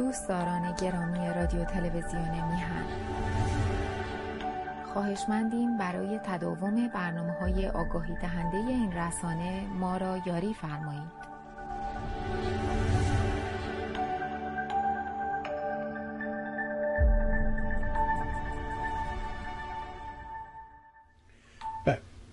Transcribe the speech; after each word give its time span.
دوستداران 0.00 0.74
گرامی 0.82 1.28
رادیو 1.36 1.64
تلویزیون 1.64 2.22
میهن. 2.22 2.84
خواهشمندیم 4.92 5.78
برای 5.78 6.18
تداوم 6.18 6.88
برنامه 6.88 7.32
های 7.32 7.68
آگاهی 7.68 8.14
دهنده 8.14 8.56
این 8.56 8.92
رسانه 8.92 9.66
ما 9.78 9.96
را 9.96 10.18
یاری 10.26 10.54
فرمایید. 10.54 11.20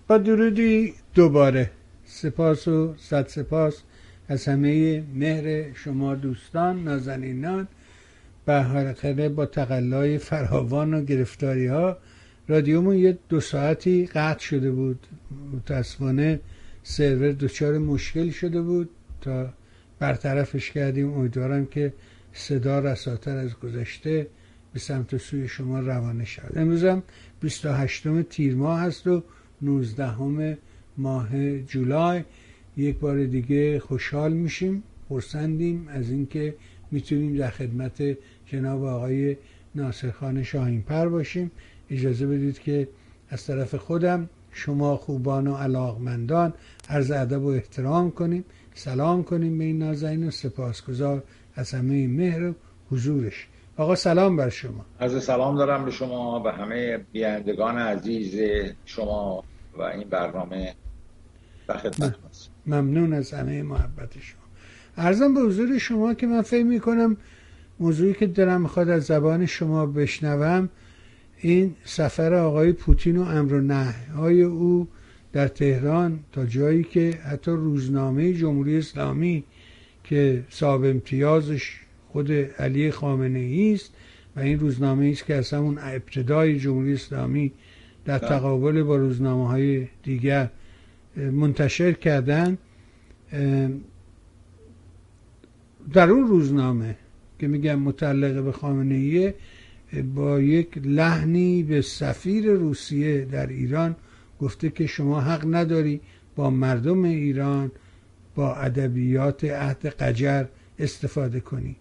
با 0.07 0.17
درودی 0.17 0.93
دوباره. 1.13 1.71
سپاس 2.05 2.67
و 2.67 2.95
صد 2.97 3.27
سپاس. 3.27 3.83
از 4.29 4.47
همه 4.47 5.03
مهر 5.15 5.73
شما 5.73 6.15
دوستان 6.15 6.83
نازنینان 6.83 7.67
به 8.45 8.53
حلقه 8.53 9.29
با 9.29 9.45
تقلای 9.45 10.17
فراوان 10.17 10.93
و 10.93 11.03
گرفتاری 11.03 11.67
ها 11.67 11.97
رادیومون 12.47 12.95
یه 12.95 13.17
دو 13.29 13.39
ساعتی 13.39 14.05
قطع 14.05 14.39
شده 14.39 14.71
بود. 14.71 15.07
متاسفانه 15.53 16.39
سرور 16.83 17.31
دچار 17.31 17.77
مشکل 17.77 18.29
شده 18.29 18.61
بود. 18.61 18.89
تا 19.21 19.49
برطرفش 19.99 20.71
کردیم 20.71 21.13
امیدوارم 21.13 21.65
که 21.65 21.93
صدا 22.33 22.79
رساتر 22.79 23.37
از 23.37 23.59
گذشته 23.59 24.27
به 24.73 24.79
سمت 24.79 25.17
سوی 25.17 25.47
شما 25.47 25.79
روانه 25.79 26.25
شد 26.25 26.53
امروز 26.55 26.83
هم 26.83 27.03
28 27.41 28.23
تیر 28.23 28.55
ماه 28.55 28.79
هست 28.79 29.07
و 29.07 29.23
19 29.61 30.57
ماه 30.97 31.59
جولای. 31.59 32.23
یک 32.77 32.99
بار 32.99 33.25
دیگه 33.25 33.79
خوشحال 33.79 34.33
میشیم 34.33 34.83
پرسندیم 35.09 35.87
از 35.87 36.09
اینکه 36.09 36.55
می‌تونیم 36.91 37.37
در 37.37 37.49
خدمت 37.49 38.17
جناب 38.45 38.83
آقای 38.83 39.37
ناصرخان 39.75 40.43
شاهینپر 40.43 41.07
باشیم. 41.07 41.51
اجازه 41.89 42.27
بدید 42.27 42.59
که 42.59 42.87
از 43.29 43.45
طرف 43.45 43.75
خودم 43.75 44.29
شما 44.51 44.97
خوبان 44.97 45.47
و 45.47 45.55
علاقمندان 45.55 46.53
عرض 46.89 47.11
ادب 47.11 47.41
و 47.41 47.47
احترام 47.47 48.11
کنیم. 48.11 48.45
سلام 48.73 49.23
کنیم 49.23 49.57
به 49.57 49.63
این 49.63 49.77
نازنین 49.77 50.27
و 50.27 50.31
سپاسگزار 50.31 51.23
از 51.55 51.71
همه 51.71 52.07
مهر 52.07 52.49
و 52.49 52.53
حضورش. 52.91 53.47
آقا 53.77 53.95
سلام 53.95 54.35
بر 54.37 54.49
شما. 54.49 54.85
از 54.99 55.23
سلام 55.23 55.57
دارم 55.57 55.85
به 55.85 55.91
شما 55.91 56.43
و 56.45 56.51
همه 56.51 56.97
بیاندگان 57.11 57.77
عزیز 57.77 58.35
شما 58.85 59.43
و 59.77 59.81
این 59.81 60.09
برنامه 60.09 60.75
و 61.67 61.77
خدمت 61.77 62.15
ممنون 62.67 63.13
از 63.13 63.33
همه 63.33 63.63
محبت 63.63 64.19
شما 64.19 64.41
ارزم 64.97 65.33
به 65.33 65.39
حضور 65.39 65.77
شما 65.77 66.13
که 66.13 66.27
من 66.27 66.41
فکر 66.41 66.63
می‌کنم 66.63 67.17
موضوعی 67.79 68.13
که 68.13 68.27
دارم 68.27 68.61
می‌خواد 68.61 68.89
از 68.89 69.03
زبان 69.03 69.45
شما 69.45 69.85
بشنوم 69.85 70.69
این 71.37 71.75
سفر 71.83 72.33
آقای 72.33 72.71
پوتین 72.71 73.17
و 73.17 73.21
امر 73.21 73.53
و 73.53 73.83
های 74.15 74.41
او 74.41 74.87
در 75.33 75.47
تهران 75.47 76.19
تا 76.31 76.45
جایی 76.45 76.83
که 76.83 77.19
حتی 77.23 77.51
روزنامه 77.51 78.33
جمهوری 78.33 78.77
اسلامی 78.77 79.43
که 80.03 80.43
صاحب 80.49 80.83
امتیازش 80.83 81.79
خود 82.07 82.31
علی 82.31 82.91
خامنه 82.91 83.39
ای 83.39 83.73
است 83.73 83.93
و 84.35 84.39
این 84.39 84.59
روزنامه 84.59 85.09
است 85.09 85.25
که 85.25 85.35
از 85.35 85.53
همون 85.53 85.77
ابتدای 85.81 86.59
جمهوری 86.59 86.93
اسلامی 86.93 87.51
در 88.05 88.17
بله. 88.17 88.29
تقابل 88.29 88.83
با 88.83 88.95
روزنامه 88.95 89.47
های 89.47 89.87
دیگر 90.03 90.49
منتشر 91.17 91.91
کردن 91.91 92.57
در 95.93 96.09
اون 96.09 96.27
روزنامه 96.27 96.95
که 97.39 97.47
میگم 97.47 97.79
متعلق 97.79 98.43
به 98.43 98.51
خامنه 98.51 99.33
با 100.15 100.39
یک 100.39 100.77
لحنی 100.77 101.63
به 101.63 101.81
سفیر 101.81 102.51
روسیه 102.51 103.25
در 103.25 103.47
ایران 103.47 103.95
گفته 104.41 104.69
که 104.69 104.87
شما 104.87 105.21
حق 105.21 105.55
نداری 105.55 106.01
با 106.35 106.49
مردم 106.49 107.03
ایران 107.03 107.71
با 108.35 108.55
ادبیات 108.55 109.43
عهد 109.43 109.85
قجر 109.85 110.45
استفاده 110.79 111.39
کنی. 111.39 111.75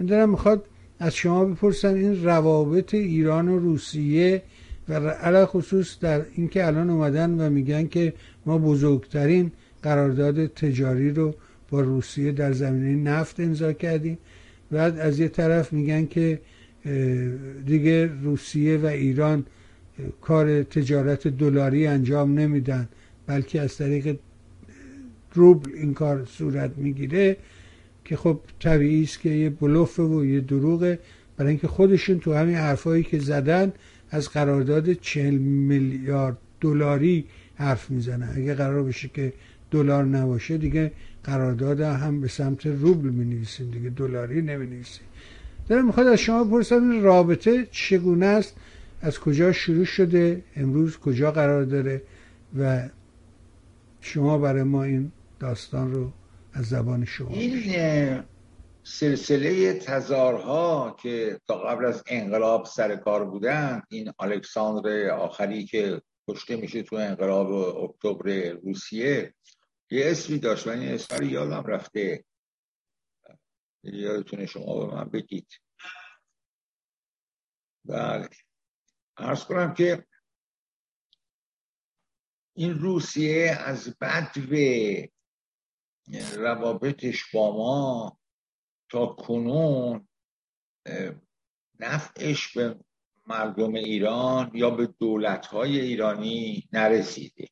من 0.00 0.06
دارم 0.06 0.30
می‌خواد 0.30 0.64
از 0.98 1.14
شما 1.14 1.44
بپرسم 1.44 1.94
این 1.94 2.24
روابط 2.24 2.94
ایران 2.94 3.48
و 3.48 3.58
روسیه 3.58 4.42
و 4.98 5.08
علا 5.08 5.46
خصوص 5.46 5.98
در 6.00 6.22
اینکه 6.34 6.66
الان 6.66 6.90
اومدن 6.90 7.30
و 7.30 7.50
میگن 7.50 7.86
که 7.86 8.12
ما 8.46 8.58
بزرگترین 8.58 9.52
قرارداد 9.82 10.46
تجاری 10.46 11.10
رو 11.10 11.34
با 11.70 11.80
روسیه 11.80 12.32
در 12.32 12.52
زمینه 12.52 13.10
نفت 13.10 13.40
امضا 13.40 13.72
کردیم. 13.72 14.18
بعد 14.70 14.98
از 14.98 15.20
یه 15.20 15.28
طرف 15.28 15.72
میگن 15.72 16.06
که 16.06 16.40
دیگه 17.66 18.10
روسیه 18.22 18.76
و 18.78 18.86
ایران 18.86 19.44
کار 20.20 20.62
تجارت 20.62 21.28
دلاری 21.28 21.86
انجام 21.86 22.38
نمیدن 22.38 22.88
بلکه 23.26 23.60
از 23.60 23.76
طریق 23.76 24.16
روبل 25.34 25.70
این 25.74 25.94
کار 25.94 26.24
صورت 26.24 26.70
می‌گیره 26.76 27.36
که 28.04 28.16
خب 28.16 28.40
طبیعی 28.60 29.02
است 29.02 29.20
که 29.20 29.30
یه 29.30 29.50
بلوفه 29.50 30.02
و 30.02 30.24
یه 30.24 30.40
دروغه 30.40 30.98
برای 31.36 31.50
اینکه 31.50 31.68
خودشون 31.68 32.18
تو 32.18 32.34
همین 32.34 32.54
حرفایی 32.54 33.02
که 33.02 33.18
زدن 33.18 33.72
از 34.10 34.28
قرارداد 34.28 34.92
چهل 34.92 35.34
میلیارد 35.38 36.38
دلاری 36.60 37.24
حرف 37.54 37.90
می‌زنه. 37.90 38.28
اگه 38.36 38.54
قرار 38.54 38.82
بشه 38.82 39.08
که 39.08 39.32
دلار 39.70 40.04
نباشه 40.04 40.58
دیگه 40.58 40.92
قرارداد 41.24 41.80
هم 41.80 42.20
به 42.20 42.28
سمت 42.28 42.66
روبل 42.66 43.08
می 43.08 43.24
نویسیم 43.24 43.70
دیگه 43.70 43.90
دلاری 43.90 44.42
نمی 44.42 44.66
نویسیم 44.66 45.06
دارم 45.68 45.86
می‌خواد 45.86 46.06
از 46.06 46.18
شما 46.18 46.44
بپرسم 46.44 46.90
این 46.90 47.02
رابطه 47.02 47.66
چگونه 47.70 48.26
است؟ 48.26 48.56
از 49.02 49.18
کجا 49.18 49.52
شروع 49.52 49.84
شده؟ 49.84 50.42
امروز 50.56 50.98
کجا 50.98 51.32
قرار 51.32 51.64
داره؟ 51.64 52.02
و 52.58 52.88
شما 54.00 54.38
برای 54.38 54.62
ما 54.62 54.84
این 54.84 55.12
داستان 55.40 55.92
رو 55.92 56.12
از 56.52 56.64
زبان 56.64 57.04
شما 57.04 57.28
این 57.28 58.20
سلسله 58.82 59.78
تزارها 59.78 60.96
که 61.02 61.40
تا 61.48 61.58
قبل 61.58 61.84
از 61.84 62.02
انقلاب 62.06 62.64
سر 62.64 62.96
کار 62.96 63.24
بودن 63.24 63.82
این 63.88 64.12
الکساندر 64.18 65.10
آخری 65.10 65.64
که 65.64 66.02
کشته 66.28 66.56
میشه 66.56 66.82
تو 66.82 66.96
انقلاب 66.96 67.52
اکتبر 67.52 68.50
روسیه 68.50 69.34
یه 69.90 70.10
اسمی 70.10 70.38
داشت 70.38 70.66
و 70.66 70.70
این 70.70 70.94
اسم 70.94 71.24
یادم 71.24 71.62
رفته. 71.66 72.24
یادتونه 73.82 74.46
شما 74.46 74.86
به 74.86 74.94
من 74.94 75.04
بگید. 75.04 75.48
بله. 77.84 78.28
ارز 79.16 79.44
کنم 79.44 79.74
که 79.74 80.06
این 82.56 82.78
روسیه 82.78 83.56
از 83.58 83.96
بدو 84.00 85.06
روابطش 86.36 87.34
با 87.34 87.56
ما 87.56 88.19
تا 88.90 89.06
کنون 89.06 90.08
نفعش 91.80 92.56
به 92.56 92.76
مردم 93.26 93.74
ایران 93.74 94.50
یا 94.54 94.70
به 94.70 94.86
دولتهای 94.86 95.80
ایرانی 95.80 96.68
نرسیده. 96.72 97.46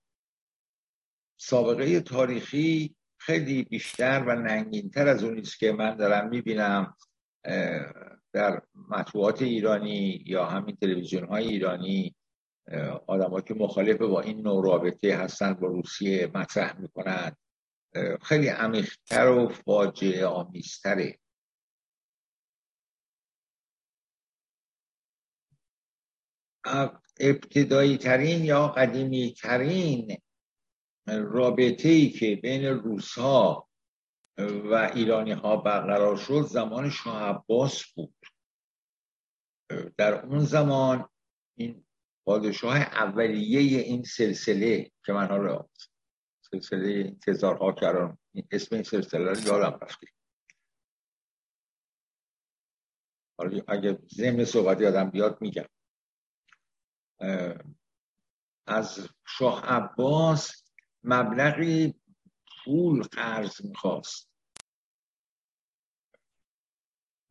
سابقه 1.40 2.00
تاریخی 2.00 2.96
خیلی 3.20 3.62
بیشتر 3.62 4.24
و 4.26 4.34
ننگینتر 4.34 5.08
از 5.08 5.24
اونی 5.24 5.42
که 5.42 5.72
من 5.72 5.96
دارم 5.96 6.28
می‌بینم 6.28 6.96
در 8.32 8.62
مطبوعات 8.88 9.42
ایرانی 9.42 10.22
یا 10.26 10.46
همین 10.46 10.76
تلویزیون 10.76 11.24
های 11.24 11.48
ایرانی 11.48 12.14
آدم 13.06 13.40
که 13.40 13.54
مخالف 13.54 13.96
با 13.96 14.20
این 14.20 14.40
نوع 14.40 14.64
رابطه 14.64 15.16
هستن 15.16 15.54
با 15.54 15.66
روسیه 15.66 16.30
مطرح 16.34 16.80
می‌کنن. 16.80 17.36
خیلی 18.22 18.48
عمیقتر 18.48 19.28
و 19.28 19.48
فاجعه 19.48 20.26
آمیزتره 20.26 21.18
ابتدایی 27.20 27.98
ترین 27.98 28.44
یا 28.44 28.68
قدیمی 28.68 29.34
ترین 29.34 30.18
رابطه 31.06 31.88
ای 31.88 32.10
که 32.10 32.36
بین 32.36 32.64
روس 32.64 33.18
ها 33.18 33.68
و 34.38 34.90
ایرانی 34.94 35.32
ها 35.32 35.56
برقرار 35.56 36.16
شد 36.16 36.40
زمان 36.40 36.90
شاه 36.90 37.22
عباس 37.22 37.84
بود. 37.84 38.14
در 39.96 40.26
اون 40.26 40.38
زمان 40.38 41.08
این 41.58 41.86
پادشاه 42.26 42.76
اولیه 42.76 43.80
این 43.80 44.02
سلسله 44.02 44.90
که 45.04 45.12
من 45.12 45.26
حالا 45.28 45.68
سلسله 46.50 47.16
تزارها 47.26 47.72
کردم 47.72 48.18
اسم 48.50 48.74
این 48.74 48.84
سلسله 48.84 49.32
رو 49.32 49.40
یادم 49.40 49.78
رفته. 49.82 50.06
حالا 53.38 53.62
اگه 53.68 53.98
ضمن 54.14 54.44
صحبت 54.44 54.80
یادم 54.80 55.10
بیاد 55.10 55.40
میگم. 55.40 55.66
از 58.66 59.08
شاه 59.26 59.64
عباس 59.64 60.64
مبلغی 61.02 61.94
پول 62.64 63.02
قرض 63.02 63.64
می‌خواست. 63.64 64.28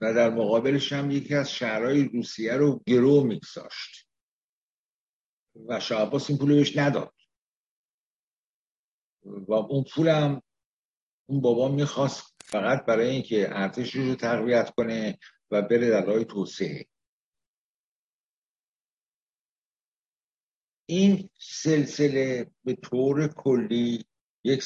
و 0.02 0.14
در 0.14 0.30
مقابلش 0.30 0.94
هم 0.94 1.12
یکی 1.12 1.36
از 1.36 1.52
شهرهای 1.52 2.04
روسیه 2.04 2.54
رو 2.54 2.84
گرو 2.88 3.24
میگذاشت. 3.24 4.08
و 5.68 5.80
شاه 5.80 6.30
این 6.30 6.38
پول 6.38 6.56
بهش 6.56 6.78
نداد. 6.78 7.14
و 9.24 9.54
اون 9.54 9.86
پولم 9.96 10.42
اون 11.26 11.42
بابا 11.42 11.68
می‌خواست 11.68 12.36
فقط 12.46 12.86
برای 12.86 13.10
اینکه 13.10 13.48
ارتش 13.50 13.96
رو 13.96 14.16
تقویت 14.16 14.70
کنه 14.70 15.20
و 15.52 15.62
بره 15.62 15.90
در 15.90 16.06
راه 16.06 16.24
توسعه. 16.24 16.88
این 20.90 21.30
سلسله 21.40 22.52
به 22.64 22.74
طور 22.74 23.28
کلی 23.28 24.06
یک 24.44 24.64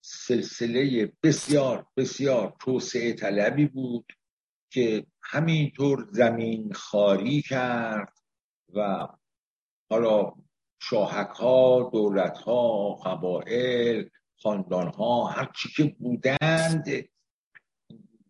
سلسله 0.00 1.12
بسیار 1.22 1.86
بسیار 1.96 2.56
توسعه 2.60 3.12
طلبی 3.12 3.66
بود 3.66 4.12
که 4.72 5.06
همینطور 5.22 6.08
زمین 6.12 6.72
خاری 6.72 7.42
کرد 7.42 8.12
و 8.74 9.08
حالا 9.90 10.32
شاهک 10.82 11.28
ها 11.28 11.90
دولت 11.92 12.38
ها 12.38 12.94
قبائل 12.94 14.08
خاندان 14.42 14.88
ها 14.88 15.26
هر 15.26 15.52
چی 15.56 15.68
که 15.76 15.96
بودند 15.98 17.08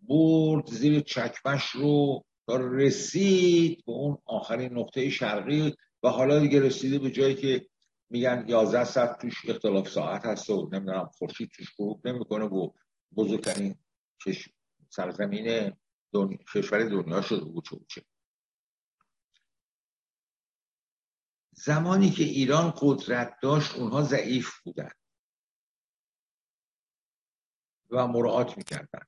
برد 0.09 0.67
زیر 0.67 1.01
چکمش 1.01 1.65
رو 1.65 2.25
تا 2.47 2.57
رسید 2.57 3.85
به 3.87 3.93
اون 3.93 4.19
آخرین 4.25 4.79
نقطه 4.79 5.11
شرقی 5.11 5.75
و 6.03 6.09
حالا 6.09 6.39
دیگه 6.39 6.61
رسیده 6.61 6.99
به 6.99 7.11
جایی 7.11 7.35
که 7.35 7.69
میگن 8.11 8.45
11 8.49 8.85
ساعت 8.85 9.21
توش 9.21 9.49
اختلاف 9.49 9.89
ساعت 9.89 10.25
هست 10.25 10.51
و 10.51 10.71
نمی‌دونم 10.73 11.11
خورشید 11.15 11.51
توش 11.51 11.75
غروب 11.79 12.09
نمی‌کنه 12.09 12.45
و 12.45 12.71
بزرگترین 13.17 13.75
سرزمین 14.89 15.77
دنیا، 16.13 16.39
کشور 16.55 16.85
دنیا 16.85 17.23
شده 17.23 17.45
بود 17.45 17.65
چه 17.89 18.03
زمانی 21.53 22.11
که 22.11 22.25
ایران 22.25 22.75
قدرت 22.81 23.37
داشت 23.43 23.75
اونها 23.75 24.03
ضعیف 24.03 24.61
بودن 24.65 24.91
و 27.91 28.07
مراعات 28.07 28.57
می‌کردن. 28.57 29.07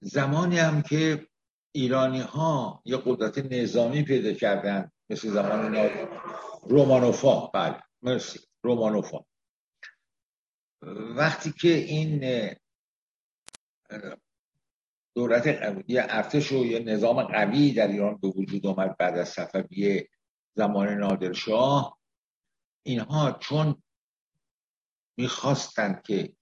زمانی 0.00 0.58
هم 0.58 0.82
که 0.82 1.28
ایرانی 1.72 2.20
ها 2.20 2.82
یه 2.84 2.96
قدرت 2.96 3.38
نظامی 3.38 4.02
پیدا 4.02 4.32
کردن 4.32 4.92
مثل 5.10 5.28
زمان 5.28 5.76
رومانوفا 6.62 7.46
بله 7.46 7.82
مرسی. 8.02 8.40
رومانوفا 8.62 9.18
وقتی 11.16 11.52
که 11.52 11.68
این 11.68 12.20
دولت 15.14 15.46
یه 15.88 16.06
ارتش 16.08 16.52
و 16.52 16.64
یه 16.64 16.78
نظام 16.78 17.22
قوی 17.22 17.72
در 17.72 17.88
ایران 17.88 18.16
به 18.16 18.28
وجود 18.28 18.66
آمد 18.66 18.96
بعد 18.96 19.18
از 19.18 19.28
صفویه 19.28 20.08
زمان 20.54 20.88
نادرشاه 20.88 21.98
اینها 22.82 23.32
چون 23.32 23.82
می‌خواستند 25.16 26.02
که 26.02 26.32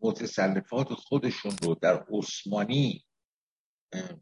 متصرفات 0.00 0.94
خودشون 0.94 1.56
رو 1.62 1.74
در 1.74 2.06
عثمانی 2.10 3.04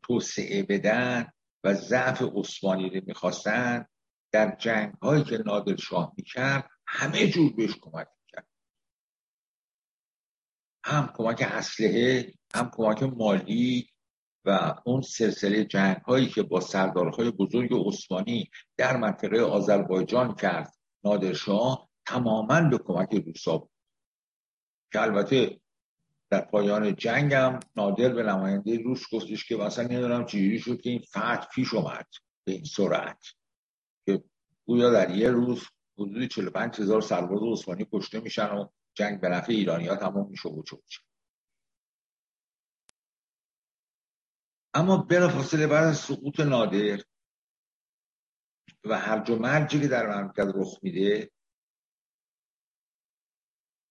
توسعه 0.03 0.63
بدن 0.63 1.33
و 1.65 1.75
ضعف 1.75 2.23
عثمانی 2.23 2.91
رو 2.91 3.01
می‌خواستن 3.07 3.87
در 4.33 4.57
جنگ 4.59 4.95
هایی 5.03 5.25
که 5.25 5.39
نادر 5.47 5.77
شاه 5.77 6.13
می‌کرد 6.17 6.71
همه 6.87 7.29
جور 7.29 7.53
بهش 7.53 7.77
کمک 7.81 8.07
می‌کرد. 8.21 8.47
هم 10.85 11.13
کمک 11.17 11.43
اسلحه 11.51 12.35
هم 12.55 12.71
کمک 12.75 13.03
مالی 13.03 13.89
و 14.45 14.75
اون 14.85 15.03
سلسله 15.03 15.65
جنگ 15.65 15.97
هایی 15.97 16.29
که 16.29 16.43
با 16.43 16.61
سردارهای 16.61 17.31
بزرگ 17.31 17.71
عثمانی 17.87 18.51
در 18.77 18.97
منطقه 18.97 19.41
آذربایجان 19.41 20.35
کرد 20.35 20.75
نادرشاه 21.05 21.89
تماما 22.07 22.61
به 22.61 22.79
کمک 22.79 23.09
روسا 23.27 23.59
بود. 23.59 23.71
که 24.93 25.01
البته 25.01 25.61
در 26.35 26.41
پایان 26.41 26.95
جنگم 26.95 27.61
نادر 27.77 28.09
به 28.09 28.23
نماینده 28.23 28.83
روس 28.83 29.03
گفتش 29.13 29.45
که 29.49 29.57
مثلا 29.57 29.85
نمی‌دونم 29.85 30.27
چجوری 30.27 30.59
شد 30.59 30.81
که 30.81 30.91
این 30.91 30.99
فتح 30.99 31.47
پیش 31.55 31.75
اومد 31.75 32.07
به 32.45 32.53
این 32.53 32.65
سرعت. 32.65 33.25
که 34.07 34.25
گویا 34.67 34.91
در 34.91 35.11
یه 35.11 35.31
روز 35.31 35.63
حدود 35.99 36.27
45 36.27 36.81
هزار 36.81 37.01
سرباز 37.01 37.41
عثمانی 37.43 37.87
کشته 37.93 38.21
میشن 38.21 38.47
و 38.47 38.69
جنگ 38.95 39.21
به 39.21 39.29
نفع 39.29 39.53
ایرانی 39.53 39.87
ها 39.87 39.97
تمام 39.97 40.31
میشه 40.31 40.49
و 40.49 40.63
چه 40.63 40.77
اما 44.75 45.07
فاصله 45.11 45.67
بعد 45.67 45.85
از 45.85 45.99
سقوط 45.99 46.41
نادر 46.41 47.03
و 48.85 48.99
هرج 48.99 49.31
و 49.31 49.37
مرجی 49.37 49.81
که 49.81 49.89
در 49.89 50.07
مملکت 50.07 50.53
رخ 50.55 50.79
میده 50.83 51.31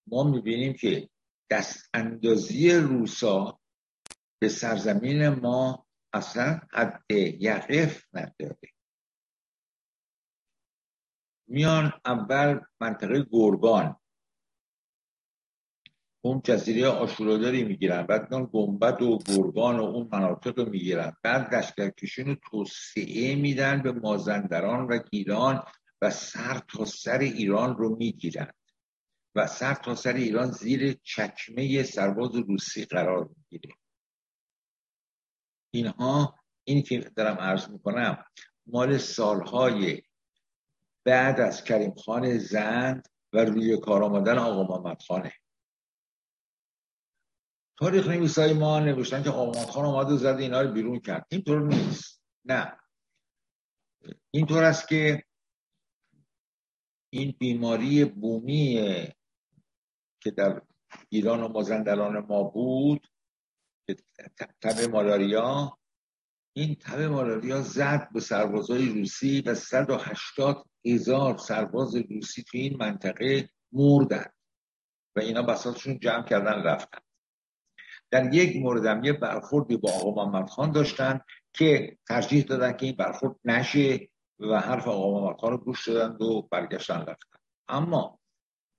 ما 0.08 0.24
می‌بینیم 0.24 0.74
که 0.74 1.10
دست 1.54 1.90
اندازی 1.94 2.72
روسا 2.72 3.60
به 4.40 4.50
سرزمین 4.50 5.30
ما 5.30 5.86
اصلا 6.14 6.60
حد 6.72 7.04
یقف 7.40 8.04
نداره. 8.14 8.70
میان 11.48 11.94
اول 12.06 12.60
منطقه 12.82 13.26
گرگان 13.32 13.96
اون 16.22 16.42
جزیره 16.44 16.88
آشوراداری 16.88 17.64
می‌گیرن. 17.64 18.04
بعد 18.04 18.32
میان 18.32 18.50
گنبد 18.54 19.02
و 19.02 19.20
گرگان 19.28 19.80
و 19.80 19.84
اون 19.84 20.10
مناطق 20.12 20.60
رو 20.60 20.70
می‌گیرن. 20.70 21.14
بعد 21.24 21.56
لشکرکشی 21.56 22.24
رو 22.24 22.36
توسعه 22.36 23.36
میدن 23.36 23.82
به 23.82 23.92
مازندران 23.92 24.88
و 24.88 24.98
گیلان 24.98 25.64
و 26.02 26.10
سر 26.10 26.62
تا 26.68 26.86
سر 26.86 27.20
ایران 27.20 27.78
رو 27.78 27.96
می‌گیرن. 27.96 28.52
و 29.36 29.48
سر 29.48 29.74
تا 29.74 29.96
سر 29.96 30.14
ایران 30.14 30.52
زیر 30.52 30.94
چکمه 30.94 31.84
سرباز 31.84 32.36
روسی 32.36 32.86
قرار 32.86 33.30
می‌گیره. 33.38 33.74
اینها 35.72 36.40
این 36.64 36.84
که 36.84 37.00
دارم 37.00 37.38
عرض 37.38 37.70
می‌کنم 37.70 38.26
مال 38.66 38.98
سالهای 38.98 40.02
بعد 41.04 41.40
از 41.40 41.64
کریم 41.64 41.96
خان 41.96 42.38
زند 42.38 43.08
و 43.34 43.46
روی 43.46 43.78
کار 43.78 44.04
آمدن 44.04 44.38
آقا 44.38 44.64
محمد 44.64 45.02
خانه. 45.02 45.34
تاریخ 47.78 48.08
نویسای 48.08 48.54
ما 48.54 48.80
نوشتن 48.80 49.24
که 49.24 49.30
آقا 49.30 49.52
محمد 49.52 49.70
خان 49.70 49.86
آمد 49.86 50.12
و 50.12 50.18
زد 50.18 50.40
اینا 50.40 50.62
رو 50.62 50.72
بیرون 50.72 51.00
کرد. 51.00 51.26
اینطور 51.30 51.62
نیست. 51.62 52.24
نه. 52.46 52.80
اینطور 54.32 54.64
است 54.64 54.88
که 54.88 55.24
این 57.10 57.36
بیماری 57.40 58.06
بومی 58.06 58.80
که 60.24 60.32
در 60.32 60.62
ایران 61.10 61.44
و 61.44 61.48
مازندران 61.48 62.20
ما 62.20 62.44
بود 62.44 63.08
تب 64.62 64.90
مالاریا 64.92 65.78
این 66.56 66.76
تب 66.76 67.02
مالاریا 67.02 67.62
زد 67.62 68.10
به 68.14 68.20
سربازای 68.20 68.90
روسی 68.90 69.42
و 69.42 69.56
180 69.56 70.66
هزار 70.86 71.38
سرباز 71.38 71.96
روسی 71.96 72.44
تو 72.44 72.58
این 72.58 72.78
منطقه 72.78 73.50
مردن 73.72 74.26
و 75.16 75.20
اینا 75.20 75.42
بساتشون 75.42 76.00
جمع 76.00 76.24
کردن 76.24 76.64
رفتن. 76.64 77.00
در 78.12 78.34
یک 78.34 78.64
موردم 78.64 79.04
یه 79.04 79.14
برخوردی 79.14 79.78
با 79.78 79.92
آقا 79.92 80.26
محمد 80.26 80.50
خان 80.50 80.72
داشتن 80.72 81.22
که 81.54 81.98
ترجیح 82.08 82.44
دادن 82.44 82.74
که 82.78 82.86
این 82.86 82.96
برخورد 82.96 83.36
نشه 83.46 84.10
و 84.40 84.60
حرف 84.60 84.88
آقا 84.88 85.22
محمد 85.22 85.40
خان 85.40 85.52
رو 85.52 85.58
گوش 85.58 85.88
دادن 85.88 86.26
و 86.26 86.42
برگشتن 86.42 87.00
رفتن. 87.00 87.38
اما 87.68 88.20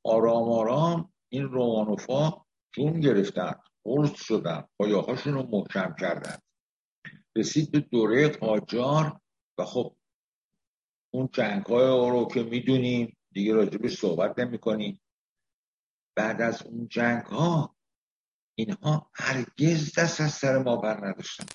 آرام 0.04 0.48
آرام 0.48 1.13
این 1.34 1.42
رومانوفا 1.42 2.44
جون 2.74 3.00
گرفتن 3.00 3.54
قرص 3.84 4.14
شدن 4.14 4.64
پایاهاشون 4.78 5.34
رو 5.34 5.42
محکم 5.42 5.94
کردن. 6.00 6.38
رسید 7.36 7.70
به 7.72 7.80
دوره 7.80 8.28
قاجار 8.28 9.20
و 9.58 9.64
خب 9.64 9.96
اون 11.14 11.28
جنگ 11.32 11.66
های 11.66 12.10
رو 12.10 12.28
که 12.34 12.42
می‌دونیم 12.42 13.16
دیگه 13.32 13.54
راجبش 13.54 13.98
صحبت 13.98 14.38
نمی 14.38 14.58
کنیم 14.58 15.00
بعد 16.16 16.42
از 16.42 16.62
اون 16.62 16.88
جنگ 16.88 17.22
ها 17.22 17.76
اینها 18.58 19.10
هرگز 19.14 19.98
دست 19.98 20.20
از 20.20 20.32
سر 20.32 20.58
ما 20.58 20.76
بر 20.76 21.06
نداشتن. 21.08 21.46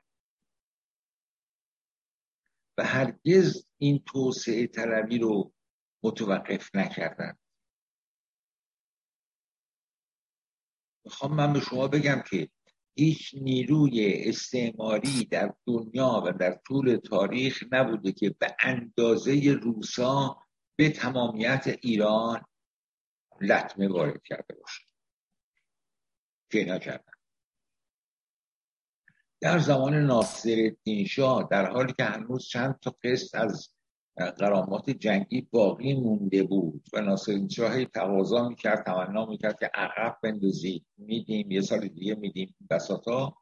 و 2.78 2.84
هرگز 2.84 3.68
این 3.78 4.04
توسعه 4.06 4.68
طلبی 4.68 5.18
رو 5.18 5.54
متوقف 6.04 6.76
نکردن. 6.76 7.38
می‌خوام 11.10 11.34
من 11.34 11.54
به 11.54 11.60
شما 11.60 11.88
بگم 11.88 12.24
که 12.30 12.50
هیچ 12.96 13.36
نیروی 13.42 14.24
استعماری 14.30 15.26
در 15.26 15.54
دنیا 15.68 16.24
و 16.26 16.32
در 16.32 16.60
طول 16.68 16.96
تاریخ 16.96 17.64
نبوده 17.72 18.12
که 18.12 18.30
به 18.40 18.56
اندازه 18.60 19.60
روسا 19.62 20.38
به 20.76 20.90
تمامیت 20.90 21.78
ایران 21.82 22.46
لطمه 23.42 23.88
وارد 23.88 24.24
کرده 24.24 24.56
باشه. 24.56 24.84
که 26.52 26.66
نکردن. 26.66 27.14
در 29.42 29.60
زمان 29.60 29.94
ناصر 29.94 30.76
شاه 31.08 31.48
در 31.52 31.72
حالی 31.72 31.94
که 31.94 32.04
هنوز 32.04 32.48
چند 32.48 32.80
تا 32.80 32.96
قسط 33.04 33.36
از 33.36 33.74
قرامات 34.26 34.90
جنگی 34.90 35.42
باقی 35.42 35.94
مونده 35.94 36.44
بود 36.44 36.84
و 36.94 37.02
ناصر 37.02 37.48
شاه 37.48 37.86
تقاضا 37.86 38.50
می‌کرد 38.50 38.86
تمنا 38.86 39.26
می‌کرد 39.26 39.60
که 39.60 39.72
عقب 39.74 40.20
بندازید. 40.24 40.86
میدیم 40.98 41.52
یه 41.52 41.62
سال 41.62 41.88
دیگه 41.88 42.16
میدیم 42.16 42.56
بساطا 42.70 43.36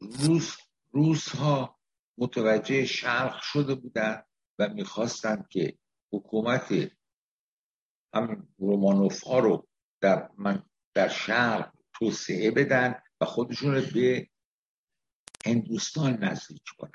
روس 0.00 0.56
روس 0.90 1.28
ها 1.28 1.78
متوجه 2.18 2.84
شرق 2.84 3.40
شده 3.42 3.74
بودند 3.74 4.26
و 4.58 4.68
می‌خواستند 4.68 5.48
که 5.48 5.78
حکومت 6.12 6.92
همین 8.14 8.48
رومانوف 8.58 9.22
ها 9.22 9.38
رو 9.38 9.68
در 10.00 10.30
من 10.38 10.62
در 10.94 11.08
شرق 11.08 11.72
توسعه 11.94 12.50
بدن 12.50 13.02
و 13.20 13.24
خودشون 13.24 13.74
رو 13.74 13.82
به 13.94 14.28
هندوستان 15.46 16.24
نزدیک 16.24 16.62
کنن. 16.78 16.90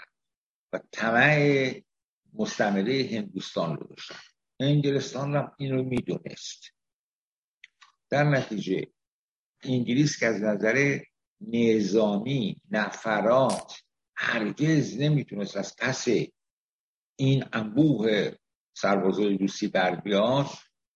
و 0.74 0.80
طمع 0.92 1.82
مستمره 2.38 3.10
هندوستان 3.12 3.77
رو 3.77 3.88
داشتن. 3.88 4.20
انگلستان 4.60 5.36
هم 5.36 5.56
این 5.58 5.72
رو 5.74 5.84
می‌دونست. 5.84 6.63
در 8.10 8.24
نتیجه 8.24 8.88
انگلیس 9.63 10.20
که 10.20 10.25
از 10.25 10.41
نظر 10.41 11.00
نظامی 11.41 12.62
نفرات 12.72 13.82
هرگز 14.15 14.98
نمی‌تونست 14.98 15.58
از 15.58 15.75
پس 15.79 16.08
این 17.15 17.46
انبوه 17.53 18.32
سربازای 18.74 19.38
روسی 19.38 19.67
بر 19.67 19.96
بیاد 19.96 20.46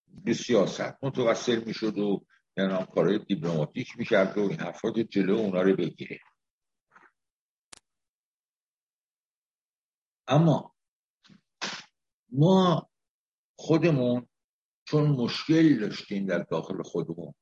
به 0.07 0.33
سیاست 0.33 1.03
متوسل 1.03 1.63
می‌شد 1.63 1.97
و 1.97 2.25
یعنی 2.57 2.85
کارهای 2.95 3.19
دیپلماتیک 3.19 3.97
می‌کرد 3.97 4.37
و 4.37 4.41
این 4.41 4.59
حرفات 4.59 4.99
جلو 4.99 5.35
اونا 5.37 5.61
رو 5.61 5.75
بگیره. 5.75 6.19
اما 10.27 10.70
ما 12.31 12.89
خودمون 13.57 14.27
چون 14.87 15.09
مشکل 15.09 15.79
داشتیم 15.79 16.25
در 16.25 16.39
داخل 16.39 16.81
خودمون 16.83 17.33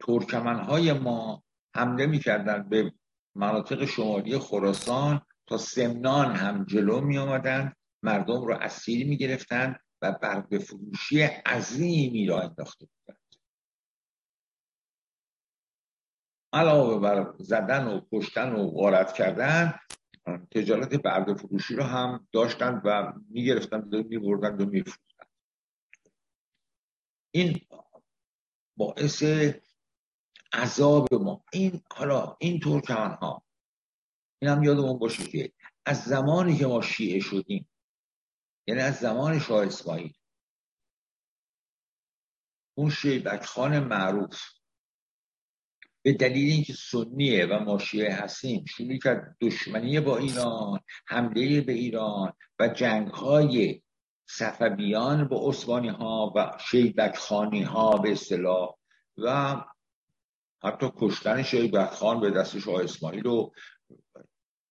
ترکمنهای 0.00 0.92
ما 0.92 1.42
حمله 1.74 2.06
می‌کردن 2.06 2.68
به 2.68 2.92
مناطق 3.34 3.84
شمالی 3.84 4.38
خراسان 4.38 5.20
تا 5.46 5.58
سمنان 5.58 6.36
هم 6.36 6.64
جلو 6.64 7.00
می 7.00 7.18
آمدن 7.18 7.72
مردم 8.02 8.44
رو 8.44 8.54
اسیر 8.54 9.06
می 9.06 9.16
گرفتن 9.16 9.76
و 10.02 10.12
برگ 10.12 10.58
فروشی 10.58 11.22
عظیمی 11.22 12.26
را 12.26 12.40
انداخته 12.40 12.86
بودند. 12.86 13.22
علاوه 16.52 16.98
بر 16.98 17.34
زدن 17.38 17.86
و 17.86 18.00
کشتن 18.12 18.52
و 18.52 18.70
غارت 18.70 19.12
کردن 19.12 19.74
تجارت 20.36 20.94
برگ 20.94 21.36
فروشی 21.36 21.74
رو 21.74 21.82
هم 21.82 22.28
داشتن 22.32 22.82
و 22.84 23.12
می‌گرفتن 23.28 23.80
و 23.80 24.02
میبردن 24.02 24.60
و 24.60 24.66
میفروختن. 24.66 25.26
این 27.30 27.60
باعث 28.76 29.22
عذاب 30.52 31.14
ما. 31.14 31.44
این 31.52 31.82
حالا 31.92 32.36
این 32.40 32.60
ترکمن 32.60 33.14
ها 33.14 33.42
این 34.38 34.50
هم 34.50 34.62
یادمون 34.62 34.98
باشه 34.98 35.24
که 35.24 35.52
از 35.86 36.04
زمانی 36.04 36.56
که 36.56 36.66
ما 36.66 36.82
شیعه 36.82 37.20
شدیم 37.20 37.68
یعنی 38.66 38.80
از 38.80 38.94
زمان 38.94 39.38
شاه 39.38 39.66
اسماعیل 39.66 40.12
اون 42.74 42.90
شیبک 42.90 43.44
خان 43.44 43.78
معروف 43.78 44.57
به 46.02 46.12
دلیل 46.12 46.52
اینکه 46.52 46.72
سنیه 46.72 47.46
و 47.46 47.58
ما 47.58 47.78
شیعه 47.78 48.14
هستیم 48.14 48.64
شروع 48.64 48.98
کرد 48.98 49.36
دشمنی 49.40 50.00
با 50.00 50.18
ایران 50.18 50.80
حمله 51.06 51.60
به 51.60 51.72
ایران 51.72 52.32
و 52.58 52.68
جنگ 52.68 53.08
های 53.08 53.82
صفویان 54.28 55.28
با 55.28 55.48
عثمانی 55.48 55.88
ها 55.88 56.32
و 56.36 56.58
شیبک 56.70 57.14
ها 57.64 57.96
به 57.96 58.12
اصطلاح 58.12 58.74
و 59.18 59.56
حتی 60.62 60.92
کشتن 60.96 61.42
شیبک 61.42 61.90
خان 61.90 62.20
به 62.20 62.30
دست 62.30 62.58
شاه 62.58 62.84
اسماعیل 62.84 63.26
و 63.26 63.50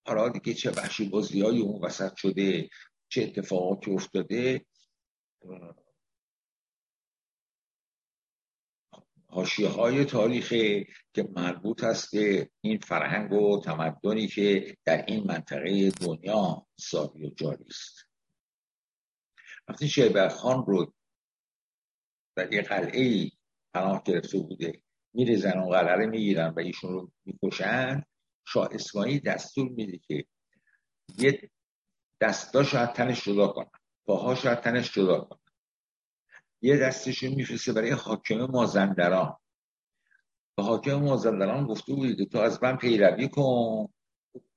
حالا 0.08 0.30
دیگه 0.30 0.54
چه 0.54 0.72
بخشی 0.72 1.10
بازی 1.10 1.42
های 1.42 1.60
اون 1.60 1.86
وسط 1.86 2.16
شده 2.16 2.70
چه 3.10 3.24
اتفاقاتی 3.24 3.92
افتاده. 3.92 4.66
حاشیه 9.30 9.68
های 9.68 10.06
تاریخی 10.06 10.88
که 11.14 11.30
مربوط 11.36 11.84
هست 11.84 12.16
به 12.16 12.50
این 12.62 12.80
فرهنگ 12.80 13.32
و 13.32 13.62
تمدنی 13.62 14.28
که 14.28 14.78
در 14.86 15.06
این 15.06 15.24
منطقه 15.28 15.90
دنیا 15.90 16.68
ساری 16.80 17.28
و 17.28 17.30
جاری 17.30 17.66
است. 17.70 18.08
وقتی 19.68 19.90
شیبر 19.90 20.30
خان 20.30 20.66
رو 20.66 20.94
در 22.36 22.54
یه 22.54 22.62
قلعه 22.62 23.32
پناه 23.74 24.04
گرفته 24.06 24.40
بوده 24.40 24.82
میره 25.14 25.36
زن 25.36 25.60
و 25.60 25.70
قلعه 25.70 26.06
می‌گیرن 26.06 26.50
و 26.50 26.60
ایشون 26.60 26.94
رو 26.94 27.12
می‌کشن 27.26 28.04
شاه 28.48 28.70
اسماعیل 28.72 29.20
دستور 29.20 29.70
میده 29.70 29.98
که 29.98 30.26
یه 31.18 31.50
دستا 32.22 32.64
شاید 32.64 32.94
تنش 32.94 33.24
جدا 33.28 33.48
کنن 33.48 33.72
پاها 34.06 34.36
شاید 34.36 34.60
تنش 34.60 34.94
جدا 34.94 35.20
کنن. 35.20 35.47
یه 36.62 36.78
دستش 36.78 37.24
میفرسته 37.24 37.74
برای 37.74 37.92
حاکم 37.92 38.46
مازندران. 38.46 39.38
به 40.58 40.64
حاکم 40.64 40.96
مازندران 40.96 41.68
گفته 41.68 41.94
بودی 41.94 42.16
که 42.16 42.26
تو 42.26 42.38
از 42.38 42.64
من 42.64 42.78
پیروی 42.78 43.28
کن. 43.28 43.88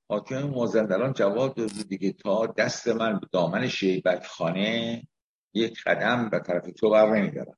حاکم 0.09 0.43
مازندران 0.43 1.13
جواب 1.13 1.55
داد 1.55 1.71
دیگه 1.89 2.11
تا 2.11 2.45
دست 2.47 2.87
من 2.87 3.19
به 3.19 3.27
دامن 3.31 3.67
شیبک 3.67 4.25
خانه 4.25 5.07
یک 5.53 5.83
قدم 5.83 6.29
به 6.29 6.39
طرف 6.39 6.65
تو 6.77 6.89
بر 6.89 7.09
نمیدارم. 7.09 7.57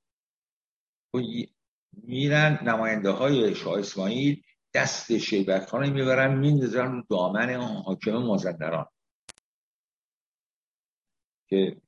خب 1.11 1.21
میرن 1.91 2.59
نماینده 2.63 3.09
های 3.09 3.55
شاه 3.55 3.79
اسماعیل 3.79 4.41
دست 4.73 5.17
شیبک 5.17 5.65
خانه 5.65 5.89
می‌برن 5.89 6.37
میندازن 6.39 6.91
رو 6.91 7.03
دامن 7.09 7.53
حاکم 7.55 8.11
مازندران. 8.11 8.85
که 11.47 11.81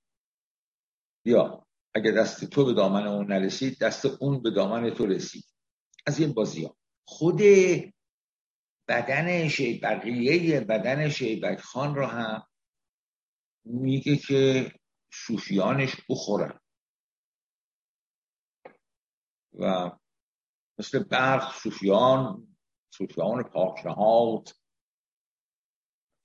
یا 1.26 1.65
اگه 1.96 2.12
دست 2.12 2.46
تو 2.46 2.66
به 2.66 2.74
دامن 2.74 3.08
اون 3.08 3.28
نرسید 3.28 3.80
دست 3.80 4.06
اون 4.06 4.42
به 4.42 4.52
دامن 4.52 4.90
تو 4.90 5.06
رسید. 5.06 5.46
از 6.06 6.20
این 6.20 6.34
بازی 6.34 6.66
ها. 6.66 6.78
خود 7.08 7.42
بدن 8.88 9.48
شی 9.48 9.80
بقیه 9.80 10.60
بدن 10.60 11.10
شیبک 11.10 11.60
خان 11.60 11.96
رو 11.96 12.06
هم 12.06 12.48
میگه 13.66 14.18
که 14.18 14.72
صوفیانش 15.14 15.96
بخورن. 16.10 16.60
و 19.60 19.92
مثل 20.80 21.04
برق 21.04 21.54
صوفیان 21.54 22.48
صوفیان 22.94 23.44
پاک 23.44 23.86
نهاد 23.86 24.50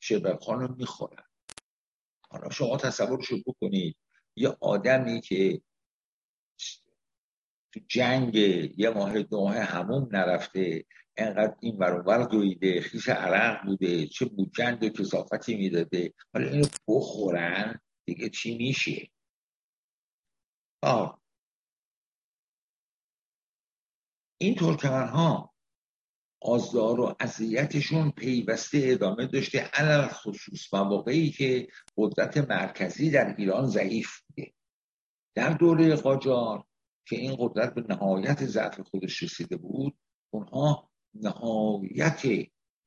شیبک 0.00 0.45
خان 0.45 0.61
رو 0.61 0.75
می‌خورن. 0.75 1.25
حالا 2.31 2.50
شما 2.50 2.77
تصورشو 2.77 3.37
بکنید. 3.47 3.97
یه 4.41 4.57
آدمی 4.61 5.21
که 5.21 5.63
تو 7.73 7.81
جنگ 7.89 8.35
یه 8.79 8.91
ماه 8.91 9.23
دو 9.23 9.41
ماه 9.41 9.57
هموم 9.57 10.09
نرفته 10.13 10.85
انقدر 11.17 11.57
این 11.61 11.79
برابر 11.79 12.23
دویده 12.23 12.81
خیش 12.81 13.09
عرق 13.09 13.65
بوده 13.67 14.07
چه 14.07 14.25
بوجند 14.25 14.85
و 14.85 14.89
کسافتی 14.89 15.57
می‌داده 15.57 16.15
حالا 16.35 16.49
اینو 16.49 16.67
بخورن 16.89 17.81
دیگه 18.05 18.29
چی 18.29 18.57
میشه 18.57 19.11
آه. 20.83 21.21
این 24.39 24.55
ترکمن 24.55 25.09
ها 25.09 25.50
آزار 26.43 27.01
و 27.01 27.15
اذیتشون 27.21 28.11
پیوسته 28.11 28.81
ادامه 28.85 29.27
داشته 29.27 29.59
علل 29.59 30.09
خصوص 30.09 30.75
مواقعی 30.75 31.31
که 31.31 31.69
قدرت 31.97 32.37
مرکزی 32.37 33.11
در 33.11 33.35
ایران 33.39 33.67
ضعیف 33.67 34.11
بوده. 34.21 34.53
در 35.35 35.53
دوره 35.53 35.97
قاجار 35.97 36.65
که 37.07 37.17
این 37.17 37.37
قدرت 37.39 37.75
به 37.75 37.85
نهایت 37.89 38.45
ضعف 38.45 38.81
خودش 38.81 39.23
رسیده 39.23 39.57
بود 39.57 39.99
اونها 40.31 40.91
نهایت 41.15 42.23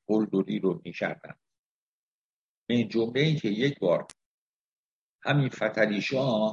قلدری 0.07 0.59
رو 0.59 0.81
می‌کردن 0.85 1.35
به 2.67 2.75
این 2.75 2.89
جمله 2.89 3.21
این 3.21 3.39
که 3.39 3.49
یک 3.49 3.79
بار 3.79 4.07
همین 5.23 5.49
فتلیشا 5.49 6.51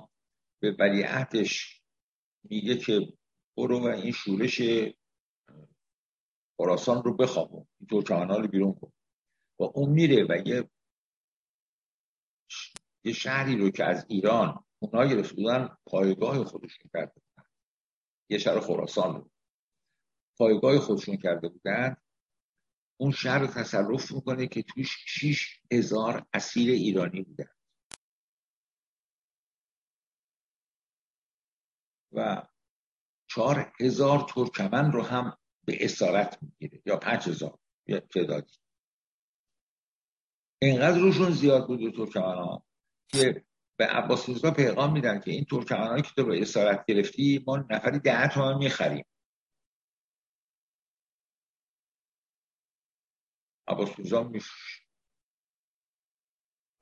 به 0.62 0.76
ولیعتش 0.78 1.80
میگه 2.44 2.76
که 2.76 3.12
برو 3.56 3.80
و 3.80 3.86
این 3.86 4.12
شورش 4.12 4.60
خراسان 6.60 7.02
رو 7.02 7.16
بخوابون 7.16 7.66
این 7.80 7.86
ترکمنها 7.86 8.36
رو 8.36 8.48
بیرون 8.48 8.74
کن. 8.74 8.92
و 9.58 9.62
اون 9.74 9.90
میره 9.90 10.24
و 10.24 10.42
یه 10.46 10.70
یه 13.04 13.12
شهری 13.12 13.56
رو 13.56 13.70
که 13.70 13.84
از 13.84 14.06
ایران 14.08 14.64
اونا 14.78 15.06
گرفته 15.06 15.34
بودن 15.34 15.76
پایگاه 15.86 16.44
خودشون 16.44 16.90
کرده 16.94 17.12
بودن. 17.12 17.48
یه 18.28 18.38
شهر 18.38 18.60
خراسان 18.60 19.14
رو. 19.14 19.30
پایگاه 20.38 20.78
خودشون 20.78 21.16
کرده 21.16 21.48
بودن. 21.48 21.96
اون 22.96 23.10
شهر 23.10 23.38
رو 23.38 23.46
تصرف 23.46 24.12
می‌کنه 24.12 24.46
که 24.46 24.62
توش 24.62 25.04
6 25.06 25.60
هزار 25.72 26.26
اسیر 26.32 26.72
ایرانی 26.72 27.22
بودن. 27.22 27.50
و 32.12 32.46
چهار 33.30 33.72
هزار 33.80 34.26
ترکمن 34.28 34.92
رو 34.92 35.02
هم 35.02 35.39
به 35.70 35.84
اسارت 35.84 36.38
می‌گیره 36.42 36.82
یا 36.86 36.96
پنج 36.96 37.28
هزار 37.28 37.58
یا 37.86 38.00
تعدادی. 38.00 38.58
اینقدر 40.62 40.98
روشون 40.98 41.30
زیاد 41.30 41.66
بود 41.66 41.96
ترکمن 41.96 42.34
ها 42.34 42.64
که 43.08 43.44
به 43.76 43.86
عباس 43.86 44.28
میرزا 44.28 44.50
پیغام 44.50 44.92
میدن 44.92 45.20
که 45.20 45.30
این 45.30 45.44
ترکمن 45.44 46.02
که 46.02 46.10
تو 46.16 46.24
به 46.24 46.42
اسارت 46.42 46.86
گرفتی 46.86 47.44
ما 47.46 47.56
نفری 47.56 47.98
ده 47.98 48.28
تومن 48.28 48.58
می‌خریم. 48.58 49.04
عباس 53.68 53.98
میرزا 53.98 54.22
میش 54.22 54.50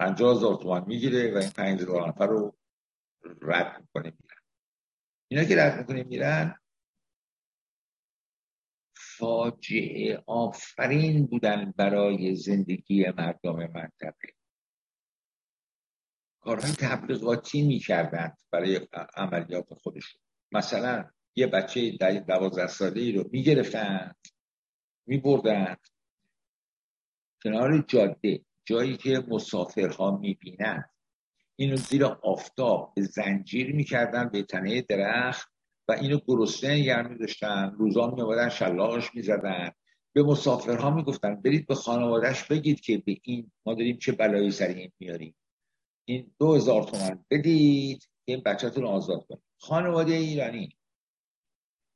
پنجاه 0.01 0.37
هزار 0.37 0.57
تومن 0.57 0.85
می‌گیره 0.87 1.35
و 1.35 1.37
این 1.37 1.51
پنج 1.51 1.81
هزار 1.81 2.09
نفر 2.09 2.27
رو 2.27 2.59
رد 3.43 3.81
می‌کنه 3.81 4.13
میرن. 4.21 4.43
اینا 5.31 5.45
که 5.45 5.57
رد 5.57 5.79
می‌کنه 5.79 6.03
میرن 6.03 6.61
فاجعه 9.19 10.23
آفرین 10.27 11.27
بودن 11.27 11.75
برای 11.77 12.35
زندگی 12.35 13.07
مردم 13.17 13.57
منطقه. 13.57 14.35
کارهای 16.41 16.73
تبلیغاتی 16.73 17.63
می‌کردند 17.67 18.39
برای 18.51 18.89
عملیات 19.17 19.75
خودشون. 19.75 20.21
مثلا 20.53 21.11
یه 21.37 21.47
بچه 21.47 21.91
دوازده 22.29 22.67
ساله 22.67 23.01
ای 23.01 23.13
رو 23.13 23.29
می‌گرفتند 23.33 24.17
میبردند 25.07 25.81
کنار 27.43 27.85
جاده 27.89 28.45
جایی 28.65 28.97
که 28.97 29.25
مسافرها 29.29 30.17
می‌بینند. 30.17 30.91
اینو 31.57 31.77
زیر 31.77 32.05
آفتاب 32.05 32.95
زنجیر 32.97 33.77
می‌کردن 33.77 34.29
به 34.29 34.43
تنه 34.43 34.83
درخت 34.83 35.58
و 35.89 35.93
اینو 35.93 36.19
گرسنه 36.27 36.83
گرمی 36.83 37.19
داشتن 37.19 37.75
روزا 37.79 38.11
میآمدن 38.11 38.49
شلاقش 38.49 39.15
می‌زدن. 39.15 39.71
به 40.13 40.23
مسافرها 40.23 40.91
می‌گفتن 40.91 41.35
برید 41.35 41.67
به 41.67 41.75
خانوادهش 41.75 42.45
بگید 42.45 42.81
که 42.81 42.99
به 42.99 43.17
این 43.23 43.51
ما 43.67 43.75
داریم 43.75 43.99
چه 43.99 44.13
بلایی 44.13 44.51
سر 44.51 44.67
این 44.69 44.93
میاریم. 44.99 45.35
این 46.05 46.35
دو 46.39 46.55
هزار 46.55 46.85
تومن 46.85 47.25
بدید 47.31 48.01
که 48.01 48.33
این 48.33 48.41
بچهتون 48.41 48.85
آزاد 48.85 49.27
کنید. 49.27 49.43
خانواده 49.59 50.13
ایرانی. 50.13 50.77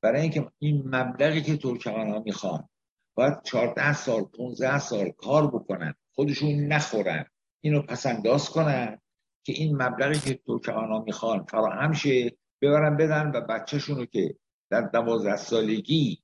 برای 0.03 0.21
اینکه 0.21 0.51
این 0.59 0.83
مبلغی 0.87 1.43
که 1.43 1.57
ترکمن 1.57 2.11
ها 2.11 2.19
می‌خوان 2.19 2.69
باید 3.15 3.43
14 3.43 3.93
سال 3.93 4.25
15 4.25 4.79
سال 4.79 5.11
کار 5.11 5.47
بکنن 5.47 5.95
خودشون 6.15 6.51
نخورن 6.51 7.27
اینو 7.61 7.83
پسنداز 7.83 8.51
کنن 8.51 9.01
که 9.45 9.53
این 9.53 9.83
مبلغی 9.83 10.19
که 10.19 10.41
ترکمن 10.47 10.89
ها 10.89 11.03
می‌خوان 11.03 11.45
فراهم 11.45 11.93
شه 11.93 12.37
ببرن 12.63 12.97
بدن 12.97 13.31
و 13.35 13.41
بچهشون 13.41 13.97
رو 13.97 14.07
که 14.07 14.39
در 14.71 14.81
دوازده 14.81 15.37
سالگی 15.37 16.23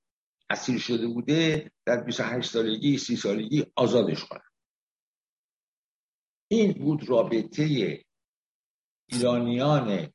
اسیر 0.50 0.78
شده 0.78 1.07
بوده 1.07 1.71
در 1.85 2.00
28 2.00 2.50
سالگی 2.50 2.99
سی 2.99 3.16
سالگی 3.16 3.66
آزادش 3.76 4.25
کنن. 4.25 4.49
این 6.49 6.73
بود 6.73 7.09
رابطه 7.09 7.64
ایرانیان 9.07 10.12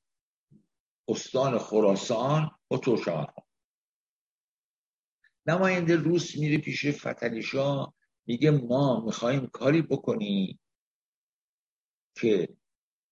استان 1.08 1.58
خراسان 1.58 2.52
با 2.68 2.78
ترکمن 2.78 3.26
ها 3.26 3.48
نماینده 5.46 5.96
روس 5.96 6.38
میره 6.38 6.58
پیش 6.58 6.86
فتلیشا 6.86 7.94
میگه 8.26 8.52
ما 8.52 9.04
می‌خوایم 9.06 9.48
کاری 9.48 9.82
بکنیم 9.82 10.60
که 12.16 12.58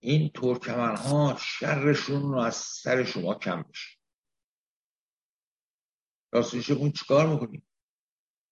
این 0.03 0.29
ترکمن 0.29 0.95
ها 0.95 1.37
شرشون 1.39 2.21
رو 2.21 2.39
از 2.39 2.55
سر 2.55 3.03
شما 3.03 3.35
کم 3.35 3.61
بشه 3.61 3.97
راستش 6.33 6.71
اون 6.71 6.91
چیکار 6.91 7.27
می‌کنیم؟ 7.27 7.67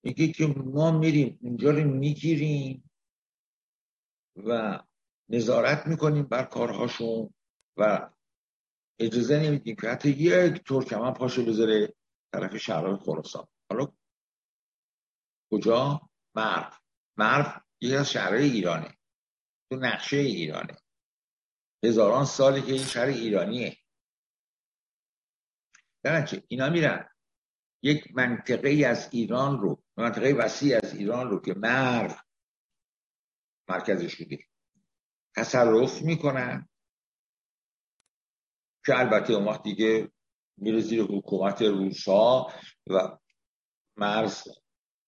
میگه 0.03 0.31
که 0.31 0.47
ما 0.47 0.99
میریم 0.99 1.39
اونجا 1.41 1.71
رو 1.71 1.83
می‌گیریم 1.83 2.91
و 4.35 4.79
نظارت 5.29 5.87
می‌کنیم 5.87 6.23
بر 6.23 6.43
کارهاشون 6.43 7.33
و 7.77 8.09
اجازه 8.99 9.39
نمیدیم 9.39 9.75
که 9.75 9.89
حتی 9.89 10.09
یک 10.09 10.63
ترکمن 10.63 11.13
پاشو 11.13 11.45
بذاره 11.45 11.93
طرف 12.33 12.57
شهرهای 12.57 12.95
خراسان. 12.95 13.47
حالا 13.71 13.91
کجا؟ 15.51 16.09
مرو. 16.35 16.71
مرو 17.17 17.61
یکی 17.81 17.95
از 17.95 18.11
شهرهای 18.11 18.49
ایرانه. 18.49 18.97
تو 19.71 19.75
نقشه 19.75 20.17
ایرانه. 20.17 20.77
هزاران 21.83 22.25
سالی 22.25 22.61
که 22.61 22.71
این 22.71 22.83
شهر 22.83 23.05
ایرانیه. 23.05 23.77
درنچه 26.03 26.43
اینا 26.47 26.69
میرن. 26.69 27.09
یک 27.81 28.15
منطقه 28.15 28.85
از 28.87 29.09
ایران 29.11 29.59
رو 29.59 29.83
منطقه 29.97 30.33
وسیع 30.33 30.77
از 30.83 30.95
ایران 30.95 31.29
رو 31.29 31.41
که 31.41 31.53
مرو 31.53 32.15
مرکزش 33.69 34.15
بوده 34.15 34.39
تصرف 35.35 36.01
می‌کنن 36.01 36.69
که 38.85 38.99
البته 38.99 39.33
اون 39.33 39.47
وقت 39.47 39.63
دیگه 39.63 40.11
میره 40.57 40.79
زیر 40.79 41.01
حکومت 41.01 41.61
روسا 41.61 42.47
و 42.87 43.17
مرز 43.97 44.43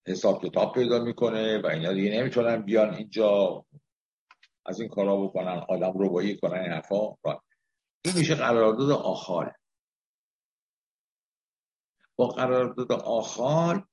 حساب 0.08 0.46
کتاب 0.46 0.74
پیدا 0.74 1.04
می‌کنه 1.04 1.62
و 1.62 1.68
اینا 1.68 1.94
دیگه 1.94 2.12
نمی‌تونن 2.12 2.62
بیان 2.62 2.94
اینجا. 2.94 3.66
از 4.66 4.80
این 4.80 4.90
کارا 4.90 5.18
بکنن 5.18 5.66
آدم 5.70 5.92
رو 5.92 6.10
بایی 6.10 6.38
کنن 6.38 6.60
این 6.60 6.72
حرفا 6.72 7.16
این 8.06 8.16
میشه 8.18 8.36
قرارداد 8.36 8.92
آخار. 8.92 9.56
با 12.16 12.28
قرارداد 12.28 12.92
آخار 12.92 13.88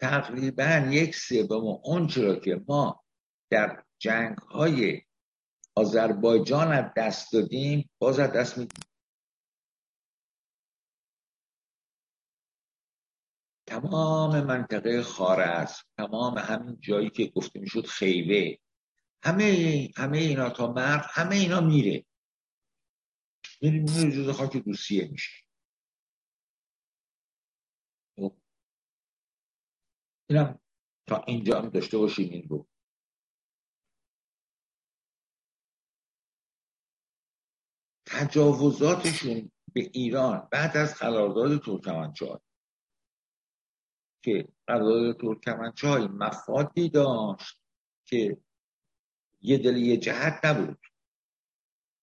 تقریبا 0.00 0.88
یک 0.90 1.14
سوم 1.14 1.80
اون 1.84 2.06
چرا 2.06 2.36
که 2.36 2.64
ما 2.68 3.04
در 3.50 3.84
جنگ 3.98 4.38
های 4.38 5.02
آذربایجان 5.74 6.72
از 6.72 6.92
دست 6.96 7.32
دادیم 7.32 7.90
باز 7.98 8.18
از 8.18 8.32
دست 8.32 8.58
میدیم 8.58 8.82
تمام 13.66 14.40
منطقه 14.40 15.02
خارز 15.02 15.72
تمام 15.96 16.38
همین 16.38 16.78
جایی 16.80 17.10
که 17.10 17.26
گفته 17.26 17.60
می‌شد 17.60 17.86
خیوه. 17.86 18.56
همه 19.22 19.88
همه 19.96 20.18
اینا 20.18 20.50
تا 20.50 20.72
مرد 20.72 21.06
همه 21.08 21.36
اینا 21.36 21.60
میره. 21.60 22.04
میره 23.62 23.78
میره 23.78 24.12
جز 24.12 24.30
خاک 24.30 24.56
روسیه 24.66 25.08
میشه 25.08 25.44
خب. 28.16 28.36
اینم 30.30 30.60
تا 31.06 31.24
اینجا 31.26 31.60
هم 31.60 31.68
داشته 31.68 31.98
باشیم 31.98 32.30
این 32.30 32.48
رو. 32.48 32.66
تجاوزاتشون 38.06 39.50
به 39.74 39.90
ایران 39.94 40.48
بعد 40.52 40.76
از 40.76 40.94
قرارداد 40.94 41.60
ترکمنچای 41.62 42.38
که 44.24 44.48
قرارداد 44.66 45.20
ترکمنچای 45.20 46.06
مفادی 46.08 46.88
داشت 46.88 47.60
که 48.06 48.42
یه 49.40 49.58
دل 49.58 49.76
یه 49.76 49.96
جهت 49.96 50.44
نبود. 50.44 50.78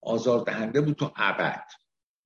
آزاردهنده 0.01 0.81
بود 0.81 0.95
تو 0.95 1.13
ابد. 1.15 1.67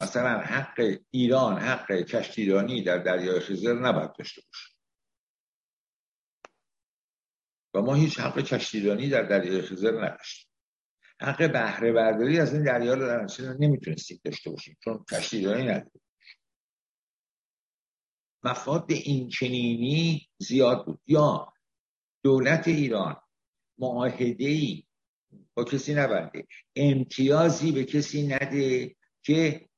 مثلا 0.01 0.39
حق 0.39 0.97
ایران 1.11 1.57
حق 1.57 1.91
کشتیرانی 1.91 2.83
در 2.83 2.97
دریای 2.97 3.39
خزر 3.39 3.73
نباید 3.73 4.13
داشته 4.17 4.41
باشه. 4.41 4.75
و 7.73 7.81
ما 7.81 7.95
هیچ 7.95 8.19
حق 8.19 8.39
کشتیرانی 8.39 9.09
در 9.09 9.23
دریای 9.23 9.61
خزر 9.61 10.05
نداشتیم. 10.05 10.51
حق 11.21 11.51
بهره 11.51 11.91
برداری 11.91 12.39
از 12.39 12.53
این 12.53 12.63
دریا 12.63 12.93
رو 12.93 13.07
در 13.07 13.27
نمی‌تونستیم 13.59 14.21
داشته 14.25 14.49
باشیم 14.49 14.77
چون 14.83 15.05
کشتیرانی 15.11 15.63
نداریم 15.63 16.01
مفاد 18.43 18.91
این 18.91 19.29
چنینی 19.29 20.29
زیاد 20.37 20.85
بود. 20.85 21.01
یا 21.07 21.53
دولت 22.23 22.67
ایران 22.67 23.21
معاهده 23.77 24.45
ای 24.45 24.83
با 25.53 25.63
کسی 25.63 25.93
نبنده. 25.93 26.47
امتیازی 26.75 27.71
به 27.71 27.83
کسی 27.83 28.27
نده 28.27 28.95
که 29.23 29.69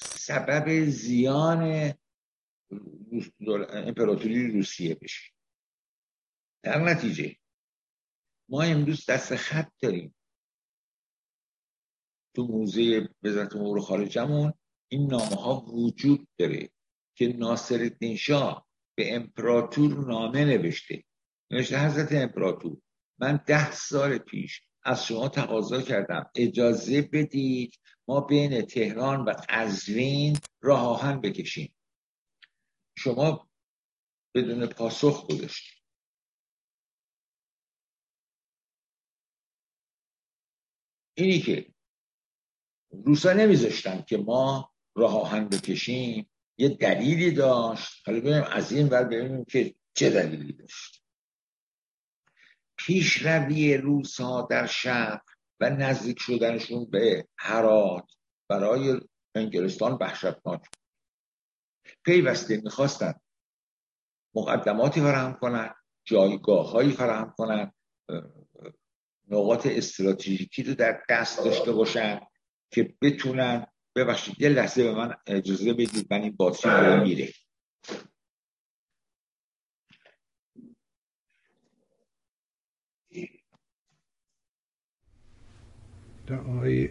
سبب 0.00 0.84
زیان 0.84 1.94
امپراتوری 3.70 4.50
روسیه 4.50 4.94
بشه. 4.94 5.32
در 6.62 6.84
نتیجه 6.84 7.36
ما 8.48 8.62
امروز 8.62 9.06
دست 9.06 9.36
خط 9.36 9.72
داریم. 9.82 10.14
تو 12.34 12.46
موزه 12.46 13.08
وزارت 13.22 13.56
امور 13.56 13.80
خارجمون 13.80 14.52
این 14.88 15.06
نامه 15.10 15.36
ها 15.36 15.60
وجود 15.60 16.28
داره 16.38 16.70
که 17.14 17.26
ناصر 17.26 17.74
الدین 17.74 18.16
شاه 18.16 18.66
به 18.94 19.14
امپراتور 19.14 20.06
نامه 20.06 20.44
نوشته. 20.44 21.04
نوشته 21.50 21.78
حضرت 21.78 22.12
امپراتور 22.12 22.76
من 23.18 23.40
ده 23.46 23.72
سال 23.72 24.18
پیش 24.18 24.62
از 24.86 25.06
شما 25.06 25.28
تقاضا 25.28 25.82
کردم. 25.82 26.30
اجازه 26.34 27.02
بدید 27.02 27.78
ما 28.08 28.20
بین 28.20 28.62
تهران 28.62 29.24
و 29.24 29.34
قزوین 29.48 30.38
راه 30.60 30.86
آهن 30.86 31.20
بکشیم. 31.20 31.74
شما 32.98 33.48
بدون 34.34 34.66
پاسخ 34.66 35.26
گذاشتید. 35.26 35.82
اینی 41.14 41.40
که 41.40 41.74
روسا 42.90 43.32
نمیذاشتن 43.32 44.02
که 44.02 44.16
ما 44.16 44.72
راه 44.94 45.20
آهن 45.20 45.48
بکشیم 45.48 46.30
یه 46.58 46.68
دلیلی 46.68 47.30
داشت. 47.30 48.08
حالا 48.08 48.20
ببینیم 48.20 48.42
از 48.42 48.72
این 48.72 48.88
ور 48.88 49.04
ببینیم 49.04 49.44
که 49.44 49.74
چه 49.94 50.10
دلیلی 50.10 50.52
داشت. 50.52 51.05
پیشروی 52.78 53.76
روس 53.76 54.20
ها 54.20 54.42
در 54.50 54.66
شرق 54.66 55.20
و 55.60 55.70
نزدیک 55.70 56.18
شدنشون 56.20 56.90
به 56.90 57.26
هرات 57.38 58.12
برای 58.48 59.00
انگلستان 59.34 59.98
وحشتناک 60.00 60.60
پیوسته 62.04 62.60
می‌خواستن 62.64 63.14
مقدماتی 64.34 65.00
فراهم 65.00 65.34
کنن 65.34 65.74
جایگاه 66.04 66.70
هایی 66.70 66.92
فراهم 66.92 67.34
کنن 67.38 67.72
نقاط 69.28 69.66
استراتژیکی 69.66 70.62
رو 70.62 70.74
در 70.74 71.02
دست 71.08 71.44
داشته 71.44 71.72
باشن 71.72 72.20
که 72.70 72.94
بتونن 73.02 73.66
ببخشید 73.96 74.40
یه 74.40 74.48
لحظه 74.48 74.82
به 74.82 74.94
من 74.94 75.14
اجازه 75.26 75.72
بدید 75.72 76.06
من 76.10 76.22
این 76.22 76.36
باتری 76.36 77.16
رو 77.16 77.26
میره 86.26 86.38
آقای 86.38 86.88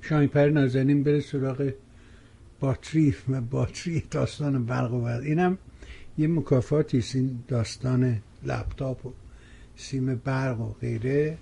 شاینپر 0.00 0.48
نازنین 0.48 1.02
بره 1.02 1.20
سراغ 1.20 1.72
باتری 2.60 3.14
و 3.28 3.40
باتری 3.40 4.02
داستان 4.10 4.66
برق 4.66 4.94
و 4.94 5.00
برق. 5.00 5.22
اینم 5.22 5.58
یه 6.18 6.28
مکافاتی 6.28 7.04
این 7.14 7.38
داستان 7.48 8.18
لپتاپ 8.44 9.06
و 9.06 9.12
سیم 9.76 10.14
برق 10.14 10.60
و 10.60 10.72
غیره. 10.72 11.38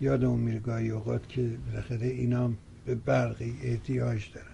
یادمون 0.00 0.40
میره 0.40 0.58
گاهی 0.58 0.90
اوقات 0.90 1.28
که 1.28 1.50
بالاخره 1.66 2.06
اینا 2.06 2.52
به 2.86 2.94
برقی 2.94 3.54
احتیاج 3.62 4.32
دارن. 4.34 4.46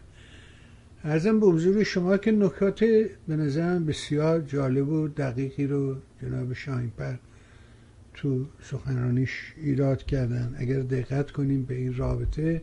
ارزم 1.04 1.40
به 1.40 1.46
حضور 1.46 1.82
شما 1.82 2.16
که 2.16 2.32
نکات 2.32 2.84
به 3.28 3.36
نظرم 3.36 3.86
بسیار 3.86 4.40
جالب 4.40 4.88
و 4.88 5.08
دقیقی 5.08 5.66
رو 5.66 5.96
جناب 6.22 6.52
شاهینپر 6.52 7.14
تو 8.14 8.46
سخنرانیش 8.62 9.54
ایراد 9.56 10.02
کردن. 10.02 10.54
اگر 10.58 10.80
دقت 10.80 11.30
کنیم 11.30 11.62
به 11.62 11.74
این 11.74 11.96
رابطه 11.96 12.62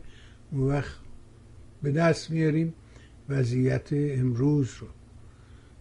اون 0.50 0.62
وقت 0.62 0.96
به 1.82 1.92
دست 1.92 2.30
میاریم 2.30 2.74
وضعیت 3.28 3.88
امروز 3.92 4.70
رو. 4.80 4.86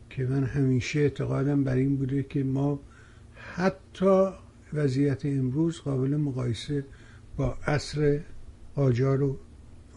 که 0.09 0.25
من 0.25 0.43
همیشه 0.43 0.99
اعتقادم 0.99 1.63
بر 1.63 1.75
این 1.75 1.95
بوده 1.95 2.23
که 2.23 2.43
ما 2.43 2.79
حتی 3.55 4.29
وضعیت 4.73 5.25
امروز 5.25 5.81
قابل 5.81 6.15
مقایسه 6.15 6.85
با 7.37 7.57
عصر 7.67 8.19
آجار 8.75 9.23
و 9.23 9.37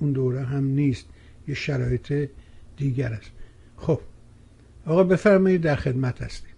اون 0.01 0.13
دوره 0.13 0.43
هم 0.43 0.65
نیست. 0.65 1.07
یه 1.49 1.55
شرایط 1.55 2.29
دیگر 2.77 3.13
است. 3.13 3.31
خب 3.77 4.01
آقا 4.87 5.05
بفرمایید 5.05 5.61
در 5.61 5.77
خدمت 5.77 6.23
هستیم. 6.23 6.52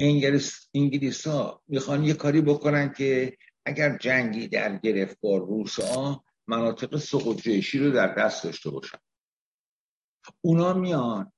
انگلیس 0.00 0.68
انگلیس 0.74 1.26
ها 1.26 1.62
می‌خوان 1.66 2.04
یه 2.04 2.14
کاری 2.14 2.40
بکنن 2.40 2.92
که 2.92 3.36
اگر 3.64 3.98
جنگی 3.98 4.48
در 4.48 4.76
گرفت 4.76 5.20
با 5.20 5.36
روس 5.36 5.80
ها 5.80 6.24
مناطق 6.46 6.96
سقوط 6.96 7.40
جیشی 7.40 7.78
رو 7.78 7.90
در 7.90 8.14
دست 8.14 8.44
داشته 8.44 8.70
باشن. 8.70 8.98
اونا 10.40 10.72
میان 10.72 11.32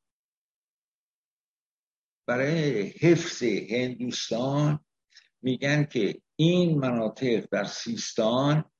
برای 2.27 2.83
حفظ 2.83 3.43
هندوستان 3.43 4.85
میگن 5.43 5.85
که 5.85 6.21
این 6.37 6.79
مناطق 6.79 7.47
در 7.51 7.65
سیستان 7.65 8.71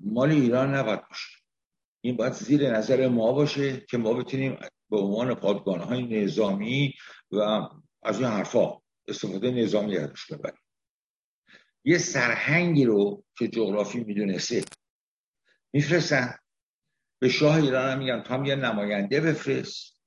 مال 0.00 0.30
ایران 0.30 0.74
نباید 0.74 1.08
باشه. 1.08 1.38
این 2.00 2.16
باید 2.16 2.32
زیر 2.32 2.70
نظر 2.70 3.08
ما 3.08 3.32
باشه 3.32 3.80
که 3.80 3.98
ما 3.98 4.14
بتونیم 4.14 4.58
به 4.94 5.00
عنوان 5.00 5.34
پادگان 5.34 5.80
های 5.80 6.24
نظامی 6.24 6.94
و 7.32 7.68
از 8.02 8.20
این 8.20 8.28
حرفا 8.28 8.80
استفاده 9.08 9.50
نظامی 9.50 9.96
ازش 9.96 10.32
ببریم 10.32 10.60
یه 11.84 11.98
سرهنگی 11.98 12.84
رو 12.84 13.24
که 13.38 13.48
جغرافی 13.48 14.04
می‌دونسته 14.04 14.64
میفرستن. 15.72 16.38
به 17.18 17.28
شاه 17.28 17.56
ایران 17.56 17.90
هم 17.90 17.98
میگن 17.98 18.22
تو 18.22 18.46
یه 18.46 18.54
نماینده 18.54 19.20
بفرست. 19.20 20.00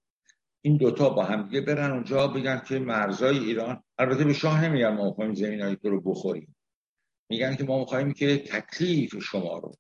این 0.62 0.78
دوتا 0.78 1.10
با 1.10 1.24
هم 1.24 1.44
دیگه 1.44 1.62
برن 1.62 1.92
اونجا 1.92 2.28
بگن 2.28 2.62
که 2.68 2.80
مرزای 2.80 3.38
ایران 3.38 3.84
البته 3.98 4.24
به 4.24 4.34
شاه 4.34 4.66
نمیگن 4.66 4.90
ما 4.90 5.06
می‌خوایم 5.06 5.34
زمین 5.34 5.78
رو 5.84 6.02
بخوریم. 6.02 6.56
میگن 7.30 7.56
که 7.56 7.64
ما 7.64 7.80
می‌خوایم 7.80 8.14
که 8.14 8.38
تکلیف 8.38 9.24
شما 9.24 9.58
رو 9.58 9.76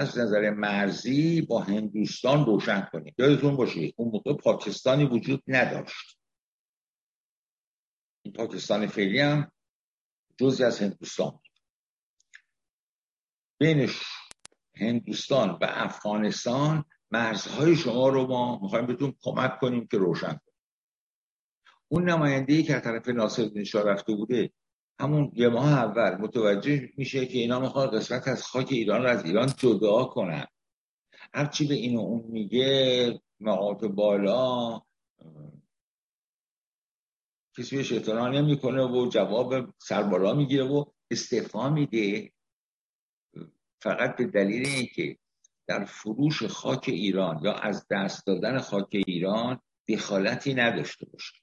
از 0.00 0.18
نظر 0.18 0.50
مرزی 0.50 1.42
با 1.42 1.60
هندوستان 1.60 2.46
روشن 2.46 2.88
کنیم. 2.92 3.14
یادتون 3.18 3.56
باشه 3.56 3.92
اون 3.96 4.10
موقع 4.12 4.34
پاکستانی 4.34 5.04
وجود 5.04 5.42
نداشت. 5.46 6.18
این 8.22 8.34
پاکستان 8.34 8.86
فعلی 8.86 9.20
هم 9.20 9.52
جزی 10.36 10.64
از 10.64 10.80
هندوستان 10.80 11.30
بود. 11.30 11.50
بین 13.58 13.90
هندوستان 14.76 15.50
و 15.50 15.58
افغانستان 15.62 16.84
مرزهای 17.10 17.76
شما 17.76 18.08
رو 18.08 18.26
ما 18.26 18.58
می‌خوایم 18.62 18.86
بهتون 18.86 19.14
کمک 19.20 19.58
کنیم 19.60 19.86
که 19.86 19.98
روشن 19.98 20.32
کنیم. 20.32 20.58
اون 21.88 22.10
نماینده 22.10 22.52
ای 22.52 22.62
که 22.62 22.76
از 22.76 22.82
طرف 22.82 23.08
ناصر 23.08 23.64
شاه 23.64 23.82
رفته 23.82 24.12
بوده 24.12 24.52
همون 25.00 25.32
یه 25.34 25.48
ماه 25.48 25.72
اول 25.72 26.14
متوجه 26.14 26.92
میشه 26.96 27.26
که 27.26 27.38
اینا 27.38 27.60
می‌خواد 27.60 27.94
قسمت 27.94 28.28
از 28.28 28.42
خاک 28.42 28.66
ایران 28.70 29.02
رو 29.02 29.08
از 29.08 29.24
ایران 29.24 29.52
جدا 29.58 30.04
کنن. 30.04 30.46
هرچی 31.34 31.66
به 31.66 31.74
اینو 31.74 32.00
اون 32.00 32.24
میگه 32.28 33.20
مقاط 33.40 33.84
بالا 33.84 34.80
کسی 37.58 37.76
بهش 37.76 37.92
اعتنا 37.92 38.28
نمی‌کنه 38.28 38.82
و 38.82 39.08
جواب 39.08 39.74
سربالا 39.78 40.34
می‌گیره 40.34 40.64
و 40.64 40.84
استعفا 41.10 41.68
میده. 41.68 42.32
فقط 43.82 44.16
به 44.16 44.24
دلیل 44.24 44.66
اینکه 44.66 45.18
در 45.66 45.84
فروش 45.84 46.42
خاک 46.42 46.84
ایران 46.88 47.40
یا 47.44 47.52
از 47.52 47.86
دست 47.90 48.26
دادن 48.26 48.58
خاک 48.58 48.88
ایران 48.92 49.60
دخالتی 49.88 50.54
نداشته 50.54 51.06
باشه. 51.06 51.34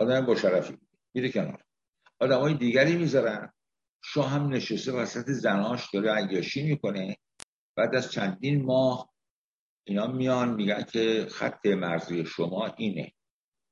آدم 0.00 0.26
با 0.26 0.34
شرفی 0.34 0.78
میره 1.14 1.32
کنار. 1.32 1.64
آدم 2.22 2.40
های 2.40 2.54
دیگری 2.54 2.96
می‌ذارن. 2.96 3.52
شاه 4.04 4.30
هم 4.30 4.48
نشسته 4.48 4.92
وسط 4.92 5.24
زناش 5.30 5.90
داره 5.94 6.12
عیاشی 6.12 6.62
می‌کنه. 6.62 7.16
بعد 7.76 7.94
از 7.94 8.12
چندین 8.12 8.64
ماه 8.64 9.12
اینا 9.86 10.06
میان 10.06 10.54
میگن 10.54 10.82
که 10.82 11.26
خط 11.30 11.66
مرزی 11.66 12.26
شما 12.26 12.66
اینه. 12.66 13.12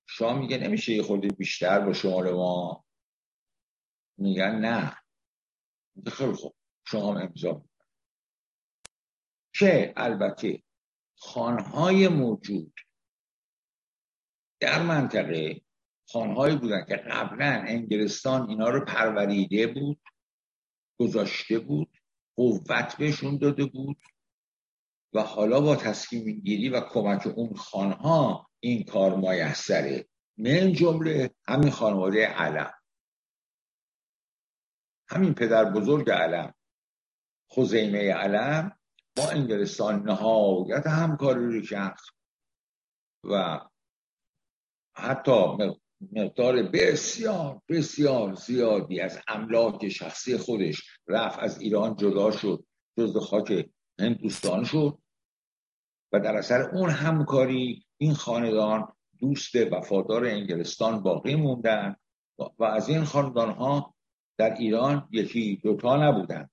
شاه 0.09 0.39
میگه 0.39 0.59
نمیشه 0.59 0.93
یه 0.93 1.03
خورده 1.03 1.29
بیشتر 1.29 1.81
با 1.81 1.93
شمال 1.93 2.33
ما. 2.33 2.85
میگن 4.19 4.55
نه. 4.55 4.97
خیلی 6.13 6.33
خوب. 6.33 6.55
شما 6.87 7.15
هم 7.15 7.17
امضا 7.17 7.65
که 9.55 9.93
البته 9.97 10.63
خانهای 11.19 12.09
موجود 12.09 12.75
در 14.61 14.83
منطقه 14.83 15.63
خانهایی 16.13 16.57
بودن 16.57 16.85
که 16.85 16.97
قبلا 16.97 17.65
انگلستان 17.67 18.49
اینا 18.49 18.69
رو 18.69 18.85
پروریده 18.85 19.67
بود 19.67 20.01
گذاشته 21.01 21.59
بود 21.59 21.99
قوت 22.37 22.97
بهشون 22.97 23.39
داده 23.39 23.65
بود 23.65 23.97
و 25.13 25.23
حالا 25.23 25.61
با 25.61 25.77
تصمیم 25.77 26.41
گیری 26.41 26.69
و 26.69 26.81
کمک 26.81 27.27
اون 27.27 27.55
خانها 27.55 28.51
این 28.61 28.85
کار 28.85 29.17
میسره 29.17 30.09
من 30.39 30.73
جمله 30.73 31.35
همین 31.49 31.71
خانواده 31.71 32.27
علم. 32.27 32.73
همین 35.09 35.35
پدر 35.35 35.65
بزرگ 35.65 36.11
علم 36.11 36.55
خزیمه 37.57 38.13
علم 38.13 38.79
با 39.17 39.31
انگلستان 39.31 40.03
نهایت 40.03 40.87
همکاری 40.87 41.45
رو 41.45 41.61
کرد 41.63 42.01
و 43.25 43.61
حتی 44.97 45.57
مقدار 46.13 46.63
بسیار 46.63 47.61
بسیار 47.69 48.35
زیادی 48.35 49.01
از 49.01 49.19
املاک 49.29 49.89
شخصی 49.89 50.37
خودش 50.37 50.83
رفت 51.09 51.39
از 51.39 51.61
ایران 51.61 51.97
جدا 51.97 52.31
شد 52.31 52.65
جز 52.99 53.17
خاک 53.17 53.69
هندوستان 53.99 54.65
شد. 54.65 54.99
و 56.13 56.21
در 56.21 56.37
اثر 56.37 56.71
اون 56.71 56.91
همکاری 56.91 57.85
این 57.99 58.15
خاندان 58.15 58.93
دوست 59.19 59.57
وفادار 59.57 60.25
انگلستان 60.27 61.03
باقی 61.03 61.35
موندن 61.35 61.97
و 62.59 62.65
از 62.65 62.89
این 62.89 63.05
خاندان 63.05 63.51
ها 63.51 63.95
در 64.39 64.55
ایران 64.55 65.09
یکی 65.11 65.61
دوتا 65.63 65.97
نبودند 65.97 66.51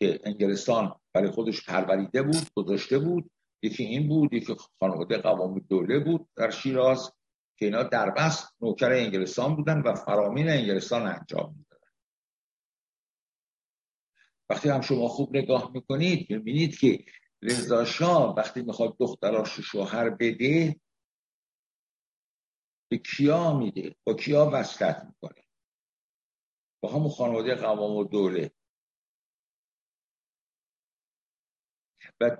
که 0.00 0.20
انگلستان 0.24 0.94
برای 1.12 1.30
خودش 1.30 1.66
پروریده 1.66 2.22
بود 2.22 2.50
گذاشته 2.54 2.98
بود. 2.98 3.30
یکی 3.62 3.84
این 3.84 4.08
بود 4.08 4.32
یکی 4.32 4.54
خانواده 4.80 5.18
قوام 5.18 5.58
دوله 5.58 5.98
بود 5.98 6.28
در 6.36 6.50
شیراز. 6.50 7.12
که 7.56 7.64
اینا 7.64 7.82
در 7.82 8.10
بس 8.10 8.44
نوکر 8.60 8.92
انگلستان 8.92 9.56
بودن 9.56 9.80
و 9.80 9.94
فرامین 9.94 10.48
انگلستان 10.48 11.06
انجام 11.06 11.54
می‌دادن. 11.58 11.90
وقتی 14.48 14.68
هم 14.68 14.80
شما 14.80 15.08
خوب 15.08 15.36
نگاه 15.36 15.70
می‌کنید 15.74 16.30
می‌بینید 16.30 16.78
که 16.78 17.04
رضا 17.42 17.84
شاه 17.84 18.34
وقتی 18.34 18.62
می‌خواد 18.62 18.96
دختراش 18.98 19.60
شوهر 19.60 20.10
بده 20.10 20.80
به 22.90 22.98
کیا 22.98 23.58
میده؟ 23.58 23.96
با 24.04 24.14
کیا 24.14 24.50
وصلت 24.52 25.04
می‌کنه؟ 25.04 25.44
با 26.80 26.92
همون 26.92 27.08
خانواده 27.08 27.54
قوام 27.54 27.96
و 27.96 28.04
دوله. 28.04 28.50
و 32.20 32.36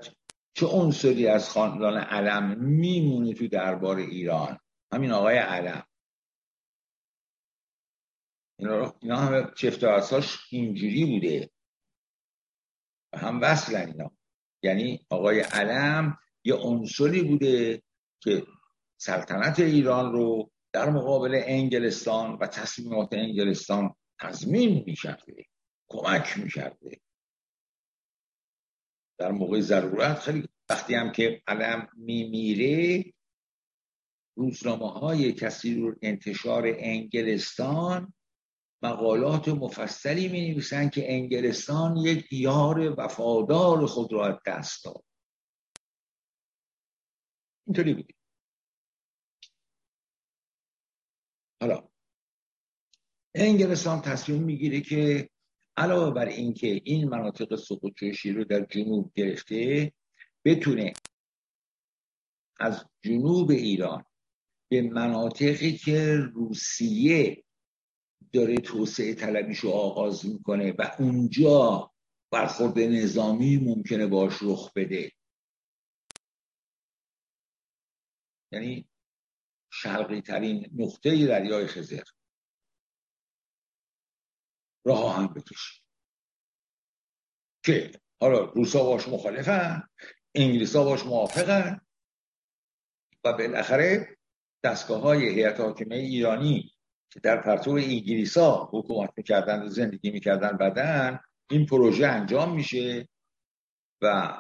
چه 0.55 0.67
عنصری 0.67 1.27
از 1.27 1.51
خاندان 1.51 1.97
علم 1.97 2.59
میمونه 2.65 3.35
تو 3.35 3.49
دربار 3.49 3.97
ایران؟ 3.97 4.59
همین 4.95 5.13
آقای 5.13 5.37
علم. 5.37 5.87
اینا, 8.59 9.17
همه 9.17 9.53
چفت 9.57 9.85
اینجوری 10.51 11.05
بوده. 11.05 11.51
و 13.13 13.19
هم 13.19 13.41
وصلن 13.43 13.87
اینا. 13.87 14.17
یعنی 14.63 15.07
آقای 15.11 15.41
علم 15.41 16.19
یه 16.45 16.55
عنصری 16.55 17.23
بوده 17.23 17.83
که 18.21 18.47
سلطنت 19.01 19.61
ایران 19.61 20.13
رو 20.13 20.51
در 20.73 20.91
مقابل 20.91 21.43
انگلستان 21.45 22.33
و 22.33 22.47
تصمیمات 22.47 23.09
انگلستان 23.13 23.95
تضمین 24.21 24.85
می‌کرده 24.87 25.47
کمک 25.89 26.39
می‌کرده. 26.39 27.01
در 29.19 29.33
موقع 29.33 29.61
ضرورت 29.61 30.19
خیلی 30.19 30.49
وقتی 30.69 30.95
هم 30.95 31.13
که 31.13 31.43
علم 31.47 31.89
میمیره 31.97 33.05
روزنامه 34.37 34.91
های 34.91 35.33
کسی 35.33 35.75
رو 35.75 35.95
انتشار 36.03 36.63
انگلستان 36.67 38.15
مقالات 38.83 39.49
مفصلی 39.49 40.29
می 40.29 40.51
نویسن 40.51 40.89
که 40.89 41.13
انگلستان 41.13 41.97
یک 41.97 42.33
یار 42.33 43.01
وفادار 43.01 43.87
خود 43.87 44.13
را 44.13 44.41
دست 44.47 44.85
داد. 44.85 45.05
اینطوری 47.67 47.95
بود. 47.95 48.13
حالا 51.61 51.89
انگلستان 53.35 54.01
تصمیم 54.01 54.43
می‌گیره 54.43 54.81
که 54.81 55.31
علاوه 55.77 56.15
بر 56.15 56.27
اینکه 56.27 56.81
این 56.85 57.09
مناطق 57.09 57.57
سقوط 57.57 58.03
رو 58.25 58.45
در 58.45 58.65
جنوب 58.65 59.13
گرفته 59.15 59.93
بتونه 60.45 60.93
از 62.61 62.85
جنوب 63.03 63.51
ایران 63.51 64.05
به 64.75 64.83
مناطقی 64.83 65.73
که 65.73 66.17
روسیه 66.35 67.45
داره 68.33 68.57
توسعه 68.57 69.15
طلبیش 69.15 69.59
رو 69.59 69.71
آغاز 69.71 70.27
می‌کنه 70.27 70.73
و 70.73 70.91
اونجا 70.99 71.93
برخورد 72.31 72.79
نظامی 72.79 73.57
ممکنه 73.57 74.07
باش 74.07 74.39
رخ 74.43 74.73
بده. 74.77 75.13
یعنی 78.53 78.89
شرقی 79.73 80.21
ترین 80.21 80.71
نقطه 80.77 81.27
دریای 81.27 81.67
خزر 81.67 82.03
راه 84.85 85.17
هم 85.17 85.27
بکشید 85.27 85.83
که 87.65 88.01
حالا 88.21 88.45
روسا 88.45 88.85
باش 88.85 89.09
مخالفن 89.09 89.89
انگلیسا 90.35 90.85
باش 90.85 91.07
موافقن 91.07 91.81
و 93.25 93.33
بالاخره 93.33 94.17
دستگاه 94.65 95.01
های 95.01 95.29
هیئت 95.29 95.61
حاکمه 95.61 95.97
ایرانی 95.97 96.75
که 97.11 97.21
در 97.21 97.43
پرتو 97.43 97.71
انگلیسا 97.71 98.69
حکومت 98.73 99.11
می‌کردن 99.17 99.63
و 99.63 99.69
زندگی 99.69 100.11
می‌کردن 100.11 100.57
بدن 100.57 101.21
این 101.51 101.67
پروژه 101.67 102.07
انجام 102.07 102.55
میشه 102.55 103.09
و 104.03 104.33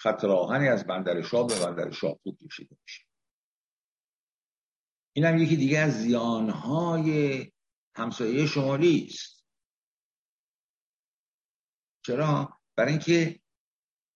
خط 0.00 0.24
راهنی 0.24 0.68
از 0.68 0.86
بندر 0.86 1.22
شاه 1.22 1.46
به 1.46 1.54
بندر 1.66 1.90
شاهپور 1.90 2.36
کشیده 2.46 2.76
میشه 2.82 3.04
این 5.12 5.24
هم 5.24 5.38
یکی 5.38 5.56
دیگه 5.56 5.78
از 5.78 5.92
زیانهای 5.92 7.46
همسایه 7.96 8.46
شمالی 8.46 9.06
است 9.10 9.44
چرا؟ 12.06 12.58
برای 12.76 12.92
اینکه 12.92 13.39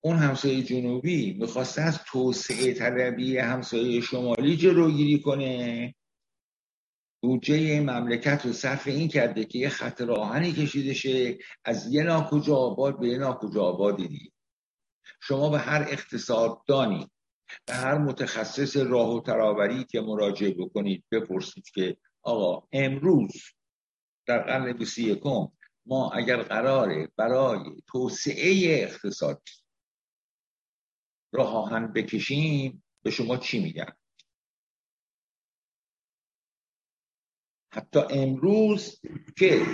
اون 0.05 0.17
همسایه 0.17 0.63
جنوبی 0.63 1.33
می‌خواسته 1.33 1.83
از 1.83 1.99
توسعه 2.05 2.75
طلبی 2.75 3.39
همسایه 3.39 4.01
شمالی 4.01 4.57
جلوگیری 4.57 5.21
کنه. 5.21 5.95
بودجه 7.23 7.81
مملکت 7.81 8.47
رو 8.47 8.53
صرف 8.53 8.87
این 8.87 9.09
کرده 9.09 9.45
که 9.45 9.59
یه 9.59 9.69
خط 9.69 10.01
راهنی 10.01 10.53
کشیده 10.53 10.95
شه 10.95 11.39
از 11.65 11.95
یه 11.95 12.03
ناکجا 12.03 12.57
آباد 12.57 13.01
به 13.01 13.09
یه 13.09 13.19
ناکجا 13.19 13.63
آبادی 13.63 14.09
دیگه. 14.09 14.31
شما 15.23 15.51
به 15.51 15.59
هر 15.59 15.87
اقتصاددانی 15.91 17.11
به 17.67 17.75
هر 17.75 17.99
متخصص 17.99 18.77
راه 18.77 19.17
و 19.17 19.21
تراوری 19.21 19.85
که 19.85 20.01
مراجعه 20.01 20.55
بکنید 20.55 21.05
بپرسید 21.13 21.65
که 21.75 21.97
آقا 22.23 22.69
امروز 22.73 23.33
در 24.27 24.39
قرن 24.39 24.73
21 24.73 25.23
ما 25.87 26.11
اگر 26.11 26.43
قراره 26.43 27.09
برای 27.17 27.59
توسعه 27.87 28.83
اقتصادی 28.83 29.64
راه 31.35 31.55
آهن 31.55 31.93
بکشیم 31.93 32.85
به 33.03 33.11
شما 33.11 33.37
چی 33.37 33.63
میگن 33.63 33.93
حتی 37.73 38.01
امروز 38.11 39.01
که 39.37 39.67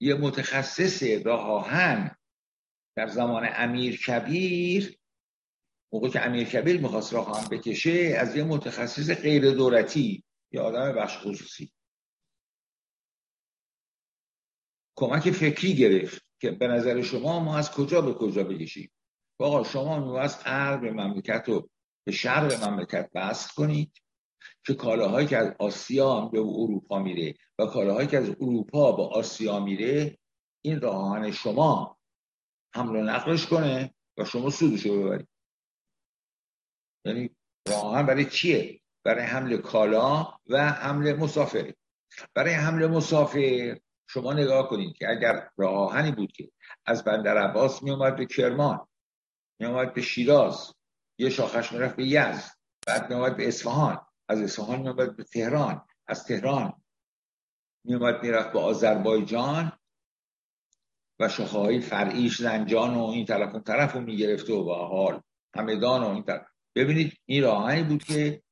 یه 0.00 0.14
متخصص 0.14 1.02
راه 1.02 1.40
آهن 1.40 2.16
در 2.96 3.06
زمان 3.06 3.48
امیر 3.54 3.96
کبیر 3.96 4.98
موقع 5.92 6.08
که 6.08 6.26
امیر 6.26 6.48
کبیر 6.48 6.80
می‌خواست 6.80 7.14
راه 7.14 7.30
آهن 7.30 7.48
بکشه 7.48 8.16
از 8.18 8.36
یه 8.36 8.44
متخصص 8.44 9.10
غیر 9.22 9.50
دولتی 9.50 10.24
یا 10.52 10.64
آدم 10.64 10.92
بخش 10.92 11.18
خصوصی. 11.18 11.72
کمک 14.98 15.30
فکری 15.30 15.74
گرفت 15.74 16.26
که 16.40 16.50
به 16.50 16.68
نظر 16.68 17.02
شما 17.02 17.40
ما 17.40 17.58
از 17.58 17.70
کجا 17.70 18.00
به 18.00 18.14
کجا 18.14 18.44
بکشیم؟ 18.44 18.90
آقا 19.38 19.64
شما 19.64 20.20
از 20.20 20.44
غرب 20.44 20.84
مملکت 20.84 21.44
رو 21.48 21.68
به 22.06 22.12
شرق 22.12 22.64
مملکت 22.64 23.10
بست 23.14 23.54
کنید 23.54 24.02
که 24.66 24.74
کالاهایی 24.74 25.26
که 25.26 25.36
از 25.36 25.54
آسیا 25.58 26.20
به 26.20 26.38
اروپا 26.38 26.98
میره 26.98 27.34
و 27.58 27.66
کالاهایی 27.66 28.08
که 28.08 28.18
از 28.18 28.28
اروپا 28.28 28.92
به 28.92 29.02
آسیا 29.02 29.60
میره 29.60 30.18
این 30.64 30.80
راهان 30.80 31.30
شما 31.30 31.98
حمل 32.74 32.96
و 32.96 33.02
نقلش 33.02 33.46
کنه 33.46 33.94
و 34.18 34.24
شما 34.24 34.50
سودش 34.50 34.86
رو 34.86 35.02
ببرید. 35.02 35.28
یعنی 37.04 37.30
راهان 37.68 38.06
برای 38.06 38.24
چیه؟ 38.24 38.80
برای 39.04 39.24
حمل 39.24 39.56
کالا 39.56 40.34
و 40.46 40.70
حمل 40.72 41.16
مسافر. 41.16 41.74
برای 42.34 42.54
حمل 42.54 42.86
مسافر 42.86 43.78
شما 44.08 44.32
نگاه 44.32 44.68
کنید 44.68 44.96
که 44.96 45.10
اگر 45.10 45.50
راهانی 45.56 46.12
بود 46.12 46.32
که 46.32 46.50
از 46.86 47.04
بندر 47.04 47.38
عباس 47.38 47.82
می 47.82 47.90
اومد 47.90 48.16
به 48.16 48.26
کرمان 48.26 48.88
می 49.58 49.66
اومد 49.66 49.94
به 49.94 50.02
شیراز 50.02 50.74
یه 51.18 51.30
شاخش 51.30 51.72
می‌رفت 51.72 51.96
به 51.96 52.06
یزد 52.06 52.56
بعد 52.86 53.10
می 53.10 53.14
اومد 53.14 53.36
به 53.36 53.48
اصفهان 53.48 54.06
از 54.28 54.40
اصفهان 54.40 54.80
می 54.80 54.88
اومد 54.88 55.16
به 55.16 55.24
تهران 55.24 55.86
از 56.06 56.24
تهران 56.24 56.82
می 57.84 57.94
اومد 57.94 58.22
می‌رفت 58.22 58.52
به 58.52 58.58
آذربایجان 58.60 59.72
و 61.20 61.28
شاخه 61.28 61.58
های 61.58 61.80
فرعیش 61.80 62.42
زنجان 62.42 62.94
و 62.94 63.04
این 63.04 63.26
طرف 63.26 63.52
اون 63.54 63.62
طرف 63.62 63.92
رو 63.92 64.00
می‌گرفته 64.00 64.52
و 64.52 64.74
حال 64.74 65.22
همدان 65.54 66.02
و 66.02 66.08
این 66.08 66.22
طرف. 66.22 66.46
ببینید 66.74 67.20
این 67.24 67.42
راهانی 67.42 67.82
بود 67.82 68.04
که 68.04 68.42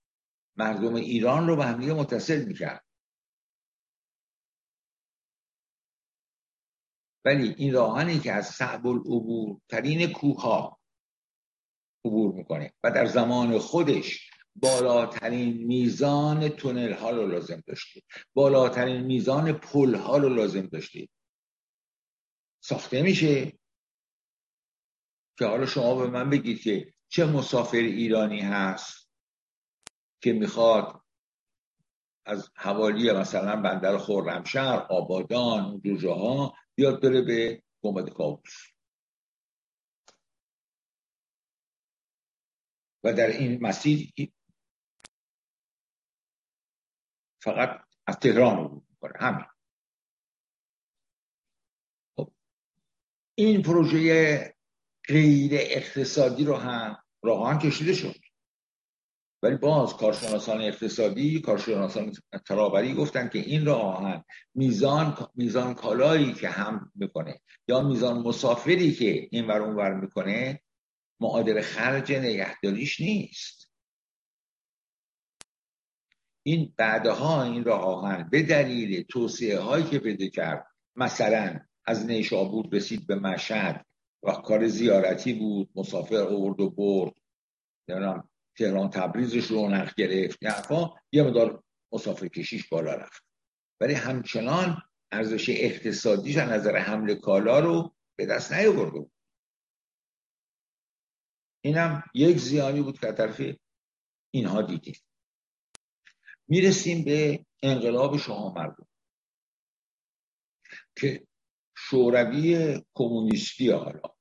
مردم 0.56 0.94
ایران 0.94 1.46
رو 1.46 1.56
به 1.56 1.64
همدیگه 1.64 1.92
متصل 1.92 2.44
می‌کرد. 2.44 2.84
ولی 7.24 7.54
این 7.58 7.74
راهانی 7.74 8.18
که 8.18 8.32
از 8.32 8.46
صعب 8.46 8.86
العبور 8.86 9.60
ترین 9.68 10.12
کوه 10.12 10.76
عبور 12.04 12.34
می‌کنه. 12.34 12.72
و 12.84 12.90
در 12.90 13.06
زمان 13.06 13.58
خودش 13.58 14.30
بالاترین 14.56 15.66
میزان 15.66 16.48
تونل 16.48 16.92
ها 16.92 17.10
رو 17.10 17.26
لازم 17.26 17.62
داشته. 17.66 18.02
بالاترین 18.34 19.00
میزان 19.00 19.52
پل 19.52 19.94
ها 19.94 20.16
رو 20.16 20.28
لازم 20.28 20.66
داشته. 20.66 21.08
ساخته 22.60 23.02
میشه. 23.02 23.58
که 25.38 25.46
حالا 25.46 25.66
شما 25.66 25.94
به 25.94 26.06
من 26.06 26.30
بگید 26.30 26.60
که 26.60 26.94
چه 27.08 27.26
مسافر 27.26 27.76
ایرانی 27.76 28.40
هست 28.40 29.10
که 30.20 30.32
می‌خواد 30.32 31.00
از 32.26 32.50
حوالی 32.56 33.12
مثلا 33.12 33.62
بندر 33.62 33.98
خرمشهر 33.98 34.86
آبادان 34.90 35.64
اون 35.64 35.98
جاها 35.98 36.54
بیاد 36.74 37.02
بره 37.02 37.22
به 37.22 37.62
گنبد 37.82 38.10
کابوس. 38.10 38.73
و 43.04 43.12
در 43.12 43.26
این 43.26 43.62
مسیر 43.62 44.12
فقط 47.42 47.80
از 48.06 48.16
تهران 48.16 48.56
رو 48.56 48.82
می‌کنه. 48.90 49.12
همین. 49.16 49.46
خب. 52.16 52.32
این 53.34 53.62
پروژه 53.62 54.54
غیر 55.08 55.52
اقتصادی 55.54 56.44
رو 56.44 56.56
هم 56.56 56.96
راهان 57.22 57.58
کشیده 57.58 57.94
شد. 57.94 58.14
ولی 59.42 59.56
باز 59.56 59.96
کارشناسان 59.96 60.60
اقتصادی 60.60 61.40
کارشناسان 61.40 62.12
ترابری 62.46 62.94
گفتن 62.94 63.28
که 63.28 63.38
این 63.38 63.66
راه 63.66 63.82
آهن 63.82 64.24
میزان 64.54 65.28
میزان 65.34 65.74
کالایی 65.74 66.34
که 66.34 66.48
هم 66.48 66.92
می‌کنه 66.94 67.40
یا 67.68 67.80
میزان 67.80 68.18
مسافری 68.18 68.92
که 68.92 69.28
این 69.30 69.46
ور 69.46 69.62
اون 69.62 69.76
ور 69.76 69.94
می‌کنه 69.94 70.60
معادل 71.20 71.61
خرج 71.61 72.12
نگهداریش 72.12 73.00
نیست. 73.00 73.70
این 76.46 76.74
بعدها 76.77 77.42
این 77.42 77.64
راه 77.64 77.81
آهن 77.81 78.29
به 78.31 78.42
دلیل 78.42 79.03
توصیه 79.03 79.59
هایی 79.59 79.85
که 79.85 79.98
بده 79.98 80.31
کرد 80.31 80.66
مثلا 80.96 81.61
از 81.85 82.07
نیشابور 82.07 82.66
رسید 82.72 83.07
به 83.07 83.14
مشهد 83.14 83.87
و 84.22 84.33
کار 84.33 84.68
زیارتی 84.68 85.33
بود 85.33 85.70
مسافر 85.74 86.16
آورد 86.16 86.61
و 86.61 86.70
برد. 86.70 87.12
نمی‌دونم 87.88 88.29
تهران 88.59 88.90
تبریزش 88.90 89.50
رونق 89.50 89.94
گرفت 89.94 90.38
یعنی 90.42 90.90
یه 91.12 91.22
مدار 91.22 91.62
مسافر 91.92 92.29
کشیش 92.29 92.68
بالا 92.68 92.94
رفت. 92.94 93.24
ولی 93.81 93.94
همچنان 93.94 94.83
ارزش 95.12 95.48
اقتصادیش 95.48 96.37
از 96.37 96.50
نظر 96.50 96.77
حمل 96.77 97.14
کالا 97.14 97.61
رو 97.61 97.94
به 98.18 98.27
دست 98.27 98.53
نیاورده 98.53 98.98
بود. 98.98 99.13
اینم 101.64 102.03
یک 102.14 102.38
زیانی 102.38 102.83
بود 102.83 103.00
که 103.00 103.12
طرف 103.12 103.40
اینها 104.31 104.62
دیدیم. 104.62 104.94
می‌رسیم 106.48 107.05
به 107.05 107.46
انقلاب 107.62 108.16
شما 108.16 108.53
مردم 108.53 108.87
که 110.96 111.27
شوروی 111.77 112.81
کمونیستی 112.94 113.70
حالا 113.70 114.14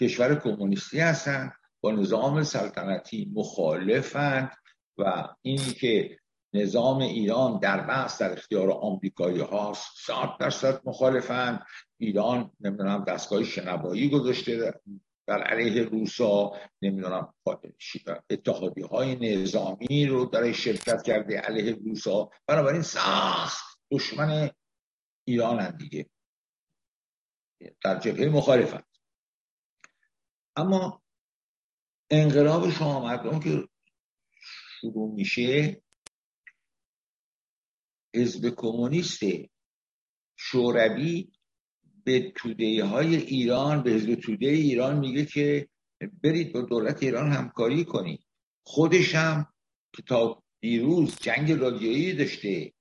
کشور 0.00 0.40
کمونیستی 0.40 1.00
هستن 1.00 1.52
با 1.80 1.90
نظام 1.90 2.42
سلطنتی 2.42 3.32
مخالفند 3.34 4.50
و 4.98 5.28
اینی 5.42 5.72
که 5.72 6.18
نظام 6.52 6.98
ایران 6.98 7.58
در 7.58 7.86
بحث 7.86 8.22
در 8.22 8.32
اختیار 8.32 8.70
آمریکایی 8.70 9.40
هاست 9.40 9.86
صد 10.06 10.28
درصد 10.40 10.80
مخالفند 10.84 11.66
ایران 11.98 12.50
نمی‌دونم 12.60 13.04
دستگاه 13.04 13.44
شنوایی 13.44 14.10
گذاشته 14.10 14.80
در 15.28 15.42
علیه 15.42 15.82
روسا 15.82 16.52
نمی‌دونم 16.82 17.34
اتحادی 18.30 18.82
های 18.82 19.16
نظامی 19.16 20.06
رو 20.06 20.24
در 20.24 20.52
شرکت 20.52 21.02
کرده 21.02 21.38
علیه 21.38 21.74
روسا. 21.74 22.30
بنابراین 22.46 22.82
سخت. 22.82 23.78
دشمن 23.90 24.50
ایران 25.24 25.76
دیگه. 25.76 26.10
در 27.84 27.98
جبهه 27.98 28.28
مخالفت. 28.28 28.84
اما 30.56 31.02
انقلاب 32.10 32.70
شما 32.70 33.00
مردم 33.00 33.40
که 33.40 33.68
شروع 34.80 35.14
میشه 35.14 35.82
حزب 38.14 38.54
کمونیست 38.56 39.20
شوروی 40.36 41.32
به 42.04 42.32
توده 42.36 42.84
های 42.84 43.16
ایران 43.16 43.82
به 43.82 43.90
حزب 43.90 44.14
توده 44.14 44.46
ایران 44.46 44.98
میگه 44.98 45.24
که 45.24 45.68
برید 46.22 46.52
با 46.52 46.60
دولت 46.60 47.02
ایران 47.02 47.32
همکاری 47.32 47.84
کنید. 47.84 48.24
خودش 48.62 49.14
هم 49.14 49.46
که 49.96 50.02
تا 50.02 50.42
دیروز 50.60 51.16
جنگ 51.20 51.52
رادیویی 51.52 52.12
داشته 52.12 52.72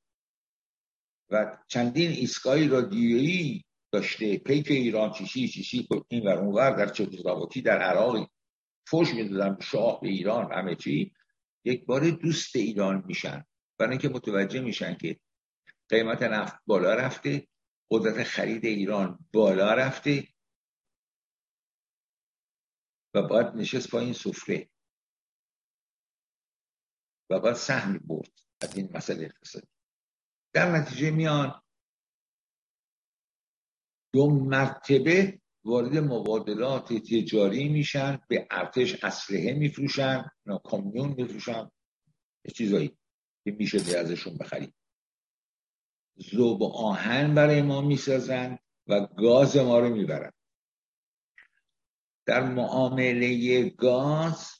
و 1.29 1.57
چندین 1.67 2.11
ایستگاه 2.11 2.67
رادیویی 2.67 3.65
داشته 3.91 4.37
پیک 4.37 4.71
ایران 4.71 5.11
چیشی 5.11 5.47
چیشی 5.47 5.87
این 6.07 6.27
و 6.27 6.29
اونور 6.29 6.71
در 6.71 6.87
چکسلواکی 6.87 7.61
در 7.61 7.79
عراق 7.79 8.29
فوش 8.87 9.13
می‌دادن 9.13 9.57
شاه 9.59 10.01
به 10.01 10.07
ایران 10.07 10.51
همه 10.53 10.75
چی. 10.75 11.13
یک 11.65 11.85
بار 11.85 12.09
دوست 12.09 12.55
ایران 12.55 13.03
میشن. 13.07 13.45
برای 13.77 13.91
اینکه 13.91 14.09
متوجه 14.09 14.61
میشن 14.61 14.95
که 14.95 15.19
قیمت 15.89 16.23
نفت 16.23 16.55
بالا 16.65 16.93
رفته. 16.93 17.47
قدرت 17.91 18.23
خرید 18.23 18.65
ایران 18.65 19.25
بالا 19.33 19.73
رفته 19.73 20.27
و 23.13 23.21
باید 23.21 23.55
نشست 23.55 23.95
این 23.95 24.13
سفره 24.13 24.69
و 27.29 27.39
باید 27.39 27.55
سهم 27.55 27.97
برد 27.97 28.31
از 28.61 28.77
این 28.77 28.89
مسئله 28.93 29.25
اقتصادی. 29.25 29.67
در 30.53 30.71
نتیجه 30.71 31.11
میان 31.11 31.61
دو 34.13 34.29
مرتبه 34.29 35.41
وارد 35.65 35.97
مبادلات 35.97 36.93
تجاری 36.93 37.69
میشن 37.69 38.19
به 38.29 38.47
ارتش 38.51 39.03
اسلحه 39.03 39.53
میفروشن 39.53 40.31
کامیون 40.63 41.13
میفروشن 41.17 41.71
چیزایی 42.55 42.97
که 43.45 43.51
میشه 43.51 43.97
ازشون 43.97 44.37
بخرید 44.37 44.76
زوب 46.17 46.63
آهن 46.63 47.35
برای 47.35 47.61
ما 47.61 47.81
می‌سازن 47.81 48.59
و 48.87 49.05
گاز 49.05 49.57
ما 49.57 49.79
رو 49.79 49.89
می‌برن. 49.89 50.31
در 52.25 52.43
معامله 52.43 53.63
گاز 53.69 54.51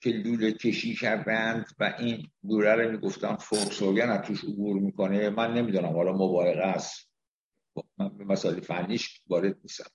که 0.00 0.10
لوله 0.10 0.52
کشی 0.52 0.94
کردند 0.94 1.66
و 1.78 1.96
این 1.98 2.30
لوله 2.44 2.74
رو 2.74 2.90
می‌گفتن 2.90 3.36
فورکسوگن 3.36 4.10
از 4.10 4.26
توش 4.26 4.44
عبور 4.44 4.80
می‌کنه 4.80 5.30
من 5.30 5.54
نمی‌دونم 5.54 5.92
حالا 5.96 6.12
مبارقه 6.12 6.62
است. 6.62 7.10
من 7.98 8.16
به 8.16 8.24
مسائل 8.24 8.60
فنیش 8.60 9.22
وارد 9.26 9.56
نیستم. 9.62 9.90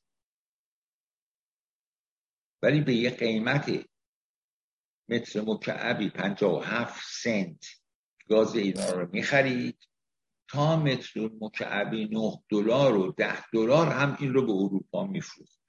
ولی 2.61 2.81
به 2.81 2.93
یه 2.93 3.09
قیمت 3.09 3.85
متر 5.09 5.41
مکعبی 5.41 6.09
57 6.09 7.03
سنت 7.23 7.65
گاز 8.29 8.55
ایران 8.55 8.99
رو 8.99 9.09
می‌خرید. 9.11 9.90
تا 10.51 10.75
متر 10.75 11.29
مکعبی 11.41 12.07
9 12.07 12.43
دلار 12.49 12.97
و 12.97 13.11
10 13.11 13.49
دلار 13.53 13.87
هم 13.87 14.17
این 14.19 14.33
رو 14.33 14.45
به 14.45 14.51
اروپا 14.51 15.07
میفروخت. 15.07 15.61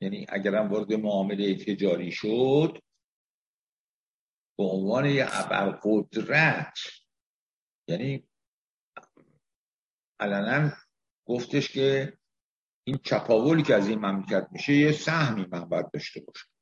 یعنی 0.00 0.26
اگرم 0.28 0.70
وارد 0.70 0.92
معامله 0.92 1.54
تجاری 1.54 2.12
شد 2.12 2.82
به 4.58 4.64
عنوان 4.64 5.06
یه 5.06 5.26
ابرقدرت 5.28 6.78
یعنی 7.88 8.28
علنا 10.20 10.72
گفتش 11.26 11.68
که 11.68 12.18
این 12.86 12.98
چپاولی 13.04 13.62
که 13.62 13.74
از 13.74 13.88
این 13.88 13.98
مملکت 13.98 14.48
میشه 14.52 14.72
یه 14.72 14.92
سهمی 14.92 15.46
من 15.46 15.68
داشته 15.92 16.20
باشه. 16.20 16.53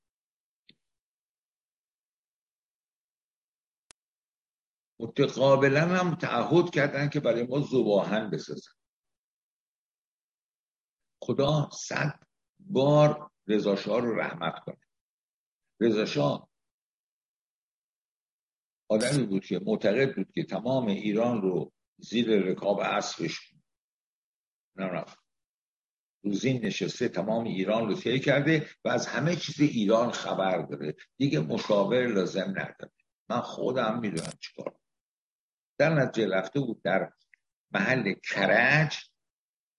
متقابلا 5.03 5.81
هم 5.81 6.15
تعهد 6.15 6.71
کردن 6.71 7.09
که 7.09 7.21
برای 7.21 7.47
ما 7.47 7.61
زباهن 7.61 8.31
بسازن. 8.31 8.73
خدا 11.23 11.71
صد 11.73 12.27
بار 12.61 13.31
رضا 13.47 13.75
رو 13.75 14.17
رحمت 14.17 14.59
کنه. 14.59 14.81
رضا 15.81 16.49
آدمی 18.89 19.27
بود 19.27 19.45
که 19.45 19.61
معتقد 19.65 20.17
بود 20.17 20.33
که 20.33 20.45
تمام 20.45 20.87
ایران 20.87 21.43
رو 21.43 21.73
زیر 21.99 22.43
رکاب 22.43 22.79
اسبش 22.79 23.55
نرفت 24.77 25.19
روزین 26.25 26.65
نشسته 26.65 27.09
تمام 27.09 27.45
ایران 27.45 27.89
رو 27.89 27.95
طی 27.95 28.21
کرده 28.21 28.69
و 28.85 28.89
از 28.89 29.07
همه 29.07 29.37
چیز 29.37 29.61
ایران 29.61 30.11
خبر 30.11 30.63
داره. 30.63 30.95
دیگه 31.17 31.41
مشاور 31.41 32.07
لازم 32.07 32.51
نداره. 32.51 32.93
من 33.29 33.41
خودم 33.41 34.01
می‌دونم 34.01 34.33
چیکار 34.41 34.82
در 35.79 35.95
نتیجه 35.95 36.29
رفته 36.29 36.61
بود 36.61 36.83
در 36.83 37.13
محل 37.71 38.15
کرج 38.31 38.97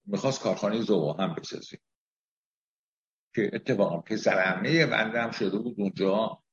می‌خواست 0.05 0.41
کارخانه 0.41 0.81
زوا 0.81 1.13
هم 1.13 1.35
بسازه. 1.35 1.77
که 3.35 3.51
اتفاقا 3.53 3.97
پسر 3.97 4.39
عمه 4.39 4.85
بنده 4.85 5.21
هم 5.21 5.31
شده 5.31 5.57
بود 5.57 5.75
اونجا 5.79 6.43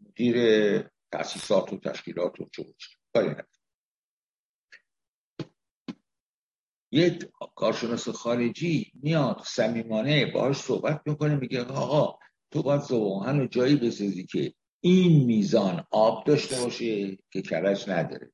مدیر 0.00 0.36
تاسیسات 1.12 1.72
و 1.72 1.78
تشکیلات 1.78 2.40
و 2.40 2.48
چه 2.52 2.64
کاری 3.14 3.34
یک 6.92 7.30
کارشناس 7.54 8.08
خارجی 8.08 8.92
میاد 8.94 9.42
صمیمانه 9.46 10.32
باهاش 10.32 10.56
صحبت 10.56 11.02
می‌کنه 11.06 11.36
میگه 11.36 11.64
آقا 11.64 12.18
تو 12.50 12.62
باید 12.62 12.80
زبان 12.80 13.40
رو 13.40 13.46
جایی 13.46 13.76
بسازی 13.76 14.26
که 14.26 14.54
این 14.80 15.24
میزان 15.24 15.86
آب 15.90 16.24
داشته 16.26 16.56
باشه 16.64 17.16
که 17.30 17.42
کرج 17.42 17.90
نداره. 17.90 18.32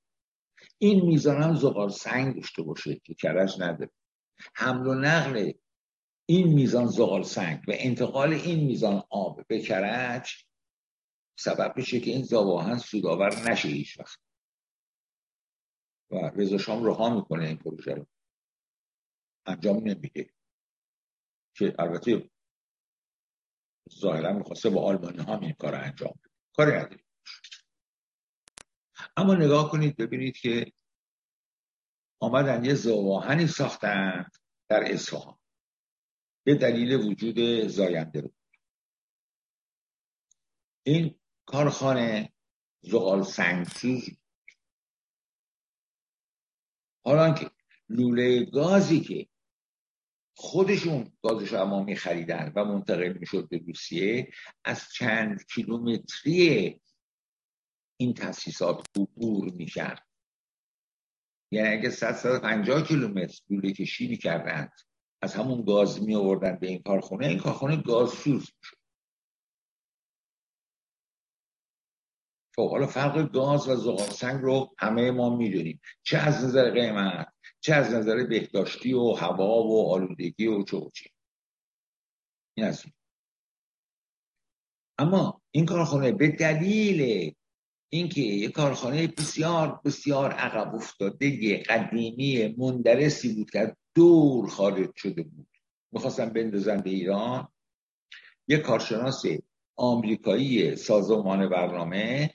این 0.79 1.07
میزان 1.07 1.43
هم 1.43 1.55
زغال 1.55 1.89
سنگ 1.89 2.35
داشته 2.35 2.63
باشه 2.63 3.01
که 3.05 3.15
کرج 3.15 3.61
نداره. 3.61 3.91
حمل 4.55 4.87
و 4.87 4.95
نقل 4.95 5.53
این 6.27 6.55
میزان 6.55 6.87
زغال 6.87 7.23
سنگ 7.23 7.63
و 7.69 7.73
انتقال 7.75 8.33
این 8.33 8.67
میزان 8.67 9.03
آب 9.11 9.47
به 9.47 9.61
کرج 9.61 10.31
سبب 11.39 11.75
بشه 11.77 12.01
که 12.01 12.11
این 12.11 12.23
زواهن 12.23 12.79
سودآور 12.79 13.51
نشه 13.51 13.69
هیچ 13.69 14.01
وقت. 14.01 14.19
و 16.11 16.31
رضا 16.35 16.59
شام 16.59 16.85
رها 16.85 17.15
می‌کنه 17.15 17.47
این 17.47 17.57
پروژه 17.57 17.95
رو. 17.95 18.07
انجام 19.47 19.77
نمیده. 19.77 20.31
که 21.55 21.75
البته 21.79 22.31
ظاهرا 24.01 24.33
می‌خواسته 24.33 24.71
با 24.71 24.83
آلمانی 24.83 25.19
ها 25.19 25.39
این 25.39 25.53
کار 25.53 25.75
انجام 25.75 26.15
کاری 26.57 26.73
نداریم. 26.73 27.05
اما 29.17 29.35
نگاه 29.35 29.71
کنید 29.71 29.97
ببینید 29.97 30.37
که 30.37 30.73
آمدن 32.21 32.65
یه 32.65 32.75
زواهنی 32.75 33.47
ساختن 33.47 34.31
در 34.69 34.93
اصفهان. 34.93 35.39
به 36.47 36.55
دلیل 36.55 36.93
وجود 36.93 37.67
زاینده 37.67 38.21
رو 38.21 38.33
این 40.83 41.21
کارخانه 41.47 42.33
زغال 42.81 43.23
سنگسوز 43.23 44.11
حالا 47.05 47.35
که 47.35 47.51
لوله 47.89 48.45
گازی 48.45 49.01
که 49.01 49.29
خودشون 50.39 51.13
گازش 51.23 51.53
اما 51.53 51.83
میخریدن 51.83 52.53
و 52.57 52.65
منتقل 52.65 53.13
می‌شد 53.19 53.49
به 53.49 53.59
روسیه 53.67 54.33
از 54.65 54.83
چند 54.95 55.47
کیلومتری 55.47 56.81
این 57.97 58.15
تاسیسات 58.15 58.87
عبور 58.97 59.51
می‌کرد. 59.51 60.07
یعنی 61.53 61.69
اگه 61.69 61.91
150 61.91 62.83
کیلومتر 62.83 63.41
لوله 63.51 63.73
کشی 63.73 64.09
می‌کردند 64.09 64.73
از 65.23 65.35
همون 65.35 65.65
گاز 65.65 66.03
می 66.03 66.15
آوردن 66.15 66.57
به 66.57 66.67
این 66.67 66.83
کارخونه 66.83 67.27
این 67.27 67.39
کارخونه 67.39 67.77
گاز 67.77 68.11
سوز 68.11 68.51
می‌شد. 68.59 68.77
خب 72.57 72.71
حالا 72.71 72.87
فرق 72.87 73.33
گاز 73.33 73.69
و 73.69 73.77
زغال 73.77 74.11
سنگ 74.11 74.43
رو 74.43 74.75
همه 74.79 75.11
ما 75.11 75.37
می‌دونیم. 75.37 75.81
چه 76.03 76.19
از 76.19 76.45
نظر 76.45 76.71
قیمت؟ 76.71 77.26
چه 77.67 77.75
از 77.75 77.95
نظر 77.95 78.25
بهداشتی 78.25 78.93
و 78.93 79.13
هوا 79.13 79.63
و 79.63 79.93
آلودگی 79.93 80.47
و 80.47 80.65
چه 80.65 80.77
و 80.77 80.91
چه. 80.91 81.11
این 82.57 82.67
از 82.67 82.85
اما 84.99 85.43
این 85.51 85.67
کارخانه 85.67 86.13
به 86.13 86.29
دلیل 86.29 87.33
اینکه 87.89 88.21
یک 88.21 88.53
کارخانه 88.53 89.07
بسیار 89.07 89.81
بسیار 89.85 90.33
عقب 90.33 90.75
افتاده 90.75 91.63
قدیمی 91.63 92.55
مندرسی 92.59 93.35
بود 93.35 93.51
که 93.51 93.77
دور 93.95 94.49
خارج 94.49 94.97
شده 94.97 95.23
بود. 95.23 95.49
می‌خواستم 95.93 96.29
بندازن 96.29 96.81
به 96.81 96.91
ایران. 96.91 97.49
یک 98.49 98.61
کارشناس 98.61 99.25
آمریکایی 99.77 100.77
سازمان 100.77 101.49
برنامه 101.49 102.35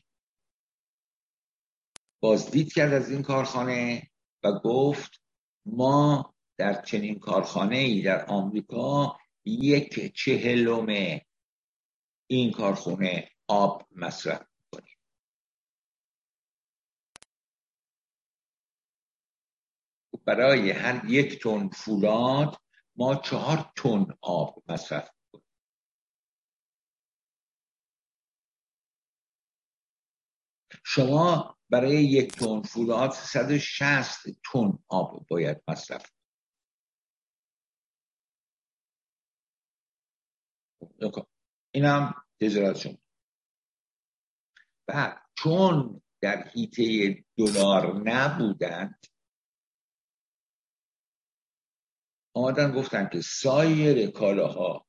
بازدید 2.20 2.74
کرد 2.74 2.94
از 2.94 3.12
این 3.12 3.22
کارخانه 3.22 4.12
و 4.44 4.52
گفت 4.52 5.21
ما 5.66 6.34
در 6.58 6.82
چنین 6.82 7.20
کارخانه 7.20 7.78
ای 7.78 8.02
در 8.02 8.26
آمریکا 8.26 9.18
یک 9.46 10.16
چهلم 10.16 11.20
این 12.28 12.52
کارخانه 12.52 13.32
آب 13.48 13.88
مصرف 13.92 14.48
کنیم 14.72 14.98
برای 20.26 20.72
هر 20.72 21.06
یک 21.10 21.44
تن 21.44 21.70
فولاد 21.70 22.58
ما 22.96 23.16
چهار 23.16 23.72
تن 23.76 24.06
آب 24.22 24.64
مصرف 24.68 25.10
کنیم 25.32 25.46
شما 30.86 31.58
برای 31.72 32.04
یک 32.04 32.36
تن 32.36 32.62
فولاد 32.62 33.12
160 33.12 34.26
تن 34.54 34.80
آب 34.88 35.28
باید 35.28 35.64
مصرف 35.68 36.12
اینم 41.72 42.24
تجارت 42.42 42.78
شما. 42.78 42.98
بعد 44.88 45.22
چون 45.38 46.02
در 46.22 46.48
حیطه 46.48 47.16
دلار 47.38 48.02
نبودند 48.04 49.06
آمدن 52.36 52.72
گفتن 52.72 53.10
که 53.10 53.22
سایر 53.22 54.12
کالاها 54.12 54.86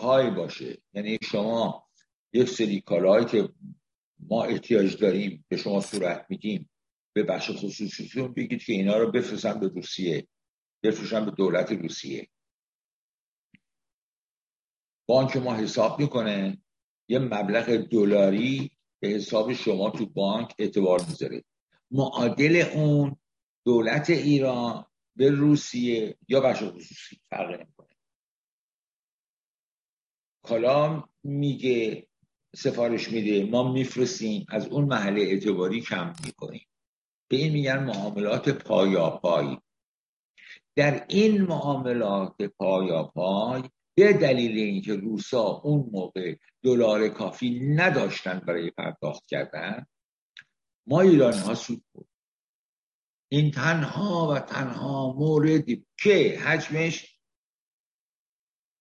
پای 0.00 0.30
باشه. 0.30 0.82
یعنی 0.92 1.18
شما 1.22 1.88
یک 2.32 2.48
سری 2.48 2.80
کالاهایی 2.80 3.26
که 3.26 3.52
ما 4.18 4.44
احتیاج 4.44 4.96
داریم 4.96 5.44
به 5.48 5.56
شما 5.56 5.80
صورت 5.80 6.26
میدیم 6.28 6.70
به 7.12 7.22
بخش 7.22 7.50
خصوصیتون 7.50 8.32
بگید 8.32 8.62
که 8.62 8.72
اینا 8.72 8.98
رو 8.98 9.10
بفرستن 9.10 9.60
به 9.60 9.68
روسیه 9.68 10.28
بفرستن 10.82 11.24
به 11.24 11.30
دولت 11.30 11.72
روسیه. 11.72 12.28
بانک 15.08 15.36
ما 15.36 15.54
حساب 15.54 16.00
می‌کنه 16.00 16.58
یه 17.08 17.18
مبلغ 17.18 17.76
دلاری 17.76 18.70
به 19.00 19.08
حساب 19.08 19.52
شما 19.52 19.90
تو 19.90 20.06
بانک 20.06 20.54
اعتبار 20.58 21.00
می‌ذاره. 21.08 21.44
معادل 21.90 22.56
اون 22.74 23.16
دولت 23.64 24.10
ایران 24.10 24.86
به 25.16 25.30
روسیه 25.30 26.18
یا 26.28 26.40
بخش 26.40 26.62
خصوصی 26.62 27.20
فرق 27.30 27.60
نمی‌کنه. 27.60 27.96
کلام 30.44 31.08
میگه 31.22 32.08
سفارش 32.56 33.12
میده. 33.12 33.44
ما 33.44 33.72
میفرستیم. 33.72 34.46
از 34.48 34.66
اون 34.66 34.84
محله 34.84 35.20
اعتباری 35.20 35.80
کم 35.80 36.12
می‌کنیم. 36.24 36.66
به 37.30 37.36
این 37.36 37.52
میگن 37.52 37.84
معاملات 37.84 38.48
پایاپای. 38.48 39.58
در 40.76 41.06
این 41.08 41.42
معاملات 41.42 42.42
پایاپای 42.42 43.62
به 43.96 44.12
دلیل 44.12 44.58
اینکه 44.58 44.94
روسا 44.96 45.42
اون 45.42 45.90
موقع 45.92 46.36
دلار 46.62 47.08
کافی 47.08 47.60
نداشتن 47.60 48.38
برای 48.38 48.70
پرداخت 48.70 49.26
کردن 49.26 49.86
ما 50.86 51.00
ایرانی 51.00 51.38
ها 51.38 51.54
سود 51.54 51.82
بود 51.92 52.08
این 53.28 53.50
تنها 53.50 54.28
و 54.34 54.38
تنها 54.38 55.12
موردی 55.12 55.86
که 55.98 56.38
حجمش 56.44 57.15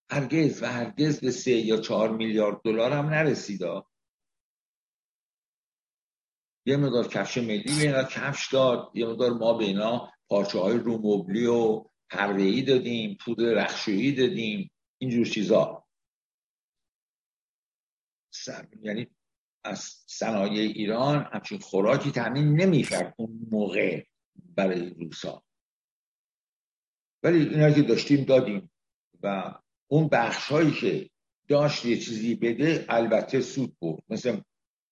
هرگز 0.10 0.64
و 0.64 0.66
هرگز 0.66 1.20
به 1.20 1.32
سه 1.32 1.52
یا 1.52 1.78
چهار 1.78 2.10
میلیارد 2.10 2.62
دلار 2.64 2.92
هم 2.92 3.06
نرسیدا 3.06 3.88
یه 6.66 6.78
مقدار 6.78 7.08
کفش 7.08 7.38
ملی 7.38 7.64
به 7.64 7.82
اینا 7.82 8.04
کفش 8.04 8.54
داد 8.54 8.92
یه 8.94 9.06
مقدار 9.06 9.34
ما 9.34 9.54
به 9.54 9.66
اینا 9.66 10.12
پارچه 10.28 10.60
های 10.60 10.78
روموبلی 10.78 11.46
و 11.46 11.86
پرده 12.10 12.62
دادیم 12.62 13.18
پودر 13.20 13.44
رخشویی 13.44 14.16
دادیم 14.16 14.72
اینجور 14.98 15.26
چیزا. 15.26 15.86
یعنی 18.82 19.08
از 19.64 19.80
صنایع 20.06 20.72
ایران 20.72 21.30
همچین 21.34 21.60
خوراکی 21.60 22.12
تامین 22.12 22.62
نمی‌کرد 22.62 23.16
اون 23.18 23.48
موقع 23.52 24.04
برای 24.36 24.90
روسا 24.90 25.44
ولی 27.24 27.50
اینا 27.50 27.72
که 27.72 27.82
داشتیم 27.82 28.24
دادیم 28.24 28.72
و 29.24 29.54
اون 29.88 30.08
بخش 30.08 30.48
هایی 30.52 30.72
که 30.72 31.10
داشت 31.48 31.86
یه 31.86 31.98
چیزی 31.98 32.36
بده 32.36 32.86
البته 32.90 33.42
سود 33.42 33.76
بود 33.80 34.04
مثل 34.10 34.42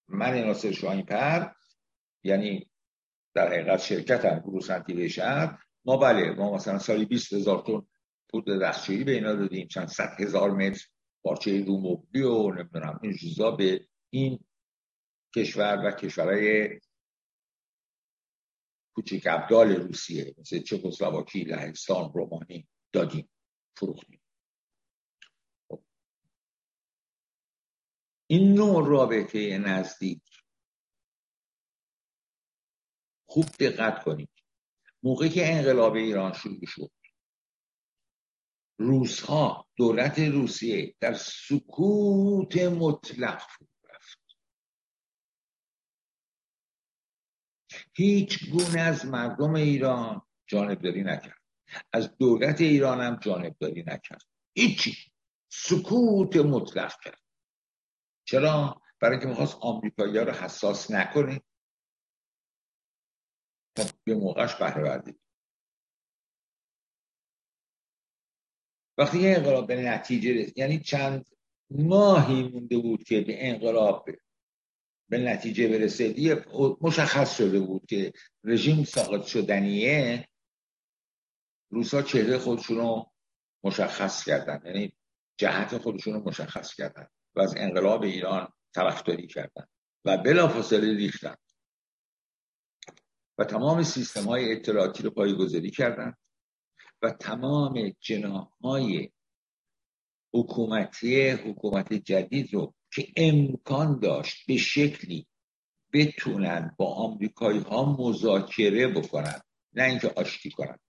من 0.08 0.38
ناصر 0.38 0.72
شاهین 0.72 1.06
پر 1.06 1.52
یعنی 2.24 2.70
در 3.34 3.48
حقیقت 3.48 3.80
شرکت 3.80 4.26
هم 4.26 4.40
گروه 4.40 4.62
سنتی 4.62 5.10
شهر. 5.10 5.64
ما 5.86 5.98
بله 5.98 6.32
ما 6.32 6.56
مثلا 6.56 6.80
سالی 6.80 7.06
20 7.06 7.34
هزار 7.34 7.64
تون 7.66 7.88
پود 8.30 8.46
دستشویی 8.62 9.04
به 9.04 9.12
اینا 9.12 9.34
دادیم. 9.34 9.68
چند 9.68 9.88
صد 9.88 10.16
هزار 10.20 10.52
متر 10.52 10.88
پارچه 11.24 11.64
رو 11.66 11.78
مبلی 11.78 12.22
و 12.22 12.52
نمی‌دونم 12.52 13.00
این 13.04 13.18
چیزا 13.18 13.52
به 13.52 13.88
این 14.10 14.40
کشور 15.36 15.82
و 15.86 15.92
کشورهای 15.92 16.80
کوچیک 18.96 19.28
ابدال 19.28 19.76
روسیه 19.76 20.36
مثل 20.38 20.60
چکسلواکی 20.60 21.44
لهستان 21.44 22.12
رومانی 22.14 22.68
دادیم 22.94 23.30
فروختیم. 23.78 24.23
این 28.34 28.54
نوع 28.54 28.88
رابطه 28.88 29.58
نزدیک. 29.58 30.22
خوب 33.26 33.46
دقت 33.46 34.04
کنید. 34.04 34.30
موقعی 35.04 35.30
که 35.30 35.54
انقلاب 35.54 35.94
ایران 35.94 36.34
شروع 36.34 36.66
شد 36.66 36.92
روزها 38.78 39.68
دولت 39.76 40.20
روسیه 40.20 40.96
در 41.00 41.14
سکوت 41.14 42.58
مطلق 42.58 43.42
رفت. 43.90 44.20
هیچ 47.94 48.50
گونه 48.50 48.80
از 48.80 49.06
مردم 49.06 49.54
ایران 49.54 50.22
جانبداری 50.48 51.04
نکرد. 51.04 51.42
از 51.92 52.18
دولت 52.18 52.62
ایران 52.62 53.02
هم 53.02 53.16
جانبداری 53.16 53.84
نکرد. 53.84 54.26
هیچی. 54.56 55.12
سکوت 55.50 56.36
مطلق 56.36 57.02
کرد. 57.04 57.23
چرا؟ 58.26 58.82
برای 59.00 59.14
اینکه 59.14 59.28
می‌خواست 59.28 59.58
آمریکایی 59.62 60.18
رو 60.18 60.32
حساس 60.32 60.92
نکنه. 60.92 61.42
به 64.04 64.16
موقعش 64.16 64.56
بهره 64.56 64.84
بردید 64.84 65.20
وقتی 68.98 69.20
یه 69.20 69.36
انقلاب 69.38 69.68
به 69.68 69.76
نتیجه 69.76 70.34
رسید 70.34 70.58
یعنی 70.58 70.80
چند 70.80 71.30
ماهی 71.70 72.44
مونده 72.44 72.78
بود 72.78 73.04
که 73.04 73.22
به 73.22 73.50
انقلاب 73.50 74.10
به 75.10 75.18
نتیجه 75.18 75.68
برسه 75.68 76.46
مشخص 76.82 77.38
شده 77.38 77.60
بود 77.60 77.86
که 77.86 78.14
رژیم 78.44 78.84
ساقط 78.84 79.26
شدنیه. 79.26 80.30
روسا 81.70 82.02
چهره 82.02 82.38
خودشون 82.38 82.78
رو 82.78 83.12
مشخص 83.64 84.26
کردن 84.26 84.62
یعنی 84.66 84.94
جهت 85.38 85.78
خودشون 85.78 86.14
رو 86.14 86.20
مشخص 86.20 86.76
کردن. 86.76 87.08
و 87.36 87.42
از 87.42 87.56
انقلاب 87.58 88.04
ایران 88.04 88.54
طرفداری 88.74 89.28
کردن 89.28 89.66
و 90.06 90.18
بلافاصله 90.18 90.98
ریختن. 90.98 91.36
و 93.38 93.44
تمام 93.46 93.84
سیستم 93.84 94.24
های 94.24 94.52
اطلاعاتی 94.52 95.04
رو 95.04 95.10
پایگذاری 95.10 95.72
کردن 95.72 96.14
و 97.02 97.12
تمام 97.12 97.94
های 98.64 99.10
حکومتی 100.34 101.30
حکومت 101.30 101.94
جدید 101.94 102.54
رو 102.54 102.74
که 102.94 103.08
امکان 103.16 104.00
داشت 104.00 104.48
به 104.48 104.58
شکلی 104.58 105.28
بتونن 105.94 106.76
با 106.78 106.94
آمریکایی 106.94 107.60
ها 107.60 107.96
مذاکره 108.00 108.88
بکنن 108.88 109.42
نه 109.74 109.84
اینکه 109.84 110.14
آشتی 110.16 110.52
کنن. 110.52 110.80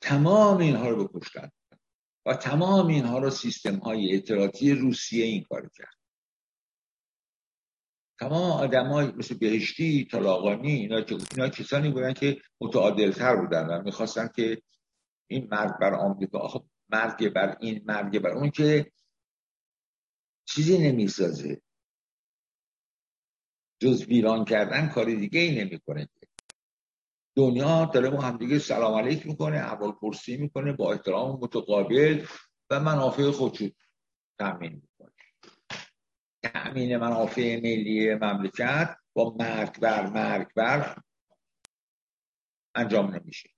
تمام 0.00 0.58
اینها 0.58 0.88
رو 0.88 1.08
بکشتن. 1.08 1.50
و 2.26 2.34
تمام 2.34 2.86
اینها 2.86 3.18
رو 3.18 3.30
سیستم 3.30 3.76
های 3.76 4.16
اطلاعاتی 4.16 4.72
روسیه 4.72 5.24
این 5.24 5.44
کار 5.44 5.70
کرد. 5.74 5.94
تمام 8.20 8.50
آدمای 8.50 9.06
مثل 9.06 9.38
بهشتی 9.38 10.08
طلاقانی 10.10 10.72
اینا, 10.72 11.04
اینا 11.30 11.48
کسانی 11.48 11.90
بودن 11.90 12.12
که 12.12 12.40
متعادلتر 12.60 13.36
بودن 13.36 13.66
و 13.66 13.82
می‌خواستن 13.82 14.28
که 14.36 14.62
این 15.26 15.48
مرگ 15.50 15.78
بر 15.80 15.94
آمریکا 15.94 16.64
مرگ 16.88 17.32
بر 17.32 17.56
این 17.60 17.82
مرگ 17.86 18.18
بر 18.18 18.30
اون 18.30 18.50
که 18.50 18.92
چیزی 20.44 20.78
نمی‌سازه. 20.78 21.62
جز 23.78 24.04
ویران 24.04 24.44
کردن 24.44 24.88
کاری 24.88 25.16
دیگه 25.16 25.40
ای 25.40 25.64
نمی‌کنه. 25.64 26.08
دنیا 27.36 27.84
داره 27.84 28.10
با 28.10 28.20
همدیگه 28.20 28.58
سلام 28.58 28.94
علیک 28.94 29.26
می‌کنه 29.26 29.56
اول 29.56 29.92
پرسی 29.92 30.36
می‌کنه 30.36 30.72
با 30.72 30.92
احترام 30.92 31.38
متقابل 31.42 32.26
و 32.70 32.80
منافع 32.80 33.30
خودشو 33.30 33.68
تامین 34.38 34.72
می‌کنه. 34.72 35.12
تأمین 36.42 36.96
منافع 36.96 37.56
ملی 37.56 38.14
مملکت 38.14 38.96
با 39.12 39.36
مرگ 39.38 39.80
بر 39.80 40.06
مرگ 40.06 40.54
بر 40.54 41.02
انجام 42.74 43.14
نمیشه. 43.14 43.50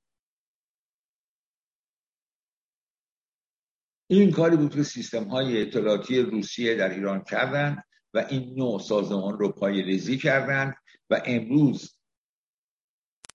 این 4.10 4.30
کاری 4.30 4.56
بود 4.56 4.74
که 4.74 4.82
سیستم 4.82 5.24
های 5.24 5.62
اطلاعاتی 5.62 6.18
روسیه 6.18 6.74
در 6.74 6.90
ایران 6.90 7.24
کردند 7.24 7.84
و 8.14 8.18
این 8.30 8.54
نوع 8.58 8.80
سازمان 8.80 9.38
رو 9.38 9.52
پای 9.52 9.82
ریزی 9.82 10.18
کردند 10.18 10.74
و 11.10 11.22
امروز 11.26 11.96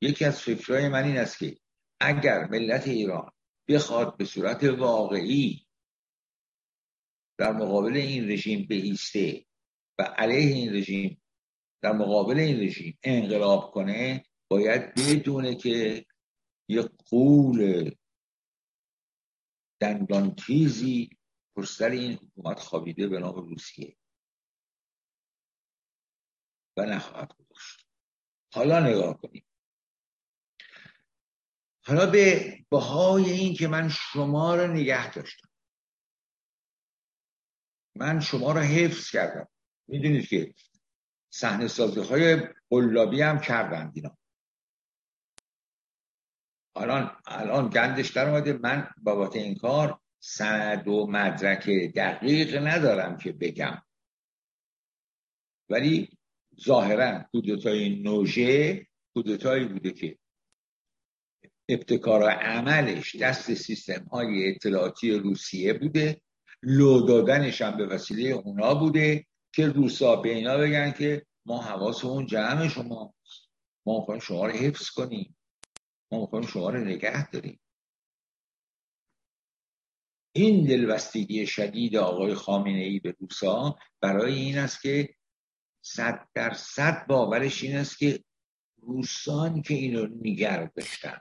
یکی 0.01 0.25
از 0.25 0.41
فکرهای 0.41 0.89
من 0.89 1.03
این 1.03 1.17
است 1.17 1.39
که 1.39 1.57
اگر 1.99 2.47
ملت 2.47 2.87
ایران 2.87 3.31
بخواد 3.69 4.17
به 4.17 4.25
صورت 4.25 4.63
واقعی 4.63 5.67
در 7.37 7.51
مقابل 7.51 7.97
این 7.97 8.31
رژیم 8.31 8.67
بایسته 8.69 9.45
و 9.99 10.03
علیه 10.03 10.55
این 10.55 10.73
رژیم 10.73 11.21
در 11.81 11.91
مقابل 11.91 12.39
این 12.39 12.59
رژیم 12.59 12.99
انقلاب 13.03 13.71
کنه 13.71 14.25
باید 14.49 14.93
بدونه 14.95 15.55
که 15.55 16.05
یه 16.69 16.81
قول 16.81 17.91
دندان 19.81 20.35
تیزی 20.35 21.09
پرستر 21.55 21.89
این 21.89 22.13
حکومت 22.13 22.59
خوابیده 22.59 23.07
به 23.07 23.19
نام 23.19 23.35
روسیه 23.35 23.97
و 26.77 26.85
نخواهد 26.85 27.33
گذاشت. 27.33 27.87
حالا 28.53 28.79
نگاه 28.79 29.21
کنیم. 29.21 29.46
حالا 31.87 32.05
به 32.05 32.57
بهای 32.71 33.31
این 33.31 33.53
که 33.53 33.67
من 33.67 33.89
شما 33.89 34.55
رو 34.55 34.67
نگه 34.67 35.13
داشتم. 35.13 35.49
من 37.95 38.19
شما 38.19 38.51
رو 38.51 38.59
حفظ 38.59 39.11
کردم. 39.11 39.47
می‌دونید 39.87 40.27
که 40.27 40.53
صحنه 41.29 41.67
سازی 41.67 41.99
های 41.99 42.37
قلابی 42.69 43.21
هم 43.21 43.39
کردن 43.39 43.91
اینا. 43.95 44.17
الان 46.75 47.17
الان 47.25 47.69
گندش 47.69 48.09
در 48.09 48.29
اومده. 48.29 48.53
من 48.53 48.89
بابت 48.97 49.35
این 49.35 49.55
کار 49.55 49.99
سند 50.19 50.87
و 50.87 51.07
مدرک 51.07 51.69
دقیق 51.95 52.67
ندارم 52.67 53.17
که 53.17 53.31
بگم. 53.31 53.81
ولی 55.69 56.17
ظاهرا 56.61 57.25
کودتای 57.31 58.01
نوژه 58.01 58.87
کودتایی 59.13 59.65
بوده 59.65 59.91
که 59.91 60.17
ابتکار 61.69 62.29
عملش 62.29 63.15
دست 63.15 63.53
سیستم 63.53 64.03
های 64.03 64.51
اطلاعاتی 64.51 65.11
روسیه 65.11 65.73
بوده. 65.73 66.21
لو 66.63 67.01
دادنش 67.01 67.61
هم 67.61 67.77
به 67.77 67.85
وسیله 67.85 68.29
اونا 68.29 68.75
بوده 68.75 69.25
که 69.53 69.67
روسا 69.67 70.15
به 70.15 70.29
اینا 70.29 70.57
بگن 70.57 70.91
که 70.91 71.25
ما 71.45 71.61
حواسمون 71.61 72.25
جمع 72.25 72.67
شما. 72.67 73.13
ما 73.85 73.99
می‌خوایم 73.99 74.19
شما 74.19 74.45
رو 74.45 74.51
حفظ 74.51 74.89
کنیم. 74.89 75.37
ما 76.11 76.21
می‌خوایم 76.21 76.45
شما 76.45 76.69
رو 76.69 76.79
نگه 76.79 77.29
داریم. 77.29 77.59
این 80.35 80.65
دلبستگی 80.65 81.47
شدید 81.47 81.95
آقای 81.95 82.33
خامنه 82.33 82.79
ای 82.79 82.99
به 82.99 83.15
روسا 83.19 83.75
برای 84.01 84.35
این 84.35 84.57
است 84.57 84.81
که 84.81 85.15
صد 85.81 86.27
در 86.33 86.53
صد 86.53 87.07
باورش 87.07 87.63
این 87.63 87.75
است 87.75 87.97
که 87.97 88.23
روسان 88.81 89.61
که 89.61 89.73
اینو 89.73 90.07
نگر 90.21 90.65
داشتن. 90.75 91.17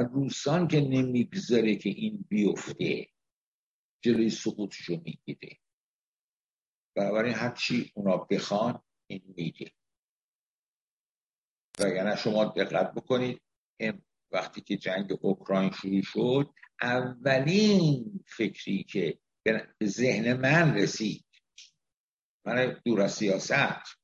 روسان 0.00 0.68
که 0.68 0.80
نمی‌گذاره 0.80 1.76
که 1.76 1.88
این 1.88 2.24
بیفته 2.28 3.08
جلوی 4.04 4.30
سقوطشو 4.30 5.00
می‌گیره. 5.04 5.58
بنابراین 6.96 7.34
هرچی 7.34 7.92
اونا 7.94 8.16
بخوان 8.16 8.82
این 9.06 9.34
میگه. 9.36 9.72
وگرنه 11.80 12.16
شما 12.16 12.44
دقت 12.44 12.94
بکنید 12.94 13.42
وقتی 14.32 14.60
که 14.60 14.76
جنگ 14.76 15.18
اوکراین 15.20 15.70
شروع 15.70 16.02
شد 16.02 16.50
اولین 16.82 18.24
فکری 18.26 18.84
که 18.84 19.18
به 19.78 19.86
ذهن 19.86 20.32
من 20.32 20.74
رسید 20.74 21.24
من 22.46 22.80
دور 22.84 23.00
از 23.00 23.12
سیاست 23.12 23.98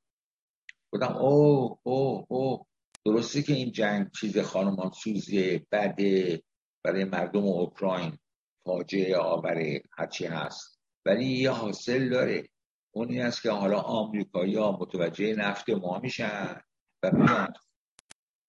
بودم 0.92 1.16
او 1.16 1.78
او 1.82 2.26
او 2.28 2.66
درسته 3.06 3.42
که 3.42 3.52
این 3.52 3.72
جنگ 3.72 4.10
چیز 4.20 4.38
خانمان 4.38 4.90
سوزی 4.90 5.66
بده 5.72 6.42
برای 6.84 7.04
مردم 7.04 7.44
اوکراین 7.44 8.18
فاجعه 8.66 9.16
آوره 9.16 9.82
هرچی 9.92 10.26
هست. 10.26 10.80
ولی 11.06 11.24
یه 11.24 11.50
حاصل 11.50 12.08
داره. 12.08 12.48
اون 12.94 13.08
این 13.08 13.22
است 13.22 13.42
که 13.42 13.50
حالا 13.50 13.80
آمریکایی 13.80 14.56
ها 14.56 14.78
متوجه 14.80 15.34
نفت 15.34 15.70
ما 15.70 15.98
میشن 15.98 16.60
و 17.02 17.10
میان. 17.12 17.52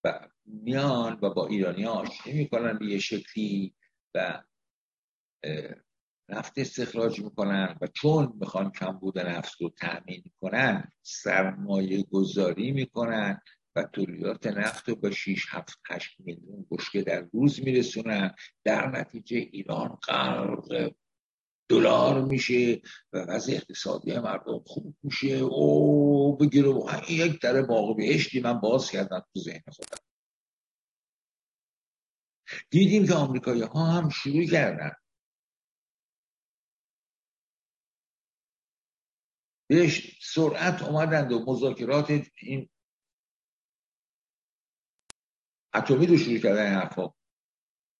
و 0.04 0.28
میان 0.44 1.18
و 1.22 1.30
با 1.30 1.46
ایرانی 1.46 1.84
ها 1.84 1.92
آشتی 1.92 2.32
می‌کنن 2.32 2.78
به 2.78 2.86
یه 2.86 2.98
شکلی 2.98 3.74
و 4.14 4.42
نفت 6.28 6.58
استخراج 6.58 7.20
می‌کنن 7.20 7.78
و 7.80 7.86
چون 7.86 8.32
می‌خوان 8.40 8.70
کمبود 8.70 9.18
نفت 9.18 9.60
رو 9.60 9.70
تأمین 9.70 10.24
کنن 10.40 10.92
سرمایه 11.02 12.02
گذاری 12.02 12.72
می‌کنن 12.72 13.40
و 13.76 13.82
تولیدات 13.82 14.46
نفت 14.46 14.88
رو 14.88 14.96
با 14.96 15.10
6 15.10 15.46
7 15.48 15.78
8 15.86 16.16
میلیون 16.18 16.66
بشکه 16.70 17.02
در 17.02 17.20
روز 17.32 17.60
میرسونن. 17.62 18.34
در 18.64 18.90
نتیجه 18.90 19.36
ایران 19.36 19.88
غرق 19.88 20.92
دلار 21.68 22.24
میشه 22.24 22.82
و 23.12 23.18
وضع 23.18 23.52
اقتصادی 23.52 24.18
مردم 24.18 24.62
خوب 24.66 24.96
میشه. 25.02 25.28
او 25.28 26.36
بگیره 26.36 26.68
یک 27.08 27.40
در 27.40 27.62
باغ 27.62 27.96
بهشتی. 27.96 28.40
من 28.40 28.60
باز 28.60 28.90
کردم 28.90 29.26
تو 29.34 29.40
ذهن 29.40 29.62
خودم. 29.72 29.98
دیدیم 32.70 33.06
که 33.06 33.14
آمریکایی 33.14 33.62
ها 33.62 33.86
هم 33.86 34.08
شروع 34.08 34.44
کردن. 34.44 34.92
بهش 39.68 40.18
سرعت 40.22 40.82
اومدند 40.82 41.32
و 41.32 41.44
مذاکرات 41.46 42.10
این 42.42 42.68
اتمی 45.76 46.06
رو 46.06 46.16
شروع 46.16 46.38
کردن 46.38 46.66
این 46.66 46.74
حرفا. 46.74 47.10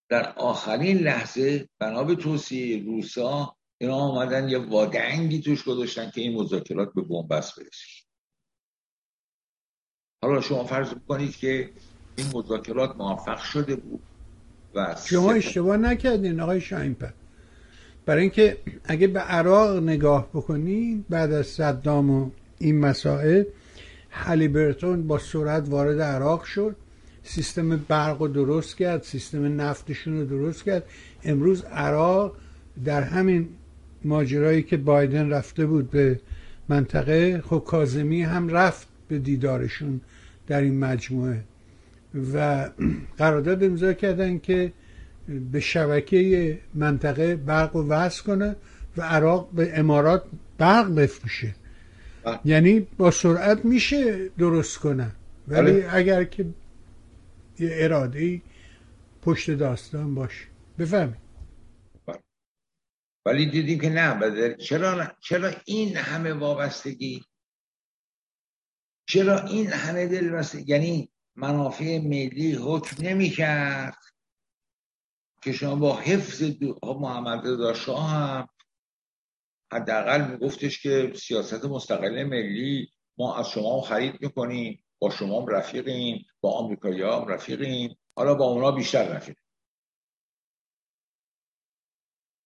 در 0.09 0.33
آخرین 0.33 0.97
لحظه 0.97 1.69
بنا 1.79 2.03
به 2.03 2.15
توصیه 2.15 2.83
روسا 2.83 3.55
اینا 3.77 3.95
آمدن 3.95 4.49
یه 4.49 4.57
وادنگی 4.57 5.41
توش 5.41 5.63
گذاشتن 5.63 6.11
که 6.11 6.21
این 6.21 6.41
مذاکرات 6.41 6.93
به 6.93 7.01
بنبست 7.01 7.55
برسه. 7.59 7.87
حالا 10.23 10.41
شما 10.41 10.63
فرض 10.63 10.93
کنید 11.07 11.35
که 11.35 11.69
این 12.15 12.27
مذاکرات 12.33 12.95
موفق 12.95 13.37
شده 13.37 13.75
بود 13.75 14.03
و 14.75 14.95
شما 15.05 15.31
اشتباه 15.31 15.77
نکردین 15.77 16.39
آقای 16.39 16.61
شاینپر 16.61 17.11
برای 18.05 18.21
اینکه 18.21 18.57
اگه 18.83 19.07
به 19.07 19.19
عراق 19.19 19.77
نگاه 19.77 20.27
بکنید 20.27 21.05
بعد 21.09 21.31
از 21.31 21.47
صدام 21.47 22.09
و 22.09 22.29
این 22.59 22.79
مسائل 22.79 23.43
هلیبرتون 24.09 25.07
با 25.07 25.17
سرعت 25.17 25.69
وارد 25.69 26.01
عراق 26.01 26.43
شد. 26.43 26.75
سیستم 27.27 27.77
برق 27.77 28.21
رو 28.21 28.27
درست 28.27 28.77
کرد 28.77 29.03
سیستم 29.03 29.61
نفتشون 29.61 30.19
رو 30.19 30.25
درست 30.25 30.63
کرد. 30.63 30.83
امروز 31.23 31.63
عراق 31.63 32.35
در 32.85 33.01
همین 33.01 33.49
ماجرایی 34.03 34.63
که 34.63 34.77
بایدن 34.77 35.29
رفته 35.29 35.65
بود 35.65 35.91
به 35.91 36.19
منطقه 36.69 37.41
خب 37.41 37.63
کازمی 37.67 38.21
هم 38.21 38.49
رفت 38.49 38.87
به 39.07 39.19
دیدارشون 39.19 40.01
در 40.47 40.61
این 40.61 40.79
مجموعه 40.79 41.43
و 42.33 42.69
قرارداد 43.17 43.63
امضا 43.63 43.93
کردن 43.93 44.39
که 44.39 44.73
به 45.51 45.59
شبکه 45.59 46.59
منطقه 46.73 47.35
برق 47.35 47.75
و 47.75 47.87
وصل 47.87 48.23
کنه 48.23 48.55
و 48.97 49.01
عراق 49.01 49.49
به 49.51 49.79
امارات 49.79 50.23
برق 50.57 50.95
بفروشه. 50.95 51.55
یعنی 52.45 52.87
با 52.97 53.11
سرعت 53.11 53.65
میشه 53.65 54.29
درست 54.37 54.77
کنه. 54.77 55.11
ولی 55.47 55.71
بله. 55.71 55.89
اگر 55.91 56.23
که 56.23 56.45
یه 57.59 57.69
اراده 57.73 58.41
پشت 59.21 59.51
داستان 59.51 60.15
باشه 60.15 60.47
بفهمید 60.79 61.21
بله. 62.05 62.23
ولی 63.25 63.45
دیدیم 63.45 63.79
که 63.79 63.89
نه 63.89 64.55
چرا 64.55 65.07
چرا 65.19 65.51
این 65.65 65.97
همه 65.97 66.33
وابستگی؟ 66.33 67.25
چرا 69.09 69.39
این 69.39 69.67
همه 69.67 70.07
دل 70.07 70.43
یعنی 70.67 71.11
منافع 71.35 71.99
ملی 71.99 72.53
حکم 72.53 73.03
نمی 73.03 73.29
کرد 73.29 73.97
که 75.41 75.51
شما 75.51 75.75
با 75.75 75.95
حفظ 75.95 76.43
محمد 76.83 77.47
رضا 77.47 77.73
شاه 77.73 78.09
هم 78.09 78.49
حداقل 79.71 80.31
میگفتش 80.31 80.81
که 80.81 81.13
سیاست 81.15 81.65
مستقل 81.65 82.23
ملی 82.23 82.89
ما 83.17 83.37
از 83.37 83.49
شما 83.49 83.81
خرید 83.81 84.21
می‌کنیم. 84.21 84.83
با 84.99 85.09
شما 85.09 85.45
رفیقیم 85.45 86.25
با 86.41 86.51
آمریکایی 86.51 87.01
هم 87.01 87.27
رفیقیم. 87.27 87.97
حالا 88.15 88.35
با 88.35 88.45
اونا 88.45 88.71
بیشتر 88.71 89.07
رفیقیم. 89.07 89.43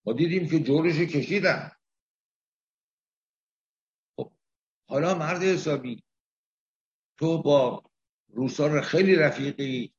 ما 0.05 0.13
دیدیم 0.13 0.49
که 0.49 0.59
جورش 0.59 0.95
کشیدن. 0.95 1.71
خب 4.15 4.31
حالا 4.89 5.15
مرد 5.15 5.43
حسابی 5.43 6.03
تو 7.17 7.41
با 7.41 7.83
روسا 8.27 8.81
خیلی 8.81 9.15
رفیقی 9.15 9.93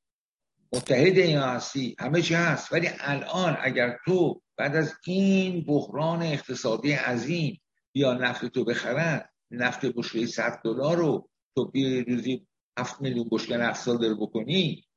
متحد 0.72 1.18
این 1.18 1.38
هستی 1.38 1.96
همه 1.98 2.22
چی 2.22 2.34
هست. 2.34 2.72
ولی 2.72 2.88
الان 3.00 3.56
اگر 3.60 3.98
تو 4.04 4.42
بعد 4.56 4.76
از 4.76 4.94
این 5.06 5.64
بحران 5.64 6.22
اقتصادی 6.22 6.92
عظیم 6.92 7.60
بیا 7.92 8.12
نفت 8.14 8.46
تو 8.46 8.64
بخرن 8.64 9.28
نفت 9.50 9.86
بشکه 9.86 10.26
100 10.26 10.60
دلار 10.64 10.96
رو 10.96 11.28
تو 11.56 11.64
بی 11.64 12.04
روزی 12.04 12.46
7 12.78 13.00
میلیون 13.00 13.28
بشکه 13.32 13.56
نفت 13.56 13.80
صادر 13.80 14.14
بکنی. 14.14 14.88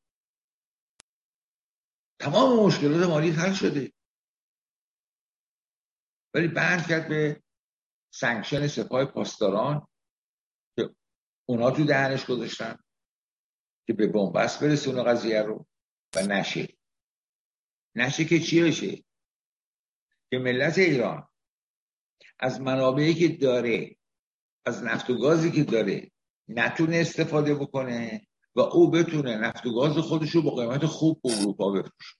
تمام 2.19 2.65
مشکلات 2.65 3.09
مالی 3.09 3.29
حل 3.29 3.53
شده. 3.53 3.93
ولی 6.33 6.47
بند 6.47 6.87
کرد 6.87 7.09
به 7.09 7.43
sanction 8.13 8.67
سپاه 8.67 9.05
پاسداران 9.05 9.87
که 10.75 10.95
اونا 11.45 11.71
تو 11.71 11.83
دهنش 11.83 12.25
گذاشتن 12.25 12.79
که 13.87 13.93
به 13.93 14.07
بنبست 14.07 14.87
اون 14.87 15.03
قضیه 15.03 15.41
رو 15.41 15.67
و 16.15 16.21
نشه. 16.21 16.77
نشه 17.95 18.25
که 18.25 18.39
چی 18.39 18.63
بشه؟ 18.63 19.03
که 20.31 20.37
ملت 20.37 20.77
ایران 20.77 21.27
از 22.39 22.61
منابعی 22.61 23.13
که 23.13 23.27
داره 23.27 23.97
از 24.65 24.83
نفت 24.83 25.09
و 25.09 25.17
گازی 25.17 25.51
که 25.51 25.63
داره 25.63 26.11
نتونه 26.47 26.97
استفاده 26.97 27.55
بکنه 27.55 28.27
و 28.55 28.59
او 28.59 28.91
بتونه 28.91 29.37
نفت 29.37 29.65
و 29.65 29.73
گاز 29.73 29.97
خودش 29.97 30.29
رو 30.29 30.41
با 30.41 30.55
قیمت 30.55 30.85
خوب 30.85 31.21
به 31.21 31.39
اروپا 31.39 31.71
بفروشه. 31.71 32.15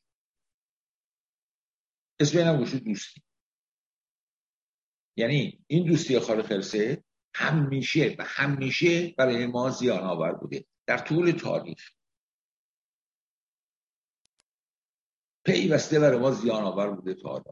اسم 2.19 2.37
اینم 2.37 2.63
دوستی. 2.63 3.21
یعنی 5.17 5.65
این 5.67 5.85
دوستی 5.87 6.19
خال 6.19 6.41
خرسه 6.41 7.03
همیشه 7.35 8.15
و 8.19 8.23
همیشه 8.27 9.15
برای 9.17 9.45
ما 9.45 9.69
زیان 9.69 10.03
آور 10.03 10.31
بوده. 10.31 10.65
در 10.85 10.97
طول 10.97 11.31
تاریخ. 11.31 11.91
پیوسته 15.45 15.99
برای 15.99 16.19
ما 16.19 16.31
زیان 16.31 16.63
آور 16.63 16.91
بوده 16.91 17.13
تا 17.13 17.29
حالا. 17.29 17.51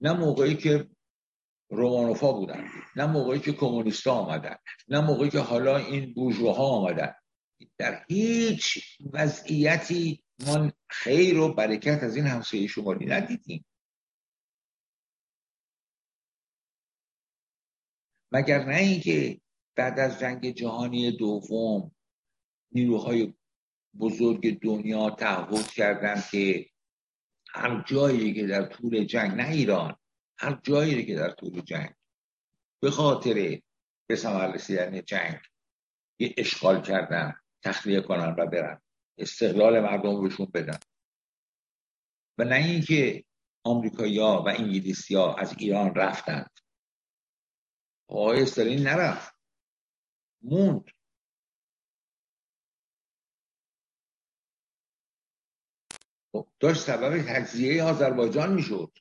نه 0.00 0.12
موقعی 0.12 0.56
که 0.56 0.90
رومانوفا 1.72 2.32
بودن. 2.32 2.68
نه 2.96 3.06
موقعی 3.06 3.40
که 3.40 3.52
کمونیستا 3.52 4.12
آمدن 4.12 4.56
نه 4.88 5.00
موقعی 5.00 5.30
که 5.30 5.38
حالا 5.38 5.76
این 5.76 6.14
بورژواها 6.14 6.66
آمدن. 6.66 7.14
در 7.78 8.04
هیچ 8.08 8.78
وضعیتی 9.12 10.24
ما 10.46 10.72
خیر 10.88 11.38
و 11.38 11.54
برکت 11.54 12.02
از 12.02 12.16
این 12.16 12.26
همسایه 12.26 12.66
شمالی 12.66 13.06
ندیدیم. 13.06 13.64
مگر 18.32 18.64
نه 18.64 18.76
اینکه 18.76 19.40
بعد 19.76 19.98
از 19.98 20.18
جنگ 20.20 20.50
جهانی 20.50 21.16
دوم 21.16 21.92
نیروهای 22.72 23.34
بزرگ 24.00 24.60
دنیا 24.60 25.10
تعهد 25.10 25.66
کردن 25.66 26.22
که 26.30 26.66
هر 27.48 27.84
جایی 27.86 28.34
که 28.34 28.46
در 28.46 28.66
طول 28.66 29.04
جنگ 29.04 29.32
نه 29.32 29.48
ایران 29.48 29.96
هر 30.42 30.60
جایی 30.62 31.06
که 31.06 31.14
در 31.14 31.30
طول 31.30 31.60
جنگ. 31.60 31.94
به 32.82 32.90
خاطر 32.90 33.60
به 34.06 34.16
ثمر 34.16 34.52
رسیدن 34.52 35.02
جنگ 35.02 35.40
یه 36.18 36.34
اشغال 36.38 36.82
کردن 36.82 37.34
تخلیه 37.62 38.00
کنن 38.00 38.34
و 38.38 38.46
برن. 38.46 38.80
استقلال 39.18 39.80
مردم 39.80 40.22
بهشون 40.22 40.46
بدن. 40.54 40.78
و 42.38 42.44
نه 42.44 42.56
اینکه 42.56 43.24
آمریکایی‌ها 43.64 44.42
و 44.42 44.48
انگلیسی‌ها 44.48 45.34
از 45.34 45.54
ایران 45.58 45.94
رفتند 45.94 46.50
آقای 48.08 48.42
استالین 48.42 48.82
نرفت. 48.82 49.34
موند. 50.42 50.90
خب، 56.32 56.48
داشت 56.60 56.80
سبب 56.80 57.22
تجزیه 57.22 57.82
آذربایجان 57.82 58.54
می‌شد. 58.54 58.98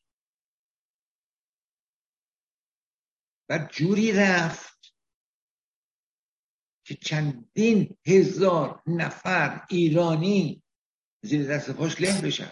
و 3.52 3.68
جوری 3.72 4.12
رفت 4.12 4.96
که 6.86 6.96
چندین 6.96 7.98
هزار 8.08 8.84
نفر 8.88 9.66
ایرانی 9.70 10.64
زیر 11.24 11.48
دست 11.48 11.72
پاش 11.72 12.02
له 12.02 12.22
بشن. 12.22 12.52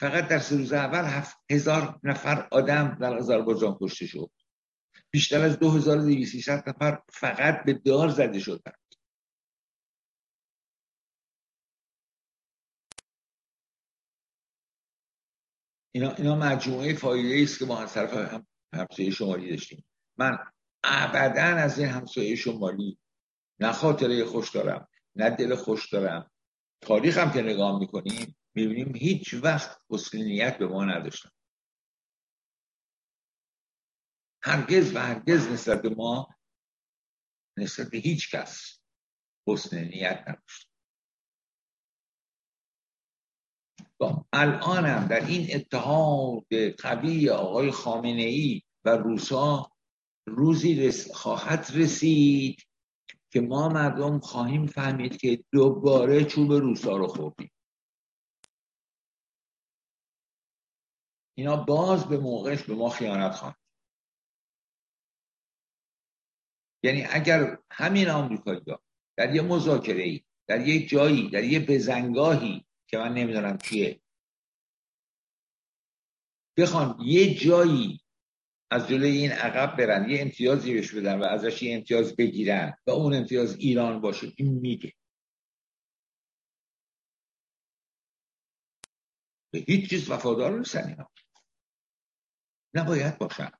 فقط 0.00 0.28
در 0.28 0.38
سه 0.38 0.56
روز 0.56 0.72
اول 0.72 1.04
هفت 1.04 1.36
هزار 1.50 2.00
نفر 2.02 2.48
آدم 2.52 2.98
در 3.00 3.18
آذربایجان 3.18 3.78
کشته 3.80 4.06
شد. 4.06 4.30
بیشتر 5.10 5.40
از 5.40 5.58
2200 5.58 6.48
نفر 6.68 7.02
فقط 7.12 7.64
به 7.64 7.72
دار 7.72 8.08
زده 8.08 8.40
شدن 8.40 8.72
اینا, 15.94 16.14
اینا 16.14 16.36
مجموعه 16.36 16.94
فایده 16.94 17.42
است 17.42 17.58
که 17.58 17.64
ما 17.64 17.78
از 17.78 17.92
طرف 17.92 18.12
هم 18.12 18.46
همسایه 18.74 19.10
شمالی 19.10 19.50
داشتیم. 19.50 19.84
من 20.16 20.38
ابدا 20.84 21.42
از 21.42 21.78
این 21.78 21.88
همسایه 21.88 22.36
شمالی 22.36 22.98
نه 23.60 23.72
خاطره 23.72 24.24
خوش 24.24 24.50
دارم 24.50 24.88
نه 25.14 25.30
دل 25.30 25.54
خوش 25.54 25.92
دارم. 25.92 26.30
تاریخ 26.80 27.18
هم 27.18 27.32
که 27.32 27.42
نگاه 27.42 27.78
می‌کنیم 27.78 28.36
می‌بینیم 28.54 28.96
هیچ 28.96 29.34
وقت 29.34 29.78
حسنیت 29.90 30.58
به 30.58 30.66
ما 30.66 30.84
نداشتن. 30.84 31.30
هرگز 34.42 34.96
و 34.96 34.98
هرگز 34.98 35.48
نسبت 35.48 35.82
به 35.82 35.88
ما 35.88 36.28
نسبت 37.56 37.90
به 37.90 37.98
هیچ 37.98 38.34
کس 38.34 38.80
حسن 39.48 39.84
نیت 39.84 40.24
نداشت. 40.28 40.69
الانم 44.32 45.06
در 45.06 45.26
این 45.26 45.48
اتحاد 45.54 46.70
قوی 46.78 47.30
آقای 47.30 47.70
خامنه 47.70 48.22
ای 48.22 48.62
و 48.84 48.90
روسا 48.90 49.72
روزی 50.26 50.92
خواهد 51.14 51.66
رسید 51.74 52.62
که 53.32 53.40
ما 53.40 53.68
مردم 53.68 54.18
خواهیم 54.18 54.66
فهمید 54.66 55.16
که 55.16 55.44
دوباره 55.52 56.24
چوب 56.24 56.52
روسا 56.52 56.96
رو 56.96 57.06
خوردیم. 57.06 57.50
اینا 61.38 61.56
باز 61.56 62.08
به 62.08 62.18
موقعش 62.18 62.62
به 62.62 62.74
ما 62.74 62.88
خیانت 62.88 63.34
خواهند 63.34 63.56
یعنی 66.82 67.04
اگر 67.10 67.58
همین 67.70 68.08
آمریکایی 68.08 68.60
در 69.16 69.34
یه 69.34 69.42
مذاکره 69.42 70.02
ای 70.02 70.24
در 70.46 70.68
یه 70.68 70.86
جایی 70.86 71.30
در 71.30 71.44
یه 71.44 71.66
بزنگاهی 71.66 72.66
که 72.90 72.98
من 72.98 73.14
نمی‌دونم 73.14 73.58
چیه 73.58 74.00
بخوان 76.58 77.00
یه 77.00 77.34
جایی 77.34 78.00
از 78.70 78.88
جلوی 78.88 79.10
این 79.10 79.32
عقب 79.32 79.76
برن 79.76 80.10
یه 80.10 80.20
امتیازی 80.20 80.74
بهش 80.74 80.94
بدن 80.94 81.18
و 81.20 81.24
ازش 81.24 81.62
یه 81.62 81.76
امتیاز 81.76 82.16
بگیرن 82.16 82.78
و 82.86 82.90
اون 82.90 83.14
امتیاز 83.14 83.56
ایران 83.56 84.00
باشه. 84.00 84.32
این 84.36 84.52
میگه. 84.52 84.92
به 89.52 89.58
هیچ 89.68 89.90
چیز 89.90 90.10
وفادار 90.10 90.58
نیستن 90.58 90.88
اینا. 90.88 91.10
نباید 92.74 93.18
باشن. 93.18 93.50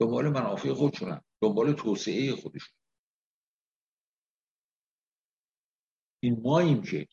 دنبال 0.00 0.28
منافع 0.28 0.72
خودشونن. 0.72 1.20
دنبال 1.42 1.72
توسعه 1.72 2.36
خودشون. 2.36 2.74
این 6.22 6.40
ماییم 6.42 6.82
که 6.82 7.08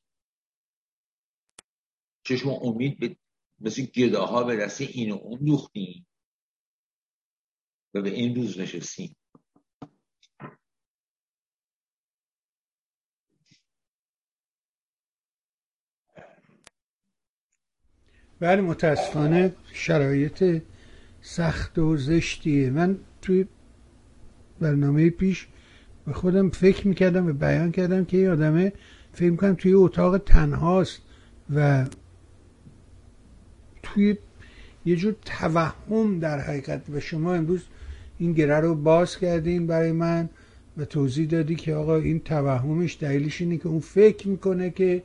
چشم 2.25 2.49
امید 2.49 2.99
به 2.99 3.15
مثل 3.59 3.85
گداها 3.85 4.43
به 4.43 4.55
دست 4.55 4.81
این 4.81 5.11
و 5.11 5.15
اون 5.15 5.39
دوختیم 5.45 6.07
و 7.93 8.01
به 8.01 8.09
این 8.09 8.35
روز 8.35 8.59
نشستیم. 8.59 9.15
بله 18.39 18.61
متاسفانه 18.61 19.55
شرایط 19.73 20.63
سخت 21.21 21.77
و 21.79 21.97
زشتیه. 21.97 22.69
من 22.69 22.99
توی 23.21 23.45
برنامه 24.59 25.09
پیش 25.09 25.47
به 26.05 26.13
خودم 26.13 26.49
فکر 26.49 26.87
می‌کردم 26.87 27.27
و 27.27 27.33
بیان 27.33 27.71
کردم 27.71 28.05
که 28.05 28.17
یه 28.17 28.31
آدمه 28.31 28.73
فکر 29.13 29.31
می‌کنم 29.31 29.55
توی 29.55 29.73
اتاق 29.73 30.17
تنهاست 30.17 31.01
و 31.55 31.85
توی 33.95 34.15
یه 34.85 34.95
جور 34.95 35.15
توهم 35.25 36.19
در 36.19 36.39
حقیقت. 36.39 36.81
و 36.93 36.99
شما 36.99 37.33
امروز 37.33 37.63
این 38.19 38.33
گره 38.33 38.59
رو 38.59 38.75
باز 38.75 39.17
کردین 39.17 39.67
برای 39.67 39.91
من 39.91 40.29
و 40.77 40.85
توضیح 40.85 41.27
دادی 41.27 41.55
که 41.55 41.73
آقا 41.73 41.95
این 41.95 42.19
توهمش 42.19 42.97
دلیلش 43.01 43.41
اینه 43.41 43.57
که 43.57 43.67
اون 43.67 43.79
فکر 43.79 44.27
می‌کنه 44.27 44.69
که 44.69 45.03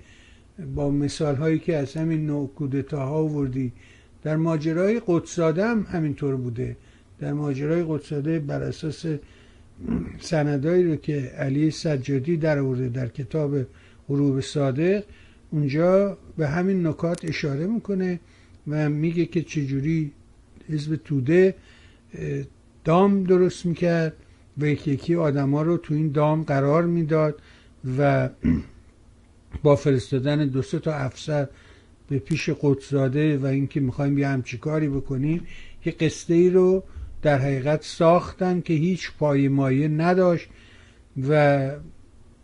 با 0.75 0.91
مثال 0.91 1.37
هایی 1.37 1.59
که 1.59 1.77
از 1.77 1.95
همین 1.95 2.27
نوع 2.27 2.49
کودتاها 2.49 3.27
وردی 3.27 3.73
در 4.23 4.37
ماجرای 4.37 5.01
قدساده 5.07 5.67
هم 5.67 5.87
همینطور 5.91 6.37
بوده. 6.37 6.77
در 7.21 7.33
ماجرای 7.33 7.85
قدساده 7.89 8.39
بر 8.39 8.63
اساس 8.63 9.07
سندایی 10.21 10.85
رو 10.85 10.97
که 10.97 11.33
علی 11.39 11.71
سجادی 11.71 12.37
در 12.37 12.59
آورده 12.59 12.89
در 12.89 13.09
کتاب 13.09 13.57
غروب 14.09 14.41
صادق 14.41 15.05
اونجا 15.51 16.19
به 16.37 16.49
همین 16.49 16.87
نکات 16.87 17.25
اشاره 17.25 17.67
می‌کنه. 17.67 18.21
و 18.69 18.89
میگه 18.89 19.27
که 19.27 19.43
چجوری 19.43 20.13
حزب 20.69 20.97
توده 20.97 21.55
دام 22.85 23.25
درست 23.25 23.67
می‌کرد 23.67 24.13
و 24.59 24.67
یکی 24.67 24.91
یکی 24.91 25.15
آدما 25.15 25.63
رو 25.63 25.77
تو 25.77 25.95
این 25.95 26.13
دام 26.13 26.43
قرار 26.43 26.87
می‌داد 26.87 27.41
و 27.99 28.29
با 29.63 29.77
فرستادن 29.77 30.47
دو 30.47 30.63
سه 30.63 30.79
تا 30.79 30.95
افسر 30.95 31.49
به 32.09 32.19
پیش 32.19 32.51
قدسزاده 32.63 33.39
و 33.39 33.47
اینکه 33.47 33.81
می‌خوایم 33.81 34.19
یه 34.19 34.29
همچی 34.29 34.59
کاری 34.59 34.89
بکنیم 34.89 35.47
یه 35.85 35.93
قصه 35.93 36.35
ای 36.35 36.51
رو 36.51 36.83
در 37.23 37.39
حقیقت 37.39 37.85
ساختن 37.85 38.61
که 38.61 38.75
هیچ 38.75 39.11
پایمایه 39.19 39.89
نداشت 39.89 40.49
و 41.29 41.71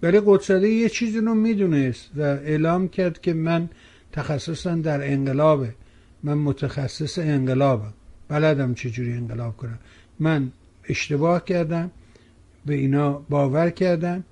برای 0.00 0.22
قدسزاده 0.26 0.68
یه 0.68 0.88
چیزی 0.88 1.18
رو 1.18 1.34
می‌دونست 1.34 2.10
و 2.16 2.20
اعلام 2.22 2.88
کرد 2.88 3.20
که 3.20 3.34
من 3.34 3.68
تخصصا 4.12 4.74
در 4.74 5.12
انقلابه. 5.12 5.74
من 6.26 6.38
متخصص 6.38 7.18
انقلابم 7.18 7.92
بلدم 8.28 8.74
چجوری 8.74 9.12
انقلاب 9.12 9.56
کنم. 9.56 9.78
من 10.20 10.52
اشتباه 10.88 11.44
کردم 11.44 11.90
به 12.66 12.74
اینا 12.74 13.12
باور 13.12 13.70
کردم. 13.70 14.24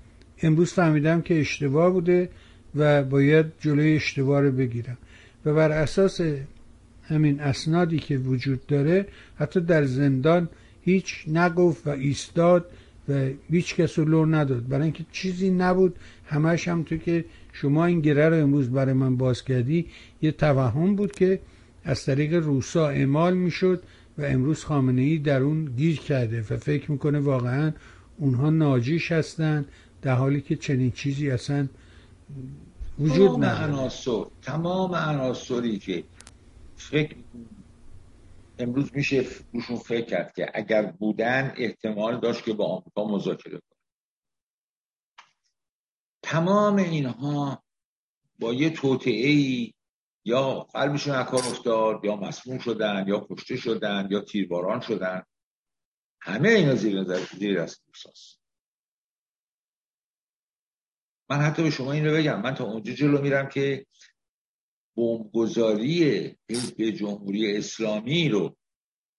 امروز 0.42 0.72
فهمیدم 0.72 1.20
که 1.20 1.40
اشتباه 1.40 1.90
بوده 1.90 2.28
و 2.74 3.04
باید 3.04 3.46
جلوی 3.60 3.96
اشتباه 3.96 4.40
رو 4.40 4.52
بگیرم. 4.52 4.98
و 5.44 5.54
بر 5.54 5.72
اساس 5.72 6.20
همین 7.02 7.40
اسنادی 7.40 7.98
که 7.98 8.18
وجود 8.18 8.66
داره 8.66 9.06
حتی 9.36 9.60
در 9.60 9.84
زندان 9.84 10.48
هیچ 10.82 11.24
نگفت 11.28 11.86
و 11.86 11.90
ایستاد 11.90 12.66
و 13.08 13.28
هیچ 13.50 13.76
کس 13.76 13.98
رو 13.98 14.26
نداد. 14.26 14.68
برای 14.68 14.82
اینکه 14.82 15.04
چیزی 15.12 15.50
نبود. 15.50 15.96
همش 16.26 16.68
هم 16.68 16.82
تو 16.82 16.96
که 16.96 17.24
شما 17.52 17.86
این 17.86 18.00
گره 18.00 18.28
رو 18.28 18.36
امروز 18.36 18.70
برای 18.70 18.94
من 18.94 19.16
باز 19.16 19.44
کردی 19.44 19.86
یه 20.22 20.32
توهم 20.32 20.96
بود 20.96 21.12
که 21.12 21.40
از 21.84 22.04
طریق 22.04 22.34
روسا 22.34 22.88
اعمال 22.88 23.34
می‌شد 23.34 23.82
و 24.18 24.22
امروز 24.22 24.64
خامنه 24.64 25.02
ای 25.02 25.18
در 25.18 25.42
اون 25.42 25.64
گیر 25.64 26.00
کرده 26.00 26.40
و 26.50 26.56
فکر 26.56 26.90
می‌کنه 26.90 27.18
واقعا 27.18 27.72
اونها 28.18 28.50
ناجیش 28.50 29.12
هستن 29.12 29.64
در 30.02 30.14
حالی 30.14 30.40
که 30.40 30.56
چنین 30.56 30.90
چیزی 30.90 31.30
اصلا 31.30 31.68
وجود 32.98 33.44
نداره. 33.44 33.90
تمام 34.42 34.94
عناصری 34.94 35.78
که 35.78 36.04
فکر 36.76 37.16
امروز 38.58 38.90
میشه 38.94 39.26
روشون 39.52 39.76
فکر 39.76 40.04
کرد 40.04 40.32
که 40.32 40.50
اگر 40.54 40.82
بودن 40.82 41.54
احتمال 41.56 42.20
داشت 42.20 42.44
که 42.44 42.52
با 42.52 42.66
آمریکا 42.66 43.04
مذاکره 43.04 43.58
کنه. 43.58 43.78
تمام 46.22 46.76
اینها 46.76 47.62
با 48.38 48.52
یه 48.52 48.70
توطعه 48.70 49.28
ای 49.28 49.73
یا 50.24 50.60
قلبشون 50.60 51.14
اکار 51.14 51.40
افتاد 51.40 52.04
یا 52.04 52.16
مسموم 52.16 52.58
شدن 52.58 53.04
یا 53.08 53.26
کشته 53.30 53.56
شدن 53.56 54.08
یا 54.10 54.20
تیرباران 54.20 54.80
شدن. 54.80 55.22
همه 56.20 56.48
اینا 56.48 56.74
زیر 56.74 57.00
نظر 57.00 57.24
زیر 57.38 57.62
دست 57.62 57.84
من 61.30 61.36
حتی 61.36 61.62
به 61.62 61.70
شما 61.70 61.92
این 61.92 62.06
رو 62.06 62.16
بگم 62.16 62.40
من 62.40 62.54
تا 62.54 62.64
اونجا 62.64 62.92
جلو 62.92 63.22
میرم 63.22 63.48
که 63.48 63.86
بمبگذاری 64.96 66.36
حزب 66.50 66.82
جمهوری 66.82 67.56
اسلامی 67.56 68.28
رو 68.28 68.56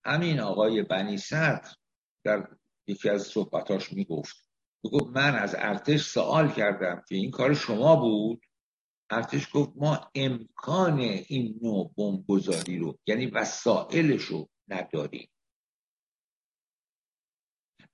همین 0.06 0.40
آقای 0.40 0.84
بنی 0.84 1.18
صدر 1.18 1.76
در 2.24 2.48
یکی 2.88 3.10
از 3.10 3.24
صحبتاش 3.24 3.94
می‌گفت. 3.94 4.50
می‌گفت 4.84 5.08
من 5.08 5.36
از 5.36 5.56
ارتش 5.58 6.02
سوال 6.02 6.52
کردم 6.52 7.04
که 7.10 7.16
این 7.16 7.32
کار 7.32 7.54
شما 7.54 7.96
بود؟ 7.96 8.45
ارتش 9.10 9.48
گفت 9.54 9.72
ما 9.76 10.12
امکان 10.16 11.00
این 11.00 11.60
نوع 11.62 11.94
بمبگذاری 11.98 12.78
رو 12.78 13.00
یعنی 13.08 13.26
وسایلش 13.26 14.22
رو 14.22 14.50
نداریم. 14.68 15.30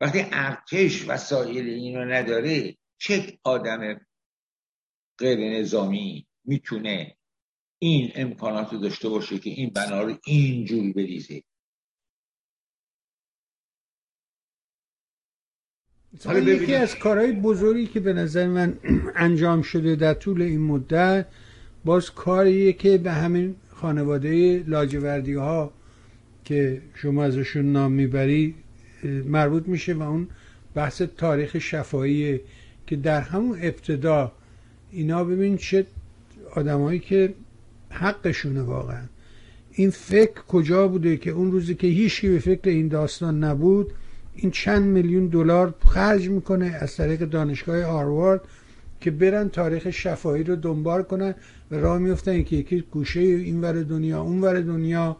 وقتی 0.01 0.19
ارتش 0.31 1.09
وسایل 1.09 1.69
این 1.69 1.95
رو 1.95 2.05
نداره 2.05 2.77
چه 2.97 3.39
آدم 3.43 4.01
غیر 5.17 5.59
نظامی 5.59 6.27
می‌تونه 6.45 7.17
این 7.79 8.11
امکانات 8.15 8.73
رو 8.73 8.79
داشته 8.79 9.09
باشه 9.09 9.39
که 9.39 9.49
این 9.49 9.69
بنا 9.69 10.01
رو 10.03 10.17
اینجوری 10.25 10.93
بریزه؟ 10.93 11.43
یکی 16.45 16.75
از 16.75 16.95
کارهای 16.95 17.31
بزرگی 17.31 17.85
که 17.85 17.99
به 17.99 18.13
نظر 18.13 18.47
من 18.47 18.73
انجام 19.15 19.61
شده 19.61 19.95
در 19.95 20.13
طول 20.13 20.41
این 20.41 20.61
مدت 20.61 21.25
باز 21.85 22.11
کاریه 22.11 22.73
که 22.73 22.97
به 22.97 23.11
همین 23.11 23.55
خانواده 23.69 24.63
لاجوردی 24.67 25.33
ها 25.33 25.71
که 26.45 26.81
شما 26.95 27.23
ازشون 27.23 27.71
نام 27.71 27.91
می‌بری 27.91 28.55
مربوط 29.25 29.67
میشه 29.67 29.93
و 29.93 30.01
اون 30.01 30.27
بحث 30.75 31.01
تاریخ 31.01 31.59
شفایی 31.59 32.39
که 32.87 32.95
در 32.95 33.21
همون 33.21 33.59
ابتدا 33.61 34.31
اینا 34.91 35.23
ببین 35.23 35.57
چه 35.57 35.85
آدمایی 36.55 36.99
که 36.99 37.33
حقشونه 37.89 38.61
واقعا. 38.61 39.03
این 39.71 39.89
فکر 39.89 40.41
کجا 40.47 40.87
بوده 40.87 41.17
که 41.17 41.31
اون 41.31 41.51
روزی 41.51 41.75
که 41.75 41.87
هیچی 41.87 42.29
به 42.29 42.39
فکر 42.39 42.69
این 42.69 42.87
داستان 42.87 43.43
نبود 43.43 43.93
این 44.35 44.51
چند 44.51 44.83
میلیون 44.83 45.27
دلار 45.27 45.73
خرج 45.87 46.29
می‌کنه 46.29 46.77
از 46.79 46.95
طریق 46.95 47.25
دانشگاه 47.25 47.83
هاروارد 47.83 48.41
که 49.01 49.11
برن 49.11 49.49
تاریخ 49.49 49.89
شفاهی 49.89 50.43
رو 50.43 50.55
دنبال 50.55 51.03
کنن 51.03 51.35
و 51.71 51.75
راه 51.75 51.97
میفتن 51.97 52.43
که 52.43 52.55
یکی 52.55 52.83
گوشه 52.91 53.19
این 53.19 53.61
ور 53.61 53.83
دنیا 53.83 54.21
اون 54.21 54.41
ور 54.41 54.61
دنیا 54.61 55.17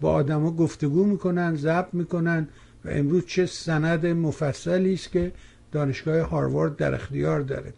با 0.00 0.12
آدما 0.12 0.50
گفتگو 0.50 1.04
می‌کنن 1.04 1.56
ضبط 1.56 1.94
می‌کنن 1.94 2.48
و 2.84 2.88
امروز 2.90 3.26
چه 3.26 3.46
سند 3.46 4.06
مفصلی 4.06 4.94
است 4.94 5.12
که 5.12 5.32
دانشگاه 5.72 6.20
هاروارد 6.20 6.76
در 6.76 6.94
اختیار 6.94 7.40
داره. 7.40 7.72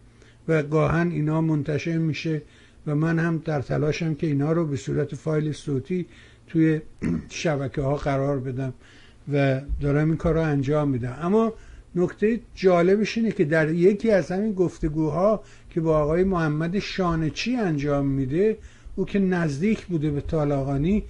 و 0.48 0.62
گاهن 0.62 1.10
اینا 1.10 1.40
منتشر 1.40 1.98
میشه 1.98 2.42
و 2.86 2.94
من 2.94 3.18
هم 3.18 3.42
در 3.44 3.62
تلاشم 3.62 4.14
که 4.14 4.26
اینا 4.26 4.52
رو 4.52 4.66
به 4.66 4.76
صورت 4.76 5.14
فایل 5.14 5.52
صوتی 5.52 6.06
توی 6.46 6.80
شبکه 7.28 7.82
ها 7.82 7.94
قرار 7.94 8.40
بدم. 8.40 8.72
و 9.32 9.60
دارم 9.80 10.08
این 10.08 10.16
کار 10.16 10.34
رو 10.34 10.40
انجام 10.40 10.88
میدم. 10.88 11.18
اما 11.22 11.52
نکته 11.94 12.40
جالبش 12.54 13.18
اینه 13.18 13.32
که 13.32 13.44
در 13.44 13.70
یکی 13.70 14.10
از 14.10 14.32
همین 14.32 14.52
گفتگوها 14.52 15.42
که 15.70 15.80
با 15.80 15.98
آقای 15.98 16.24
محمد 16.24 16.78
شانچی 16.78 17.56
انجام 17.56 18.06
میده 18.06 18.58
او 18.96 19.04
که 19.04 19.18
نزدیک 19.18 19.86
بوده 19.86 20.10
به 20.10 20.20
طالقانی 20.20 21.02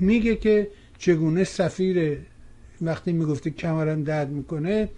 میگه 0.00 0.36
که 0.36 0.68
چگونه 0.98 1.44
سفیر 1.44 2.18
وقتی 2.80 3.12
می‌گفته 3.12 3.50
کمرم 3.50 4.04
درد 4.04 4.30
می‌کنه 4.30 4.88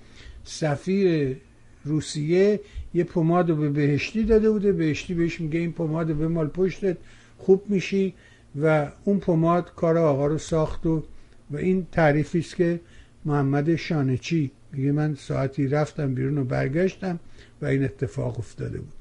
سفیر 0.45 1.37
روسیه 1.85 2.61
یه 2.95 3.05
پماد 3.05 3.51
رو 3.51 3.57
به 3.57 3.69
بهشتی 3.69 4.25
داده 4.25 4.51
بوده. 4.51 4.73
بهشتی 4.73 5.15
بهش 5.15 5.41
میگه 5.41 5.59
این 5.59 5.73
پماد 5.73 6.15
به 6.15 6.29
مال 6.29 6.47
پشتت 6.47 6.97
خوب 7.39 7.63
میشی. 7.69 8.15
و 8.63 8.91
اون 9.05 9.19
پماد 9.19 9.73
کار 9.77 9.99
آقا 9.99 10.27
رو 10.27 10.39
ساخت 10.39 10.87
و 10.87 11.03
و 11.51 11.57
این 11.57 11.87
تعریفی 11.93 12.39
است 12.39 12.57
که 12.57 12.81
محمد 13.25 13.77
شانچی 13.77 14.51
میگه 14.73 14.93
من 14.93 15.15
ساعتی 15.15 15.69
رفتم 15.69 16.15
بیرون 16.15 16.39
و 16.39 16.45
برگشتم 16.45 17.19
و 17.63 17.67
این 17.67 17.85
اتفاق 17.85 18.39
افتاده 18.39 18.79
بود. 18.79 18.93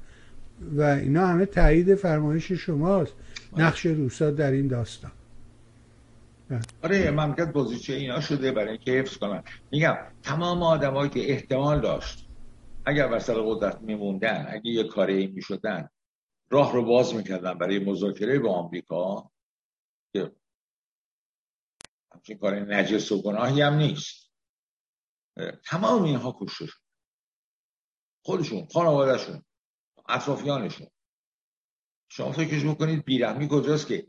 و 0.76 0.82
اینا 0.82 1.26
همه 1.26 1.46
تایید 1.46 1.94
فرمایش 1.94 2.52
شماست 2.52 3.12
نقش 3.56 3.86
روسا 3.86 4.30
در 4.30 4.50
این 4.50 4.66
داستان. 4.66 5.10
آره 6.82 7.10
مملکت 7.10 7.52
بازیچه 7.52 7.92
اینا 7.92 8.20
شده 8.20 8.52
برای 8.52 8.68
اینکه 8.68 8.92
حفظ 8.92 9.16
کنن. 9.16 9.42
میگم 9.70 9.96
تمام 10.22 10.62
آدمایی 10.62 11.10
که 11.10 11.32
احتمال 11.32 11.80
داشت 11.80 12.26
اگر 12.86 13.08
وسط 13.12 13.34
قدرت 13.44 13.80
میموندن 13.80 14.46
اگه 14.48 14.70
یه 14.70 14.84
کاری 14.84 15.26
می‌شدن 15.26 15.88
راه 16.50 16.72
رو 16.72 16.84
باز 16.84 17.14
می‌کردن 17.14 17.54
برای 17.54 17.78
مذاکره 17.78 18.38
با 18.38 18.52
آمریکا 18.52 19.30
همچین 22.20 22.38
کار 22.38 22.74
نجس 22.74 23.12
و 23.12 23.22
گناهی 23.22 23.62
هم 23.62 23.74
نیست. 23.74 24.30
تمام 25.66 26.02
اینها 26.02 26.36
کشته 26.40 26.66
شد. 26.66 26.78
خودشون 28.24 28.66
خانوادهشون 28.72 29.44
اطرافیانشون. 30.08 30.86
شما 32.08 32.32
فکرش 32.32 32.64
بکنید 32.64 33.04
بیرحمی 33.04 33.48
کجاست 33.50 33.86
که 33.86 34.06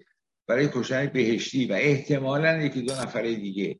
برای 0.47 0.69
کشتن 0.73 1.05
بهشتی 1.05 1.65
و 1.67 1.73
احتمالا 1.73 2.61
یکی 2.61 2.81
دو 2.81 2.93
نفر 2.93 3.21
دیگه 3.21 3.79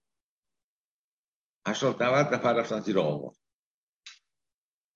هشتاد 1.67 2.03
نود 2.03 2.33
نفر 2.33 2.53
رفتن 2.53 2.79
زیر 2.79 2.99
آوار. 2.99 3.35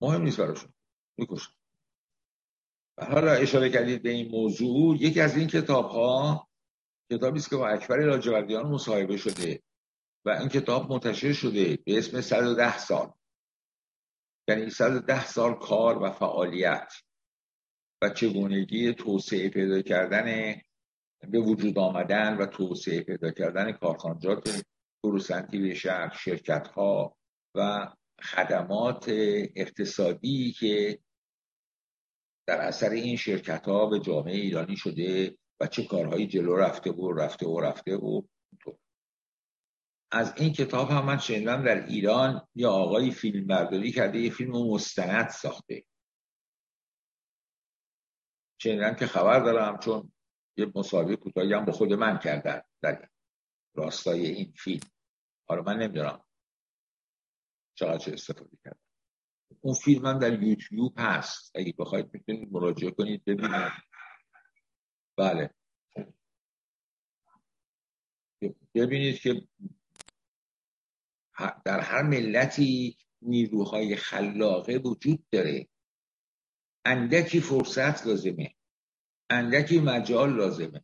مهم 0.01 0.21
نیست 0.21 0.37
براشون. 0.37 0.73
می‌کشن. 1.17 1.51
حالا 2.97 3.31
اشاره 3.31 3.69
کردید 3.69 4.03
به 4.03 4.09
این 4.09 4.31
موضوع 4.31 4.97
یکی 4.97 5.21
از 5.21 5.37
این 5.37 5.47
کتاب 5.47 5.89
ها 5.89 6.47
کتابی 7.11 7.39
است 7.39 7.49
که 7.49 7.55
با 7.55 7.67
اکبر 7.67 7.99
لاجوردیان 7.99 8.65
مصاحبه 8.65 9.17
شده 9.17 9.63
و 10.25 10.29
این 10.29 10.49
کتاب 10.49 10.91
منتشر 10.91 11.33
شده 11.33 11.77
به 11.85 11.97
اسم 11.97 12.21
110 12.21 12.77
سال. 12.77 13.11
یعنی 14.49 14.69
110 14.69 15.25
سال 15.25 15.53
کار 15.53 16.03
و 16.03 16.11
فعالیت 16.11 16.93
و 18.01 18.09
چگونگی 18.09 18.93
توسعه 18.93 19.49
پیدا 19.49 19.81
کردن 19.81 20.55
به 21.29 21.39
وجود 21.39 21.79
آمدن 21.79 22.37
و 22.37 22.45
توسعه 22.45 23.01
پیدا 23.01 23.31
کردن 23.31 23.71
کارخانجات 23.71 24.63
به 25.51 25.73
شهر 25.73 26.17
شرکت 26.17 26.67
ها 26.67 27.17
و 27.55 27.91
خدمات 28.21 29.05
اقتصادی 29.55 30.51
که 30.51 30.99
در 32.47 32.61
اثر 32.61 32.89
این 32.89 33.15
شرکت 33.15 33.65
ها 33.65 33.85
به 33.85 33.99
جامعه 33.99 34.35
ایرانی 34.35 34.77
شده 34.77 35.37
و 35.59 35.67
چه 35.67 35.85
کارهایی 35.85 36.27
جلو 36.27 36.55
رفته 36.55 36.91
و 36.91 37.11
رفته 37.11 37.47
و 37.47 37.59
رفته 37.59 37.95
و 37.95 38.21
از 40.11 40.33
این 40.37 40.53
کتاب 40.53 40.89
هم 40.89 41.05
من 41.05 41.17
شنیدم 41.17 41.63
در 41.63 41.85
ایران 41.85 42.47
یا 42.55 42.71
آقای 42.71 43.11
فیلم 43.11 43.47
برداری 43.47 43.91
کرده 43.91 44.19
یه 44.19 44.29
فیلم 44.29 44.51
مستند 44.51 45.29
ساخته. 45.29 45.85
شنیدم 48.61 48.95
که 48.95 49.07
خبر 49.07 49.39
دارم 49.39 49.79
چون 49.79 50.11
یه 50.57 50.71
مصاحبه 50.75 51.15
کوتاهی 51.15 51.53
هم 51.53 51.65
با 51.65 51.71
خود 51.71 51.93
من 51.93 52.19
کردن 52.19 52.61
در 52.81 53.09
راستای 53.73 54.25
این 54.25 54.53
فیلم. 54.57 54.87
حالا 55.47 55.61
من 55.61 55.77
نمی‌دونم 55.77 56.23
چقدر 57.75 58.13
استفاده 58.13 58.57
کردم 58.63 58.79
اون 59.61 59.73
فیلم 59.73 60.05
هم 60.05 60.19
در 60.19 60.43
یوتیوب 60.43 60.93
هست. 60.97 61.51
اگه 61.55 61.73
بخواید 61.77 62.13
می‌تونید 62.13 62.51
مراجعه 62.51 62.91
کنید 62.91 63.25
ببینید. 63.25 63.71
بله. 65.17 65.49
ببینید 68.75 69.19
که 69.19 69.47
در 71.65 71.79
هر 71.79 72.01
ملتی 72.01 72.97
نیروهای 73.21 73.95
خلاقه 73.95 74.77
وجود 74.77 75.25
داره. 75.31 75.67
اندکی 76.85 77.39
فرصت 77.39 78.07
لازمه. 78.07 78.55
اندکی 79.29 79.79
مجال 79.79 80.35
لازمه. 80.35 80.81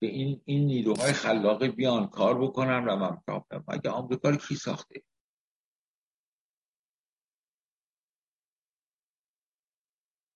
به 0.00 0.06
این 0.06 0.42
این 0.44 0.66
نیروهای 0.66 1.12
خلاقه 1.12 1.68
بیان 1.68 2.06
کار 2.06 2.42
بکنن 2.42 2.84
و 2.84 2.96
من 2.96 3.22
مگه 3.68 3.90
آمریکا 3.90 4.30
رو 4.30 4.36
کی 4.36 4.54
ساخته؟ 4.54 5.02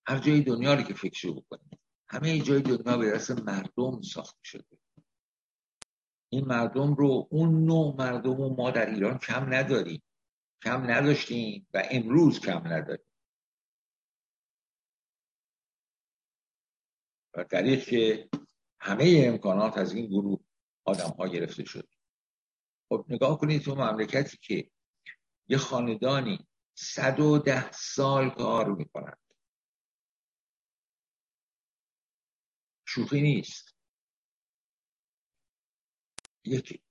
هر 0.07 0.17
جای 0.19 0.41
دنیا 0.41 0.73
رو 0.73 0.81
که 0.81 0.93
فکر 0.93 1.31
بکنید 1.31 1.79
همه 2.07 2.39
جای 2.39 2.61
دنیا 2.61 2.97
به 2.97 3.11
دست 3.11 3.31
مردم 3.31 4.01
ساخته 4.01 4.39
شده. 4.43 4.77
این 6.29 6.45
مردم 6.45 6.93
رو 6.93 7.27
اون 7.31 7.65
نوع 7.65 7.95
مردم 7.95 8.37
رو 8.37 8.49
ما 8.49 8.71
در 8.71 8.89
ایران 8.89 9.17
کم 9.17 9.53
نداریم. 9.53 10.03
کم 10.63 10.91
نداشتیم 10.91 11.67
و 11.73 11.83
امروز 11.91 12.39
کم 12.39 12.67
نداریم. 12.67 13.05
و 17.33 17.43
دلیل 17.43 17.79
که 17.79 18.29
همه 18.79 19.23
امکانات 19.27 19.77
از 19.77 19.93
این 19.93 20.05
گروه 20.05 20.39
آدم 20.85 21.09
ها 21.09 21.27
گرفته 21.27 21.65
شد. 21.65 21.89
خب 22.89 23.05
نگاه 23.09 23.37
کنید 23.37 23.61
تو 23.61 23.75
مملکتی 23.75 24.37
که 24.41 24.71
یه 25.47 25.57
خاندانی 25.57 26.47
صد 26.73 27.19
و 27.19 27.37
ده 27.37 27.71
سال 27.71 28.29
کار 28.29 28.75
می‌کنند 28.75 29.17
شوخی 32.93 33.21
نیست. 33.21 33.75
یکی. 36.45 36.83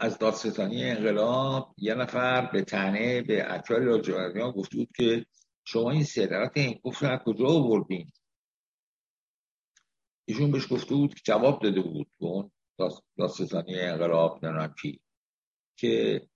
از 0.00 0.18
دادستانی 0.18 0.84
انقلاب 0.84 1.74
یه 1.78 1.94
نفر 1.94 2.46
به 2.46 2.62
تنه 2.62 3.22
به 3.22 3.54
اکبر 3.54 3.78
لاجوردیان 3.78 4.50
گفته 4.50 4.76
بود 4.76 4.88
که 4.96 5.26
شما 5.64 5.90
این 5.90 6.04
صدرت 6.04 6.52
این 6.54 6.80
کفر 6.84 7.12
از 7.12 7.20
کجا 7.24 7.46
آوردین؟ 7.46 8.12
ایشون 10.24 10.50
بهش 10.50 10.72
گفته 10.72 10.94
بود 10.94 11.14
که 11.14 11.20
جواب 11.24 11.62
داده 11.62 11.80
بود 11.80 12.10
به 12.20 12.26
اون 12.26 12.50
دادستانی 13.18 13.80
انقلاب 13.80 14.44
نمی‌دونم 14.44 14.74
که 15.76 16.28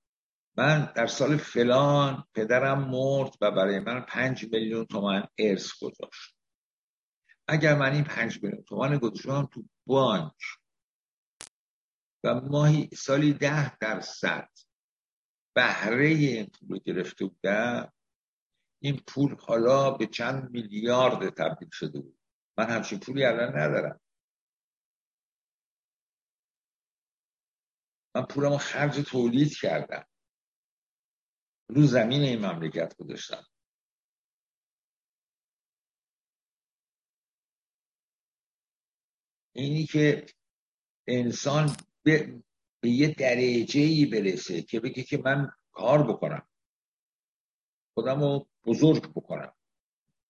من 0.57 0.93
در 0.97 1.07
سال 1.07 1.37
فلان 1.37 2.25
پدرم 2.35 2.91
مرد 2.91 3.37
و 3.41 3.51
برای 3.51 3.81
من 3.81 4.01
پنج 4.01 4.53
میلیون 4.53 4.85
تومن 4.85 5.29
ارث 5.39 5.71
گذاشت. 5.83 6.42
اگر 7.49 7.75
من 7.75 7.93
این 7.93 8.05
پنج 8.05 8.43
میلیون 8.43 8.63
تومن 8.63 8.99
گذاشتم 8.99 9.49
تو 9.53 9.65
بانک. 9.87 10.35
و 12.25 12.35
ماهی 12.35 12.91
سالی 12.97 13.33
ده 13.33 13.79
درصد 13.79 14.49
بهره 15.55 16.07
این 16.07 16.47
پول 16.47 16.79
گرفته 16.79 17.25
بودم 17.25 17.93
این 18.83 19.03
پول 19.07 19.37
حالا 19.41 19.91
به 19.91 20.07
چند 20.07 20.51
میلیارد 20.51 21.35
تبدیل 21.35 21.69
شده 21.73 22.01
بود. 22.01 22.19
من 22.59 22.71
همچین 22.71 23.01
پولی 23.01 23.25
الان 23.25 23.59
ندارم. 23.59 24.01
من 28.15 28.23
پولمو 28.23 28.59
خرج 28.59 29.01
تولید 29.11 29.57
کردم. 29.57 30.07
رو 31.69 31.83
زمین 31.83 32.23
این 32.23 32.47
مملکت 32.47 32.97
گذاشتم. 32.97 33.45
اینی 39.53 39.87
که 39.87 40.27
انسان 41.07 41.77
به, 42.03 42.43
به 42.81 42.91
یه 42.91 43.09
درجه 43.09 43.81
ای 43.81 44.07
برسه 44.07 44.63
که 44.63 44.81
بگه 44.81 45.03
که 45.03 45.19
من 45.19 45.53
کار 45.73 46.13
بکنم. 46.13 46.49
خودم 47.95 48.21
رو 48.21 48.49
بزرگ 48.67 49.11
بکنم. 49.11 49.55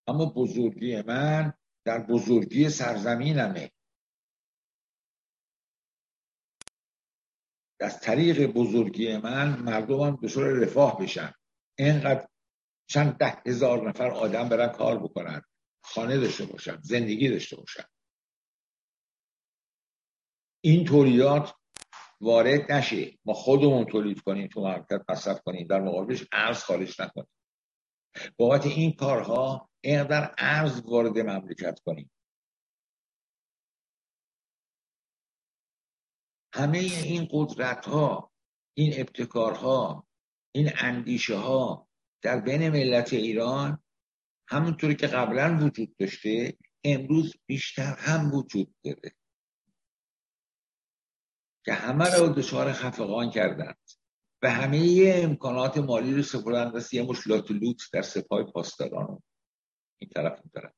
اما 0.06 0.26
بزرگی 0.26 1.02
من 1.02 1.52
در 1.84 1.98
بزرگی 1.98 2.68
سرزمینمه. 2.68 3.70
از 7.80 8.00
طریق 8.00 8.46
بزرگی 8.46 9.16
من 9.16 9.58
مردمم 9.58 10.16
به 10.16 10.28
صورت 10.28 10.68
رفاه 10.68 10.98
بشن. 10.98 11.34
اینقدر 11.78 12.28
چند 12.86 13.16
ده 13.16 13.42
هزار 13.46 13.88
نفر 13.88 14.10
آدم 14.10 14.48
برن 14.48 14.68
کار 14.72 14.98
بکنن. 14.98 15.42
خانه 15.84 16.18
داشته 16.18 16.46
باشن 16.46 16.78
زندگی 16.82 17.28
داشته 17.28 17.56
باشن. 17.56 17.84
این 20.64 20.84
تولیدات 20.84 21.54
وارد 22.20 22.72
نشه. 22.72 23.18
ما 23.24 23.32
خودمون 23.32 23.84
تولید 23.84 24.20
کنیم 24.20 24.48
تو 24.48 24.60
مملکت 24.60 25.04
مصرف 25.08 25.40
کنیم. 25.40 25.66
در 25.66 25.80
مقابلش 25.80 26.24
ارز 26.32 26.58
خارج 26.58 27.00
نکنیم. 27.00 27.28
بابت 28.36 28.66
این 28.66 28.92
کارها 28.92 29.70
اینقدر 29.80 30.34
ارز 30.38 30.80
وارد 30.80 31.18
مملکت 31.18 31.80
کنیم. 31.86 32.10
همه 36.54 36.78
این 36.78 37.28
قدرت 37.30 37.86
ها 37.86 38.32
این 38.74 38.92
ابتکارها 38.96 40.06
این 40.54 40.70
اندیشه 40.74 41.36
ها 41.36 41.88
در 42.22 42.40
بین 42.40 42.68
ملت 42.68 43.12
ایران 43.12 43.82
همونطوری 44.48 44.96
که 44.96 45.06
قبلا 45.06 45.58
وجود 45.62 45.96
داشته 45.96 46.56
امروز 46.84 47.34
بیشتر 47.46 47.94
هم 47.98 48.34
وجود 48.34 48.74
داره. 48.84 49.12
که 51.64 51.72
همه 51.72 52.04
رو 52.04 52.28
دچار 52.28 52.72
خفقان 52.72 53.30
کردند 53.30 53.78
و 54.42 54.50
همه 54.50 55.12
امکانات 55.16 55.78
مالی 55.78 56.14
رو 56.14 56.22
سپردن 56.22 56.72
دست 56.72 56.94
یه 56.94 57.02
مش 57.02 57.26
لات 57.26 57.46
در 57.92 58.02
سپاه 58.02 58.52
پاسداران 58.52 59.22
این 59.98 60.10
طرف 60.14 60.40
این 60.40 60.50
طرف. 60.54 60.72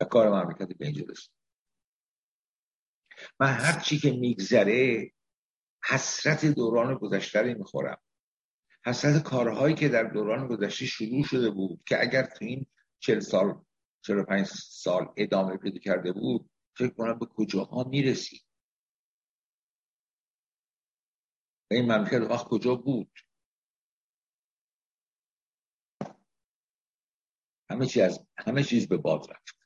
و 0.00 0.04
کار 0.04 0.28
مملکت 0.28 0.78
به 0.78 0.86
اینجا 0.86 1.04
من 3.40 3.52
هر 3.52 3.80
چی 3.80 3.98
که 3.98 4.10
میگذره 4.10 5.12
حسرت 5.84 6.46
دوران 6.46 6.94
گذشته 6.94 7.42
رو 7.42 7.58
می‌خورم. 7.58 7.98
حسرت 8.84 9.22
کارهایی 9.22 9.74
که 9.74 9.88
در 9.88 10.02
دوران 10.02 10.46
گذشته 10.46 10.86
شروع 10.86 11.24
شده 11.24 11.50
بود 11.50 11.82
که 11.86 12.00
اگر 12.00 12.22
تو 12.22 12.44
این 12.44 12.66
چل 12.98 13.20
سال 13.20 13.64
چل 14.02 14.22
پنج 14.22 14.46
سال 14.46 15.12
ادامه 15.16 15.56
پیدا 15.56 15.78
کرده 15.78 16.12
بود 16.12 16.49
فکر 16.78 16.94
کنم 16.94 17.18
به 17.18 17.26
کجاها 17.26 17.84
می‌رسید 17.84 18.44
این 21.70 21.92
مملکت 21.92 22.20
وقت 22.30 22.46
کجا 22.48 22.74
بود؟ 22.74 23.18
همه 27.70 27.86
چیز 27.86 28.18
همه 28.38 28.64
چیز 28.64 28.88
به 28.88 28.96
باد 28.96 29.30
رفت. 29.30 29.56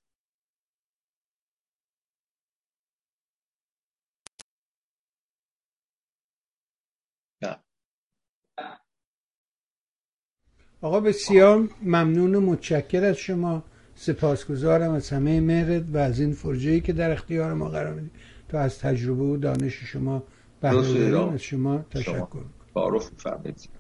آقا 10.83 11.01
بسیار 11.01 11.59
ممنون 11.83 12.35
و 12.35 12.41
متشکر 12.41 13.05
از 13.05 13.17
شما. 13.17 13.65
سپاسگزارم 13.97 14.91
از 14.91 15.11
همه 15.11 15.41
مهرت 15.41 15.83
و 15.93 15.99
از 15.99 16.21
این 16.21 16.33
فرجه 16.33 16.81
که 16.81 16.93
در 16.93 17.11
اختیار 17.11 17.55
ما 17.55 17.69
قرار 17.69 17.95
می‌دید 17.95 18.11
تا 18.49 18.61
از 18.61 18.79
تجربه 18.79 19.23
و 19.23 19.37
دانش 19.37 19.85
شما 19.85 20.23
بهره 20.61 21.33
از 21.33 21.41
شما 21.41 21.85
تشکر 21.91 22.27
تعارف 22.75 23.11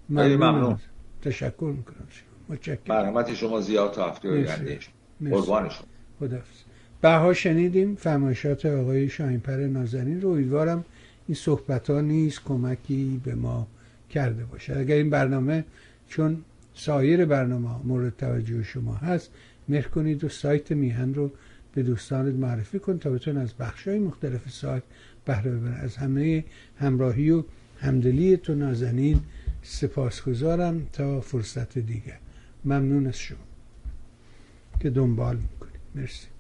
ممنون, 0.09 0.37
ممنون. 0.37 0.79
تشکر 1.23 1.73
می‌کنم 1.77 2.07
متشکرم. 2.49 2.79
مرحمت 2.89 3.35
شما 3.35 3.61
زیاد 3.61 3.93
تا 3.93 4.11
هفته 4.11 4.29
آینده. 4.29 4.79
قربان 5.31 5.69
شما. 5.69 5.87
خداحافظ. 6.21 6.57
بها 7.03 7.33
شنیدیم 7.33 7.95
فرمایشات 7.95 8.67
آقای 8.67 9.09
شاهینپر 9.09 9.57
نازنین 9.57 10.21
رو. 10.21 10.31
امیدوارم 10.31 10.85
این 11.29 11.35
صحبت 11.35 11.91
ها 11.91 12.01
نیز 12.01 12.41
کمکی 12.41 13.21
به 13.25 13.35
ما 13.35 13.67
کرده 14.11 14.45
باشه 14.45 14.77
اگر 14.77 14.95
این 14.95 15.11
برنامه 15.11 15.65
چون 16.09 16.45
سایر 16.75 17.25
برنامه 17.25 17.69
مورد 17.85 18.17
توجه 18.17 18.62
شما 18.62 18.95
هست 18.95 19.31
مهر 19.69 19.89
کنید 19.89 20.25
و 20.25 20.29
سایت 20.29 20.73
میهن 20.73 21.15
رو 21.15 21.31
به 21.75 21.83
دوستانت 21.83 22.35
معرفی 22.35 22.79
کن 22.79 22.99
تا 22.99 23.11
بتون 23.11 23.37
از 23.37 23.55
بخش 23.55 23.89
های 23.89 23.99
مختلف 23.99 24.51
سایت 24.51 24.83
بهره 25.25 25.51
ببرن. 25.51 25.75
از 25.75 25.97
همه 25.97 26.45
همراهی 26.79 27.31
و 27.31 27.45
همدلی 27.81 28.37
تو 28.37 28.55
نازنین 28.55 29.21
سپاسگزارم 29.62 30.87
تا 30.93 31.21
فرصت 31.21 31.79
دیگه 31.79 32.15
ممنون 32.65 33.07
از 33.07 33.19
شما 33.19 33.39
که 34.81 34.91
دنبال 34.91 35.37
می‌کنید. 35.37 35.81
مرسی. 35.95 36.34